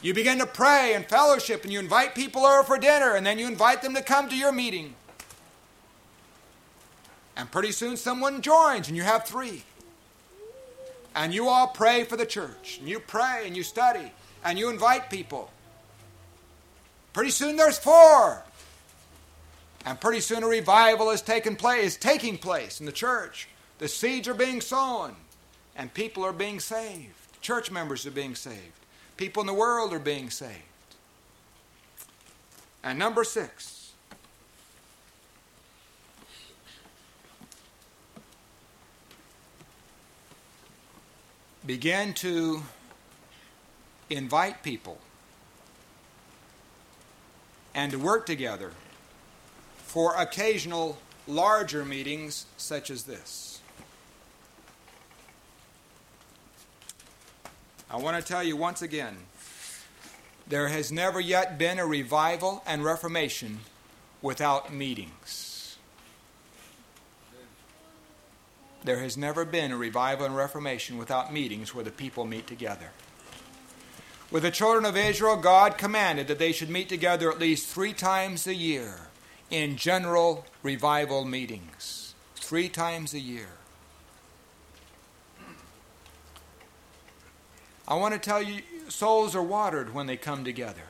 You 0.02 0.14
begin 0.14 0.38
to 0.38 0.46
pray 0.46 0.94
and 0.94 1.04
fellowship, 1.04 1.64
and 1.64 1.72
you 1.72 1.80
invite 1.80 2.14
people 2.14 2.46
over 2.46 2.62
for 2.62 2.78
dinner, 2.78 3.14
and 3.14 3.26
then 3.26 3.38
you 3.38 3.48
invite 3.48 3.82
them 3.82 3.94
to 3.94 4.02
come 4.02 4.28
to 4.28 4.36
your 4.36 4.52
meeting. 4.52 4.94
And 7.36 7.50
pretty 7.50 7.72
soon 7.72 7.96
someone 7.96 8.40
joins, 8.40 8.88
and 8.88 8.96
you 8.96 9.02
have 9.02 9.24
three. 9.24 9.64
And 11.16 11.32
you 11.32 11.48
all 11.48 11.68
pray 11.68 12.04
for 12.04 12.16
the 12.18 12.26
church, 12.26 12.76
and 12.78 12.88
you 12.88 13.00
pray 13.00 13.44
and 13.46 13.56
you 13.56 13.62
study, 13.62 14.12
and 14.44 14.58
you 14.58 14.68
invite 14.68 15.08
people. 15.08 15.50
Pretty 17.14 17.30
soon 17.30 17.56
there's 17.56 17.78
four. 17.78 18.44
And 19.86 19.98
pretty 19.98 20.20
soon 20.20 20.42
a 20.42 20.46
revival 20.46 21.10
is 21.10 21.22
taking 21.22 21.56
place, 21.56 21.84
is 21.84 21.96
taking 21.96 22.36
place 22.36 22.80
in 22.80 22.86
the 22.86 22.92
church. 22.92 23.48
The 23.78 23.88
seeds 23.88 24.28
are 24.28 24.34
being 24.34 24.60
sown, 24.60 25.16
and 25.74 25.92
people 25.94 26.22
are 26.22 26.32
being 26.32 26.60
saved. 26.60 27.14
Church 27.40 27.70
members 27.70 28.04
are 28.04 28.10
being 28.10 28.34
saved. 28.34 28.58
People 29.16 29.40
in 29.40 29.46
the 29.46 29.54
world 29.54 29.94
are 29.94 29.98
being 29.98 30.28
saved. 30.28 30.52
And 32.84 32.98
number 32.98 33.24
six, 33.24 33.75
began 41.66 42.14
to 42.14 42.62
invite 44.08 44.62
people 44.62 44.98
and 47.74 47.90
to 47.90 47.98
work 47.98 48.24
together 48.24 48.70
for 49.78 50.14
occasional 50.14 50.96
larger 51.26 51.84
meetings 51.84 52.46
such 52.56 52.90
as 52.90 53.02
this. 53.02 53.60
I 57.90 57.96
want 57.96 58.16
to 58.16 58.22
tell 58.22 58.44
you 58.44 58.56
once 58.56 58.82
again 58.82 59.16
there 60.46 60.68
has 60.68 60.92
never 60.92 61.18
yet 61.18 61.58
been 61.58 61.80
a 61.80 61.86
revival 61.86 62.62
and 62.66 62.84
reformation 62.84 63.60
without 64.22 64.72
meetings. 64.72 65.55
There 68.86 69.00
has 69.00 69.16
never 69.16 69.44
been 69.44 69.72
a 69.72 69.76
revival 69.76 70.26
and 70.26 70.36
reformation 70.36 70.96
without 70.96 71.32
meetings 71.32 71.74
where 71.74 71.82
the 71.82 71.90
people 71.90 72.24
meet 72.24 72.46
together. 72.46 72.90
With 74.30 74.44
the 74.44 74.52
children 74.52 74.84
of 74.84 74.96
Israel, 74.96 75.36
God 75.36 75.76
commanded 75.76 76.28
that 76.28 76.38
they 76.38 76.52
should 76.52 76.70
meet 76.70 76.88
together 76.88 77.28
at 77.28 77.40
least 77.40 77.66
three 77.66 77.92
times 77.92 78.46
a 78.46 78.54
year 78.54 79.08
in 79.50 79.76
general 79.76 80.46
revival 80.62 81.24
meetings. 81.24 82.14
Three 82.36 82.68
times 82.68 83.12
a 83.12 83.18
year. 83.18 83.48
I 87.88 87.96
want 87.96 88.14
to 88.14 88.20
tell 88.20 88.40
you, 88.40 88.62
souls 88.88 89.34
are 89.34 89.42
watered 89.42 89.92
when 89.94 90.06
they 90.06 90.16
come 90.16 90.44
together, 90.44 90.82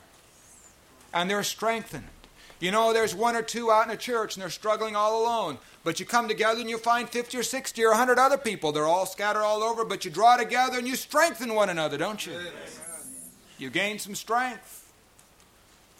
and 1.14 1.30
they're 1.30 1.42
strengthened. 1.42 2.08
You 2.58 2.70
know, 2.70 2.92
there's 2.92 3.14
one 3.14 3.36
or 3.36 3.42
two 3.42 3.70
out 3.70 3.86
in 3.86 3.92
a 3.92 3.96
church 3.96 4.34
and 4.34 4.42
they're 4.42 4.50
struggling 4.50 4.96
all 4.96 5.22
alone. 5.22 5.58
But 5.84 6.00
you 6.00 6.06
come 6.06 6.26
together 6.26 6.60
and 6.60 6.70
you 6.70 6.78
find 6.78 7.08
50 7.08 7.38
or 7.38 7.42
60 7.42 7.84
or 7.84 7.90
100 7.90 8.18
other 8.18 8.38
people. 8.38 8.72
They're 8.72 8.86
all 8.86 9.06
scattered 9.06 9.42
all 9.42 9.62
over, 9.62 9.84
but 9.84 10.04
you 10.04 10.10
draw 10.10 10.36
together 10.36 10.78
and 10.78 10.88
you 10.88 10.96
strengthen 10.96 11.54
one 11.54 11.68
another, 11.68 11.98
don't 11.98 12.24
you? 12.26 12.38
You 13.58 13.70
gain 13.70 13.98
some 13.98 14.14
strength. 14.14 14.90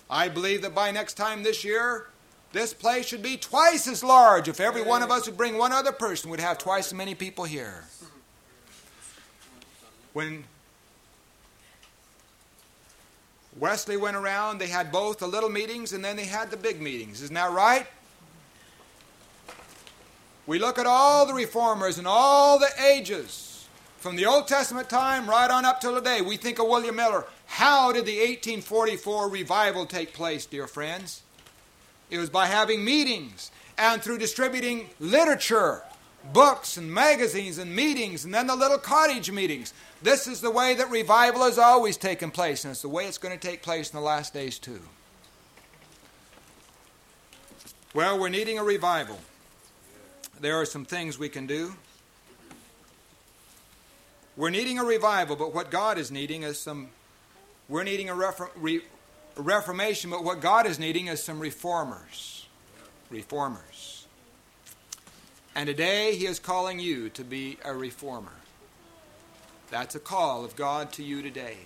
I 0.08 0.28
believe 0.28 0.62
that 0.62 0.74
by 0.74 0.90
next 0.90 1.14
time 1.14 1.42
this 1.42 1.64
year, 1.64 2.06
this 2.52 2.72
place 2.72 3.06
should 3.06 3.22
be 3.22 3.36
twice 3.36 3.86
as 3.86 4.02
large. 4.02 4.48
If 4.48 4.60
every 4.60 4.82
one 4.82 5.02
of 5.02 5.10
us 5.10 5.26
would 5.26 5.36
bring 5.36 5.58
one 5.58 5.72
other 5.72 5.92
person, 5.92 6.30
we'd 6.30 6.40
have 6.40 6.58
twice 6.58 6.86
as 6.86 6.94
many 6.94 7.14
people 7.14 7.44
here. 7.44 7.84
When 10.12 10.44
Wesley 13.58 13.96
went 13.96 14.16
around, 14.16 14.58
they 14.58 14.66
had 14.66 14.92
both 14.92 15.18
the 15.18 15.26
little 15.26 15.48
meetings 15.48 15.92
and 15.92 16.04
then 16.04 16.16
they 16.16 16.26
had 16.26 16.50
the 16.50 16.56
big 16.56 16.80
meetings. 16.80 17.22
Isn't 17.22 17.34
that 17.34 17.52
right? 17.52 17.86
We 20.46 20.58
look 20.58 20.78
at 20.78 20.86
all 20.86 21.26
the 21.26 21.34
reformers 21.34 21.98
and 21.98 22.06
all 22.06 22.58
the 22.58 22.70
ages, 22.80 23.66
from 23.98 24.14
the 24.14 24.26
Old 24.26 24.46
Testament 24.46 24.88
time 24.88 25.28
right 25.28 25.50
on 25.50 25.64
up 25.64 25.80
till 25.80 25.94
today. 25.94 26.20
We 26.20 26.36
think 26.36 26.60
of 26.60 26.68
William 26.68 26.96
Miller. 26.96 27.24
How 27.46 27.90
did 27.92 28.04
the 28.04 28.18
1844 28.18 29.28
revival 29.28 29.86
take 29.86 30.12
place, 30.12 30.46
dear 30.46 30.66
friends? 30.66 31.22
It 32.10 32.18
was 32.18 32.30
by 32.30 32.46
having 32.46 32.84
meetings 32.84 33.50
and 33.78 34.00
through 34.00 34.18
distributing 34.18 34.90
literature, 35.00 35.82
books 36.32 36.76
and 36.76 36.92
magazines 36.92 37.58
and 37.58 37.74
meetings, 37.74 38.24
and 38.24 38.34
then 38.34 38.46
the 38.46 38.56
little 38.56 38.78
cottage 38.78 39.30
meetings. 39.30 39.72
This 40.02 40.26
is 40.26 40.40
the 40.40 40.50
way 40.50 40.74
that 40.74 40.90
revival 40.90 41.44
has 41.44 41.58
always 41.58 41.96
taken 41.96 42.30
place, 42.30 42.64
and 42.64 42.72
it's 42.72 42.82
the 42.82 42.88
way 42.88 43.06
it's 43.06 43.18
going 43.18 43.36
to 43.36 43.48
take 43.48 43.62
place 43.62 43.90
in 43.90 43.96
the 43.96 44.04
last 44.04 44.34
days, 44.34 44.58
too. 44.58 44.80
Well, 47.94 48.18
we're 48.18 48.28
needing 48.28 48.58
a 48.58 48.64
revival. 48.64 49.18
There 50.40 50.60
are 50.60 50.66
some 50.66 50.84
things 50.84 51.18
we 51.18 51.30
can 51.30 51.46
do. 51.46 51.74
We're 54.36 54.50
needing 54.50 54.78
a 54.78 54.84
revival, 54.84 55.34
but 55.36 55.54
what 55.54 55.70
God 55.70 55.96
is 55.96 56.10
needing 56.10 56.42
is 56.42 56.60
some. 56.60 56.88
We're 57.68 57.84
needing 57.84 58.10
a, 58.10 58.14
re- 58.14 58.82
reformation, 59.36 60.10
but 60.10 60.22
what 60.22 60.40
God 60.40 60.66
is 60.66 60.78
needing 60.78 61.06
is 61.06 61.22
some 61.22 61.40
reformers. 61.40 62.46
Reformers. 63.10 63.95
And 65.56 65.66
today 65.66 66.14
He 66.14 66.26
is 66.26 66.38
calling 66.38 66.78
you 66.78 67.08
to 67.08 67.24
be 67.24 67.56
a 67.64 67.74
reformer. 67.74 68.34
That's 69.70 69.94
a 69.94 69.98
call 69.98 70.44
of 70.44 70.54
God 70.54 70.92
to 70.92 71.02
you 71.02 71.22
today. 71.22 71.56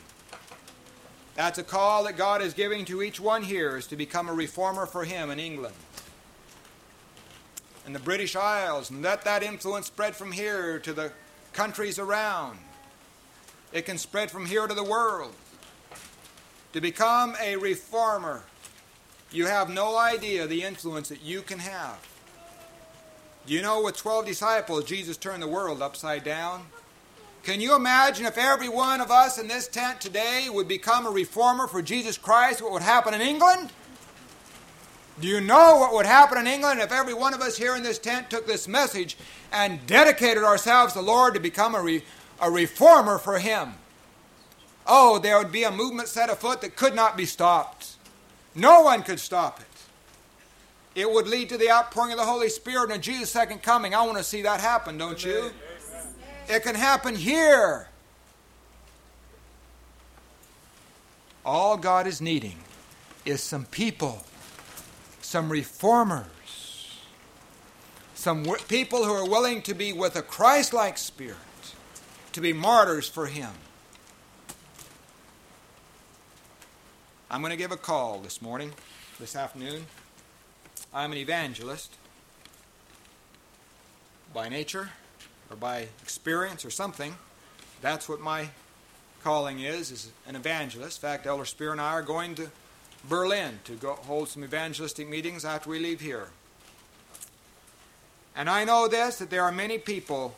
That's 1.34 1.58
a 1.58 1.64
call 1.64 2.04
that 2.04 2.16
God 2.16 2.40
is 2.40 2.54
giving 2.54 2.84
to 2.84 3.02
each 3.02 3.18
one 3.18 3.42
here 3.42 3.76
is 3.76 3.88
to 3.88 3.96
become 3.96 4.28
a 4.28 4.32
reformer 4.32 4.86
for 4.86 5.04
Him 5.04 5.28
in 5.28 5.40
England 5.40 5.74
and 7.84 7.92
the 7.92 7.98
British 7.98 8.36
Isles 8.36 8.90
and 8.90 9.02
let 9.02 9.24
that 9.24 9.42
influence 9.42 9.88
spread 9.88 10.14
from 10.14 10.30
here 10.30 10.78
to 10.78 10.92
the 10.92 11.10
countries 11.52 11.98
around. 11.98 12.60
It 13.72 13.86
can 13.86 13.98
spread 13.98 14.30
from 14.30 14.46
here 14.46 14.68
to 14.68 14.74
the 14.74 14.84
world. 14.84 15.34
To 16.74 16.80
become 16.80 17.34
a 17.42 17.56
reformer, 17.56 18.44
you 19.32 19.46
have 19.46 19.68
no 19.68 19.98
idea 19.98 20.46
the 20.46 20.62
influence 20.62 21.08
that 21.08 21.22
you 21.22 21.42
can 21.42 21.58
have. 21.58 21.98
Do 23.46 23.54
you 23.54 23.62
know 23.62 23.82
with 23.82 23.96
12 23.96 24.26
disciples, 24.26 24.84
Jesus 24.84 25.16
turned 25.16 25.42
the 25.42 25.48
world 25.48 25.82
upside 25.82 26.24
down? 26.24 26.66
Can 27.42 27.60
you 27.60 27.74
imagine 27.74 28.26
if 28.26 28.36
every 28.36 28.68
one 28.68 29.00
of 29.00 29.10
us 29.10 29.38
in 29.38 29.48
this 29.48 29.66
tent 29.66 30.00
today 30.00 30.48
would 30.50 30.68
become 30.68 31.06
a 31.06 31.10
reformer 31.10 31.66
for 31.66 31.80
Jesus 31.80 32.18
Christ, 32.18 32.60
what 32.60 32.72
would 32.72 32.82
happen 32.82 33.14
in 33.14 33.22
England? 33.22 33.72
Do 35.20 35.26
you 35.26 35.40
know 35.40 35.78
what 35.78 35.94
would 35.94 36.06
happen 36.06 36.38
in 36.38 36.46
England 36.46 36.80
if 36.80 36.92
every 36.92 37.14
one 37.14 37.34
of 37.34 37.40
us 37.40 37.56
here 37.56 37.74
in 37.74 37.82
this 37.82 37.98
tent 37.98 38.30
took 38.30 38.46
this 38.46 38.68
message 38.68 39.16
and 39.52 39.86
dedicated 39.86 40.44
ourselves 40.44 40.92
to 40.92 40.98
the 40.98 41.04
Lord 41.04 41.34
to 41.34 41.40
become 41.40 41.74
a, 41.74 41.82
re, 41.82 42.02
a 42.40 42.50
reformer 42.50 43.18
for 43.18 43.38
Him? 43.38 43.74
Oh, 44.86 45.18
there 45.18 45.38
would 45.38 45.52
be 45.52 45.64
a 45.64 45.70
movement 45.70 46.08
set 46.08 46.30
afoot 46.30 46.60
that 46.60 46.76
could 46.76 46.94
not 46.94 47.16
be 47.16 47.26
stopped. 47.26 47.96
No 48.54 48.82
one 48.82 49.02
could 49.02 49.20
stop 49.20 49.60
it. 49.60 49.66
It 51.00 51.10
would 51.10 51.26
lead 51.26 51.48
to 51.48 51.56
the 51.56 51.70
outpouring 51.70 52.12
of 52.12 52.18
the 52.18 52.26
Holy 52.26 52.50
Spirit 52.50 52.90
and 52.90 53.02
Jesus' 53.02 53.30
second 53.30 53.62
coming. 53.62 53.94
I 53.94 54.02
want 54.02 54.18
to 54.18 54.22
see 54.22 54.42
that 54.42 54.60
happen, 54.60 54.98
don't 54.98 55.24
you? 55.24 55.50
It 56.46 56.62
can 56.62 56.74
happen 56.74 57.16
here. 57.16 57.88
All 61.42 61.78
God 61.78 62.06
is 62.06 62.20
needing 62.20 62.58
is 63.24 63.42
some 63.42 63.64
people, 63.64 64.22
some 65.22 65.50
reformers, 65.50 66.98
some 68.14 68.42
w- 68.42 68.62
people 68.68 69.02
who 69.02 69.12
are 69.12 69.26
willing 69.26 69.62
to 69.62 69.72
be 69.72 69.94
with 69.94 70.16
a 70.16 70.22
Christ 70.22 70.74
like 70.74 70.98
spirit, 70.98 71.38
to 72.32 72.42
be 72.42 72.52
martyrs 72.52 73.08
for 73.08 73.26
Him. 73.26 73.52
I'm 77.30 77.40
going 77.40 77.52
to 77.52 77.56
give 77.56 77.72
a 77.72 77.78
call 77.78 78.18
this 78.18 78.42
morning, 78.42 78.74
this 79.18 79.34
afternoon. 79.34 79.86
I'm 80.92 81.12
an 81.12 81.18
evangelist 81.18 81.96
by 84.34 84.48
nature 84.48 84.90
or 85.48 85.56
by 85.56 85.86
experience 86.02 86.64
or 86.64 86.70
something. 86.70 87.14
That's 87.80 88.08
what 88.08 88.20
my 88.20 88.48
calling 89.22 89.60
is, 89.60 89.92
is 89.92 90.10
an 90.26 90.34
evangelist. 90.34 90.98
In 90.98 91.08
fact, 91.08 91.26
Elder 91.26 91.44
Spear 91.44 91.70
and 91.70 91.80
I 91.80 91.92
are 91.92 92.02
going 92.02 92.34
to 92.36 92.50
Berlin 93.08 93.60
to 93.64 93.74
go 93.74 93.92
hold 93.92 94.28
some 94.28 94.42
evangelistic 94.42 95.08
meetings 95.08 95.44
after 95.44 95.70
we 95.70 95.78
leave 95.78 96.00
here. 96.00 96.28
And 98.34 98.50
I 98.50 98.64
know 98.64 98.88
this 98.88 99.18
that 99.18 99.30
there 99.30 99.44
are 99.44 99.52
many 99.52 99.78
people 99.78 100.34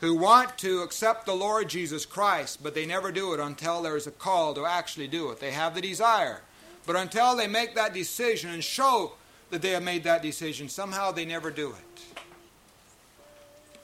who 0.00 0.14
want 0.14 0.56
to 0.58 0.82
accept 0.82 1.26
the 1.26 1.34
Lord 1.34 1.68
Jesus 1.68 2.06
Christ, 2.06 2.62
but 2.62 2.72
they 2.72 2.86
never 2.86 3.10
do 3.10 3.34
it 3.34 3.40
until 3.40 3.82
there 3.82 3.96
is 3.96 4.06
a 4.06 4.12
call 4.12 4.54
to 4.54 4.64
actually 4.64 5.08
do 5.08 5.30
it. 5.30 5.40
They 5.40 5.50
have 5.50 5.74
the 5.74 5.80
desire, 5.80 6.42
but 6.86 6.94
until 6.94 7.34
they 7.34 7.48
make 7.48 7.74
that 7.74 7.94
decision 7.94 8.50
and 8.50 8.62
show 8.62 9.14
that 9.50 9.62
they 9.62 9.70
have 9.70 9.82
made 9.82 10.04
that 10.04 10.22
decision, 10.22 10.68
somehow 10.68 11.10
they 11.10 11.24
never 11.24 11.50
do 11.50 11.70
it. 11.70 12.02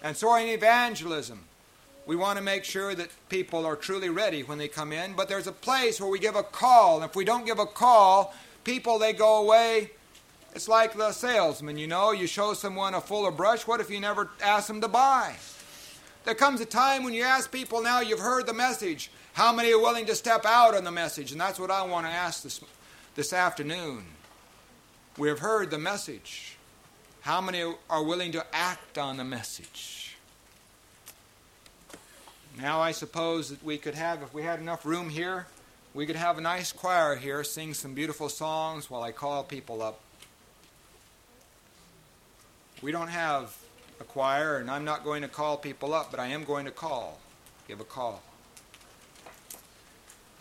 And 0.02 0.16
so 0.16 0.34
in 0.36 0.48
evangelism, 0.48 1.44
we 2.06 2.16
want 2.16 2.38
to 2.38 2.44
make 2.44 2.64
sure 2.64 2.94
that 2.94 3.08
people 3.30 3.64
are 3.64 3.76
truly 3.76 4.10
ready 4.10 4.42
when 4.42 4.58
they 4.58 4.68
come 4.68 4.92
in, 4.92 5.14
but 5.14 5.28
there's 5.28 5.46
a 5.46 5.52
place 5.52 6.00
where 6.00 6.10
we 6.10 6.18
give 6.18 6.36
a 6.36 6.42
call. 6.42 6.96
And 6.96 7.04
if 7.08 7.16
we 7.16 7.24
don't 7.24 7.46
give 7.46 7.58
a 7.58 7.66
call, 7.66 8.34
people 8.64 8.98
they 8.98 9.14
go 9.14 9.42
away. 9.42 9.90
It's 10.54 10.68
like 10.68 10.94
the 10.94 11.12
salesman, 11.12 11.78
you 11.78 11.86
know, 11.86 12.12
you 12.12 12.26
show 12.26 12.52
someone 12.54 12.94
a 12.94 13.00
fuller 13.00 13.32
brush, 13.32 13.66
what 13.66 13.80
if 13.80 13.90
you 13.90 13.98
never 13.98 14.30
ask 14.42 14.68
them 14.68 14.80
to 14.82 14.88
buy? 14.88 15.34
There 16.24 16.34
comes 16.34 16.60
a 16.60 16.66
time 16.66 17.02
when 17.02 17.12
you 17.12 17.24
ask 17.24 17.50
people 17.50 17.82
now 17.82 18.00
you've 18.00 18.20
heard 18.20 18.46
the 18.46 18.52
message, 18.52 19.10
how 19.32 19.52
many 19.52 19.72
are 19.72 19.80
willing 19.80 20.06
to 20.06 20.14
step 20.14 20.44
out 20.46 20.76
on 20.76 20.84
the 20.84 20.92
message? 20.92 21.32
And 21.32 21.40
that's 21.40 21.58
what 21.58 21.70
I 21.70 21.82
want 21.82 22.06
to 22.06 22.12
ask 22.12 22.42
this 22.42 22.60
this 23.16 23.32
afternoon. 23.32 24.04
We 25.16 25.28
have 25.28 25.38
heard 25.38 25.70
the 25.70 25.78
message. 25.78 26.56
How 27.20 27.40
many 27.40 27.62
are 27.88 28.02
willing 28.02 28.32
to 28.32 28.44
act 28.52 28.98
on 28.98 29.16
the 29.16 29.24
message? 29.24 30.16
Now, 32.60 32.80
I 32.80 32.90
suppose 32.90 33.50
that 33.50 33.64
we 33.64 33.78
could 33.78 33.94
have, 33.94 34.22
if 34.22 34.34
we 34.34 34.42
had 34.42 34.58
enough 34.58 34.84
room 34.84 35.10
here, 35.10 35.46
we 35.94 36.06
could 36.06 36.16
have 36.16 36.36
a 36.38 36.40
nice 36.40 36.72
choir 36.72 37.14
here 37.14 37.44
sing 37.44 37.74
some 37.74 37.94
beautiful 37.94 38.28
songs 38.28 38.90
while 38.90 39.02
I 39.02 39.12
call 39.12 39.44
people 39.44 39.82
up. 39.82 40.00
We 42.82 42.90
don't 42.90 43.08
have 43.08 43.56
a 44.00 44.04
choir, 44.04 44.58
and 44.58 44.68
I'm 44.68 44.84
not 44.84 45.04
going 45.04 45.22
to 45.22 45.28
call 45.28 45.56
people 45.56 45.94
up, 45.94 46.10
but 46.10 46.18
I 46.18 46.26
am 46.26 46.42
going 46.42 46.64
to 46.64 46.72
call, 46.72 47.20
give 47.68 47.80
a 47.80 47.84
call. 47.84 48.22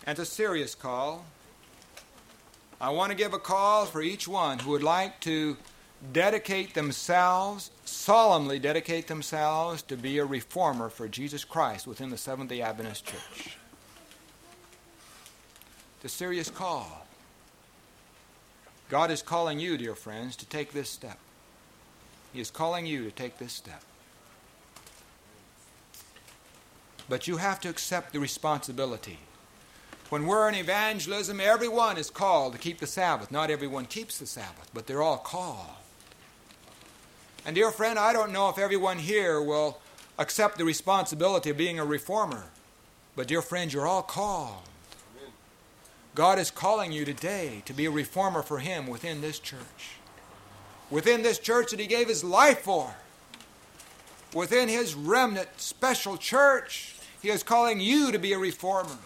And 0.05 0.17
a 0.17 0.25
serious 0.25 0.73
call. 0.73 1.25
I 2.81 2.89
want 2.89 3.11
to 3.11 3.17
give 3.17 3.33
a 3.33 3.39
call 3.39 3.85
for 3.85 4.01
each 4.01 4.27
one 4.27 4.59
who 4.59 4.71
would 4.71 4.83
like 4.83 5.19
to 5.21 5.57
dedicate 6.11 6.73
themselves, 6.73 7.71
solemnly 7.85 8.59
dedicate 8.59 9.07
themselves 9.07 9.81
to 9.83 9.95
be 9.95 10.17
a 10.17 10.25
reformer 10.25 10.89
for 10.89 11.07
Jesus 11.07 11.45
Christ 11.45 11.87
within 11.87 12.09
the 12.09 12.17
Seventh 12.17 12.49
day 12.49 12.61
Adventist 12.61 13.05
Church. 13.05 13.57
It's 15.95 16.13
a 16.13 16.17
serious 16.17 16.49
call. 16.49 17.05
God 18.89 19.09
is 19.11 19.21
calling 19.21 19.59
you, 19.59 19.77
dear 19.77 19.95
friends, 19.95 20.35
to 20.37 20.45
take 20.45 20.73
this 20.73 20.89
step. 20.89 21.17
He 22.33 22.41
is 22.41 22.51
calling 22.51 22.85
you 22.85 23.05
to 23.05 23.11
take 23.11 23.37
this 23.37 23.53
step. 23.53 23.81
But 27.07 27.27
you 27.27 27.37
have 27.37 27.61
to 27.61 27.69
accept 27.69 28.11
the 28.11 28.19
responsibility. 28.19 29.19
When 30.13 30.27
we're 30.27 30.47
in 30.47 30.53
evangelism, 30.53 31.39
everyone 31.39 31.97
is 31.97 32.11
called 32.11 32.53
to 32.53 32.59
keep 32.59 32.77
the 32.77 32.85
Sabbath. 32.85 33.31
Not 33.31 33.49
everyone 33.49 33.87
keeps 33.87 34.19
the 34.19 34.27
Sabbath, 34.27 34.69
but 34.71 34.85
they're 34.85 35.01
all 35.01 35.17
called. 35.17 35.71
And, 37.47 37.55
dear 37.55 37.71
friend, 37.71 37.97
I 37.97 38.13
don't 38.13 38.31
know 38.31 38.47
if 38.49 38.59
everyone 38.59 38.99
here 38.99 39.41
will 39.41 39.79
accept 40.19 40.59
the 40.59 40.65
responsibility 40.65 41.49
of 41.49 41.57
being 41.57 41.79
a 41.79 41.83
reformer. 41.83 42.43
But, 43.15 43.27
dear 43.27 43.41
friend, 43.41 43.73
you're 43.73 43.87
all 43.87 44.03
called. 44.03 44.61
God 46.13 46.37
is 46.37 46.51
calling 46.51 46.91
you 46.91 47.05
today 47.05 47.63
to 47.65 47.73
be 47.73 47.85
a 47.85 47.89
reformer 47.89 48.43
for 48.43 48.59
Him 48.59 48.85
within 48.85 49.21
this 49.21 49.39
church. 49.39 49.97
Within 50.91 51.23
this 51.23 51.39
church 51.39 51.71
that 51.71 51.79
He 51.79 51.87
gave 51.87 52.07
His 52.07 52.23
life 52.23 52.59
for. 52.59 52.93
Within 54.31 54.69
His 54.69 54.93
remnant 54.93 55.49
special 55.57 56.17
church, 56.17 56.97
He 57.19 57.29
is 57.29 57.41
calling 57.41 57.79
you 57.79 58.11
to 58.11 58.19
be 58.19 58.33
a 58.33 58.37
reformer. 58.37 58.99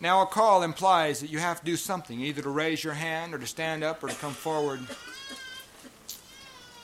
Now, 0.00 0.22
a 0.22 0.26
call 0.26 0.62
implies 0.62 1.20
that 1.20 1.30
you 1.30 1.38
have 1.38 1.60
to 1.60 1.64
do 1.64 1.76
something, 1.76 2.20
either 2.20 2.42
to 2.42 2.50
raise 2.50 2.84
your 2.84 2.92
hand 2.92 3.34
or 3.34 3.38
to 3.38 3.46
stand 3.46 3.82
up 3.82 4.04
or 4.04 4.08
to 4.08 4.14
come 4.16 4.34
forward. 4.34 4.80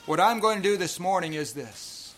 What 0.05 0.19
I'm 0.19 0.39
going 0.39 0.57
to 0.57 0.69
do 0.69 0.77
this 0.77 0.99
morning 0.99 1.33
is 1.33 1.53
this 1.53 2.15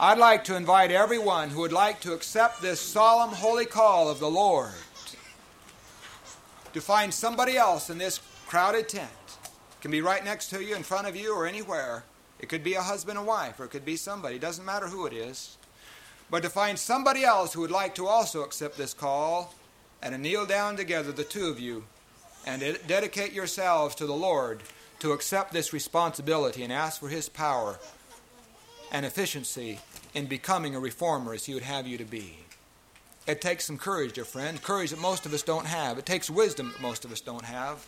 I'd 0.00 0.18
like 0.18 0.44
to 0.44 0.56
invite 0.56 0.90
everyone 0.90 1.50
who 1.50 1.60
would 1.60 1.72
like 1.72 2.00
to 2.00 2.14
accept 2.14 2.62
this 2.62 2.80
solemn, 2.80 3.34
holy 3.34 3.66
call 3.66 4.10
of 4.10 4.18
the 4.18 4.30
Lord 4.30 4.72
to 6.72 6.80
find 6.80 7.12
somebody 7.12 7.56
else 7.56 7.90
in 7.90 7.98
this 7.98 8.18
crowded 8.46 8.88
tent. 8.88 9.10
It 9.12 9.82
can 9.82 9.90
be 9.90 10.00
right 10.00 10.24
next 10.24 10.48
to 10.48 10.64
you, 10.64 10.74
in 10.74 10.82
front 10.82 11.06
of 11.06 11.14
you, 11.14 11.34
or 11.34 11.46
anywhere. 11.46 12.04
It 12.38 12.48
could 12.48 12.64
be 12.64 12.74
a 12.74 12.82
husband 12.82 13.18
and 13.18 13.26
wife, 13.26 13.60
or 13.60 13.64
it 13.64 13.70
could 13.70 13.84
be 13.84 13.96
somebody. 13.96 14.36
It 14.36 14.40
doesn't 14.40 14.64
matter 14.64 14.88
who 14.88 15.04
it 15.04 15.12
is. 15.12 15.58
But 16.30 16.42
to 16.44 16.48
find 16.48 16.78
somebody 16.78 17.24
else 17.24 17.52
who 17.52 17.60
would 17.60 17.70
like 17.70 17.94
to 17.96 18.06
also 18.06 18.42
accept 18.42 18.78
this 18.78 18.94
call 18.94 19.54
and 20.02 20.20
kneel 20.22 20.44
down 20.46 20.76
together, 20.76 21.12
the 21.12 21.24
two 21.24 21.46
of 21.46 21.60
you, 21.60 21.84
and 22.44 22.60
dedicate 22.86 23.32
yourselves 23.32 23.94
to 23.94 24.06
the 24.06 24.12
Lord 24.12 24.62
to 24.98 25.12
accept 25.12 25.52
this 25.52 25.72
responsibility 25.72 26.62
and 26.64 26.72
ask 26.72 27.00
for 27.00 27.08
His 27.08 27.28
power 27.28 27.78
and 28.90 29.06
efficiency 29.06 29.78
in 30.14 30.26
becoming 30.26 30.74
a 30.74 30.80
reformer 30.80 31.32
as 31.32 31.46
He 31.46 31.54
would 31.54 31.62
have 31.62 31.86
you 31.86 31.98
to 31.98 32.04
be. 32.04 32.36
It 33.26 33.40
takes 33.40 33.64
some 33.66 33.78
courage, 33.78 34.14
dear 34.14 34.24
friend, 34.24 34.60
courage 34.60 34.90
that 34.90 35.00
most 35.00 35.26
of 35.26 35.32
us 35.32 35.42
don't 35.42 35.66
have. 35.66 35.96
It 35.98 36.06
takes 36.06 36.28
wisdom 36.28 36.72
that 36.72 36.82
most 36.82 37.04
of 37.04 37.12
us 37.12 37.20
don't 37.20 37.44
have. 37.44 37.86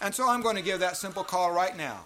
And 0.00 0.14
so 0.14 0.28
I'm 0.28 0.42
going 0.42 0.54
to 0.54 0.62
give 0.62 0.78
that 0.78 0.96
simple 0.96 1.24
call 1.24 1.50
right 1.50 1.76
now. 1.76 2.02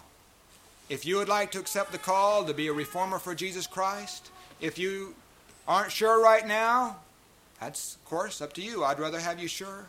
If 0.89 1.05
you 1.05 1.17
would 1.17 1.29
like 1.29 1.51
to 1.51 1.59
accept 1.59 1.91
the 1.91 1.99
call 1.99 2.43
to 2.43 2.53
be 2.53 2.67
a 2.67 2.73
reformer 2.73 3.19
for 3.19 3.35
Jesus 3.35 3.67
Christ, 3.67 4.31
if 4.59 4.79
you 4.79 5.13
aren't 5.67 5.91
sure 5.91 6.21
right 6.21 6.45
now, 6.45 6.97
that's 7.59 7.95
of 7.95 8.05
course 8.05 8.41
up 8.41 8.53
to 8.53 8.61
you. 8.61 8.83
I'd 8.83 8.99
rather 8.99 9.19
have 9.19 9.39
you 9.39 9.47
sure. 9.47 9.85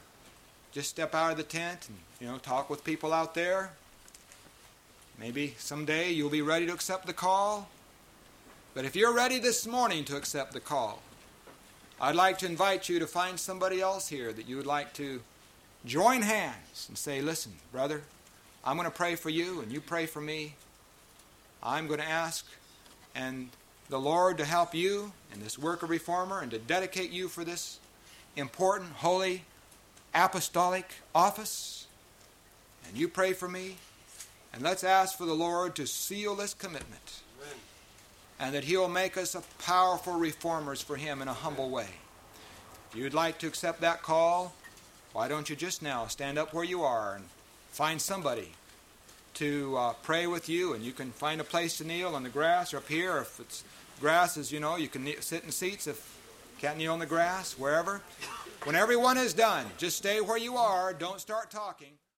Just 0.72 0.90
step 0.90 1.14
out 1.14 1.30
of 1.30 1.36
the 1.36 1.42
tent 1.42 1.88
and 1.88 1.98
you 2.20 2.26
know 2.26 2.38
talk 2.38 2.70
with 2.70 2.84
people 2.84 3.12
out 3.12 3.34
there. 3.34 3.70
Maybe 5.18 5.54
someday 5.58 6.10
you'll 6.10 6.30
be 6.30 6.42
ready 6.42 6.66
to 6.66 6.72
accept 6.72 7.06
the 7.06 7.12
call. 7.12 7.68
But 8.74 8.84
if 8.84 8.96
you're 8.96 9.14
ready 9.14 9.38
this 9.38 9.66
morning 9.66 10.04
to 10.06 10.16
accept 10.16 10.52
the 10.52 10.60
call, 10.60 11.00
I'd 12.00 12.16
like 12.16 12.38
to 12.38 12.46
invite 12.46 12.88
you 12.88 12.98
to 12.98 13.06
find 13.06 13.38
somebody 13.38 13.80
else 13.80 14.08
here 14.08 14.32
that 14.32 14.48
you 14.48 14.56
would 14.56 14.66
like 14.66 14.92
to 14.94 15.20
join 15.84 16.22
hands 16.22 16.86
and 16.88 16.98
say, 16.98 17.20
Listen, 17.20 17.52
brother, 17.70 18.02
I'm 18.64 18.76
going 18.76 18.90
to 18.90 18.96
pray 18.96 19.14
for 19.14 19.30
you 19.30 19.60
and 19.60 19.70
you 19.70 19.80
pray 19.80 20.06
for 20.06 20.20
me. 20.20 20.54
I'm 21.62 21.86
going 21.86 22.00
to 22.00 22.08
ask 22.08 22.44
and 23.14 23.48
the 23.88 24.00
Lord 24.00 24.38
to 24.38 24.44
help 24.44 24.74
you 24.74 25.12
in 25.32 25.42
this 25.42 25.58
work 25.58 25.82
of 25.82 25.90
reformer 25.90 26.40
and 26.40 26.50
to 26.50 26.58
dedicate 26.58 27.10
you 27.10 27.28
for 27.28 27.44
this 27.44 27.78
important, 28.36 28.92
holy, 28.92 29.44
apostolic 30.14 30.90
office. 31.14 31.86
And 32.88 32.96
you 32.96 33.08
pray 33.08 33.32
for 33.32 33.48
me. 33.48 33.76
And 34.52 34.62
let's 34.62 34.84
ask 34.84 35.18
for 35.18 35.26
the 35.26 35.34
Lord 35.34 35.74
to 35.76 35.86
seal 35.86 36.36
this 36.36 36.54
commitment. 36.54 37.20
Amen. 37.40 37.56
And 38.38 38.54
that 38.54 38.64
He'll 38.64 38.88
make 38.88 39.16
us 39.16 39.34
a 39.34 39.42
powerful 39.62 40.14
reformers 40.14 40.80
for 40.80 40.96
Him 40.96 41.20
in 41.20 41.28
a 41.28 41.32
humble 41.32 41.70
way. 41.70 41.88
If 42.90 42.96
you'd 42.96 43.14
like 43.14 43.38
to 43.38 43.48
accept 43.48 43.80
that 43.80 44.02
call, 44.02 44.54
why 45.12 45.28
don't 45.28 45.50
you 45.50 45.56
just 45.56 45.82
now 45.82 46.06
stand 46.06 46.38
up 46.38 46.54
where 46.54 46.64
you 46.64 46.82
are 46.82 47.16
and 47.16 47.24
find 47.70 48.00
somebody 48.00 48.52
to 49.34 49.76
uh, 49.76 49.92
pray 50.02 50.26
with 50.26 50.48
you, 50.48 50.74
and 50.74 50.84
you 50.84 50.92
can 50.92 51.10
find 51.10 51.40
a 51.40 51.44
place 51.44 51.78
to 51.78 51.84
kneel 51.84 52.14
on 52.14 52.22
the 52.22 52.28
grass 52.28 52.72
or 52.72 52.78
up 52.78 52.88
here. 52.88 53.18
If 53.18 53.40
it's 53.40 53.64
grass, 54.00 54.36
is 54.36 54.52
you 54.52 54.60
know, 54.60 54.76
you 54.76 54.88
can 54.88 55.06
sit 55.20 55.44
in 55.44 55.50
seats 55.50 55.86
if 55.86 56.18
can't 56.60 56.78
kneel 56.78 56.92
on 56.92 56.98
the 56.98 57.06
grass, 57.06 57.58
wherever. 57.58 58.00
When 58.64 58.74
everyone 58.74 59.18
is 59.18 59.34
done, 59.34 59.66
just 59.76 59.98
stay 59.98 60.20
where 60.20 60.38
you 60.38 60.56
are. 60.56 60.92
Don't 60.92 61.20
start 61.20 61.50
talking. 61.50 61.92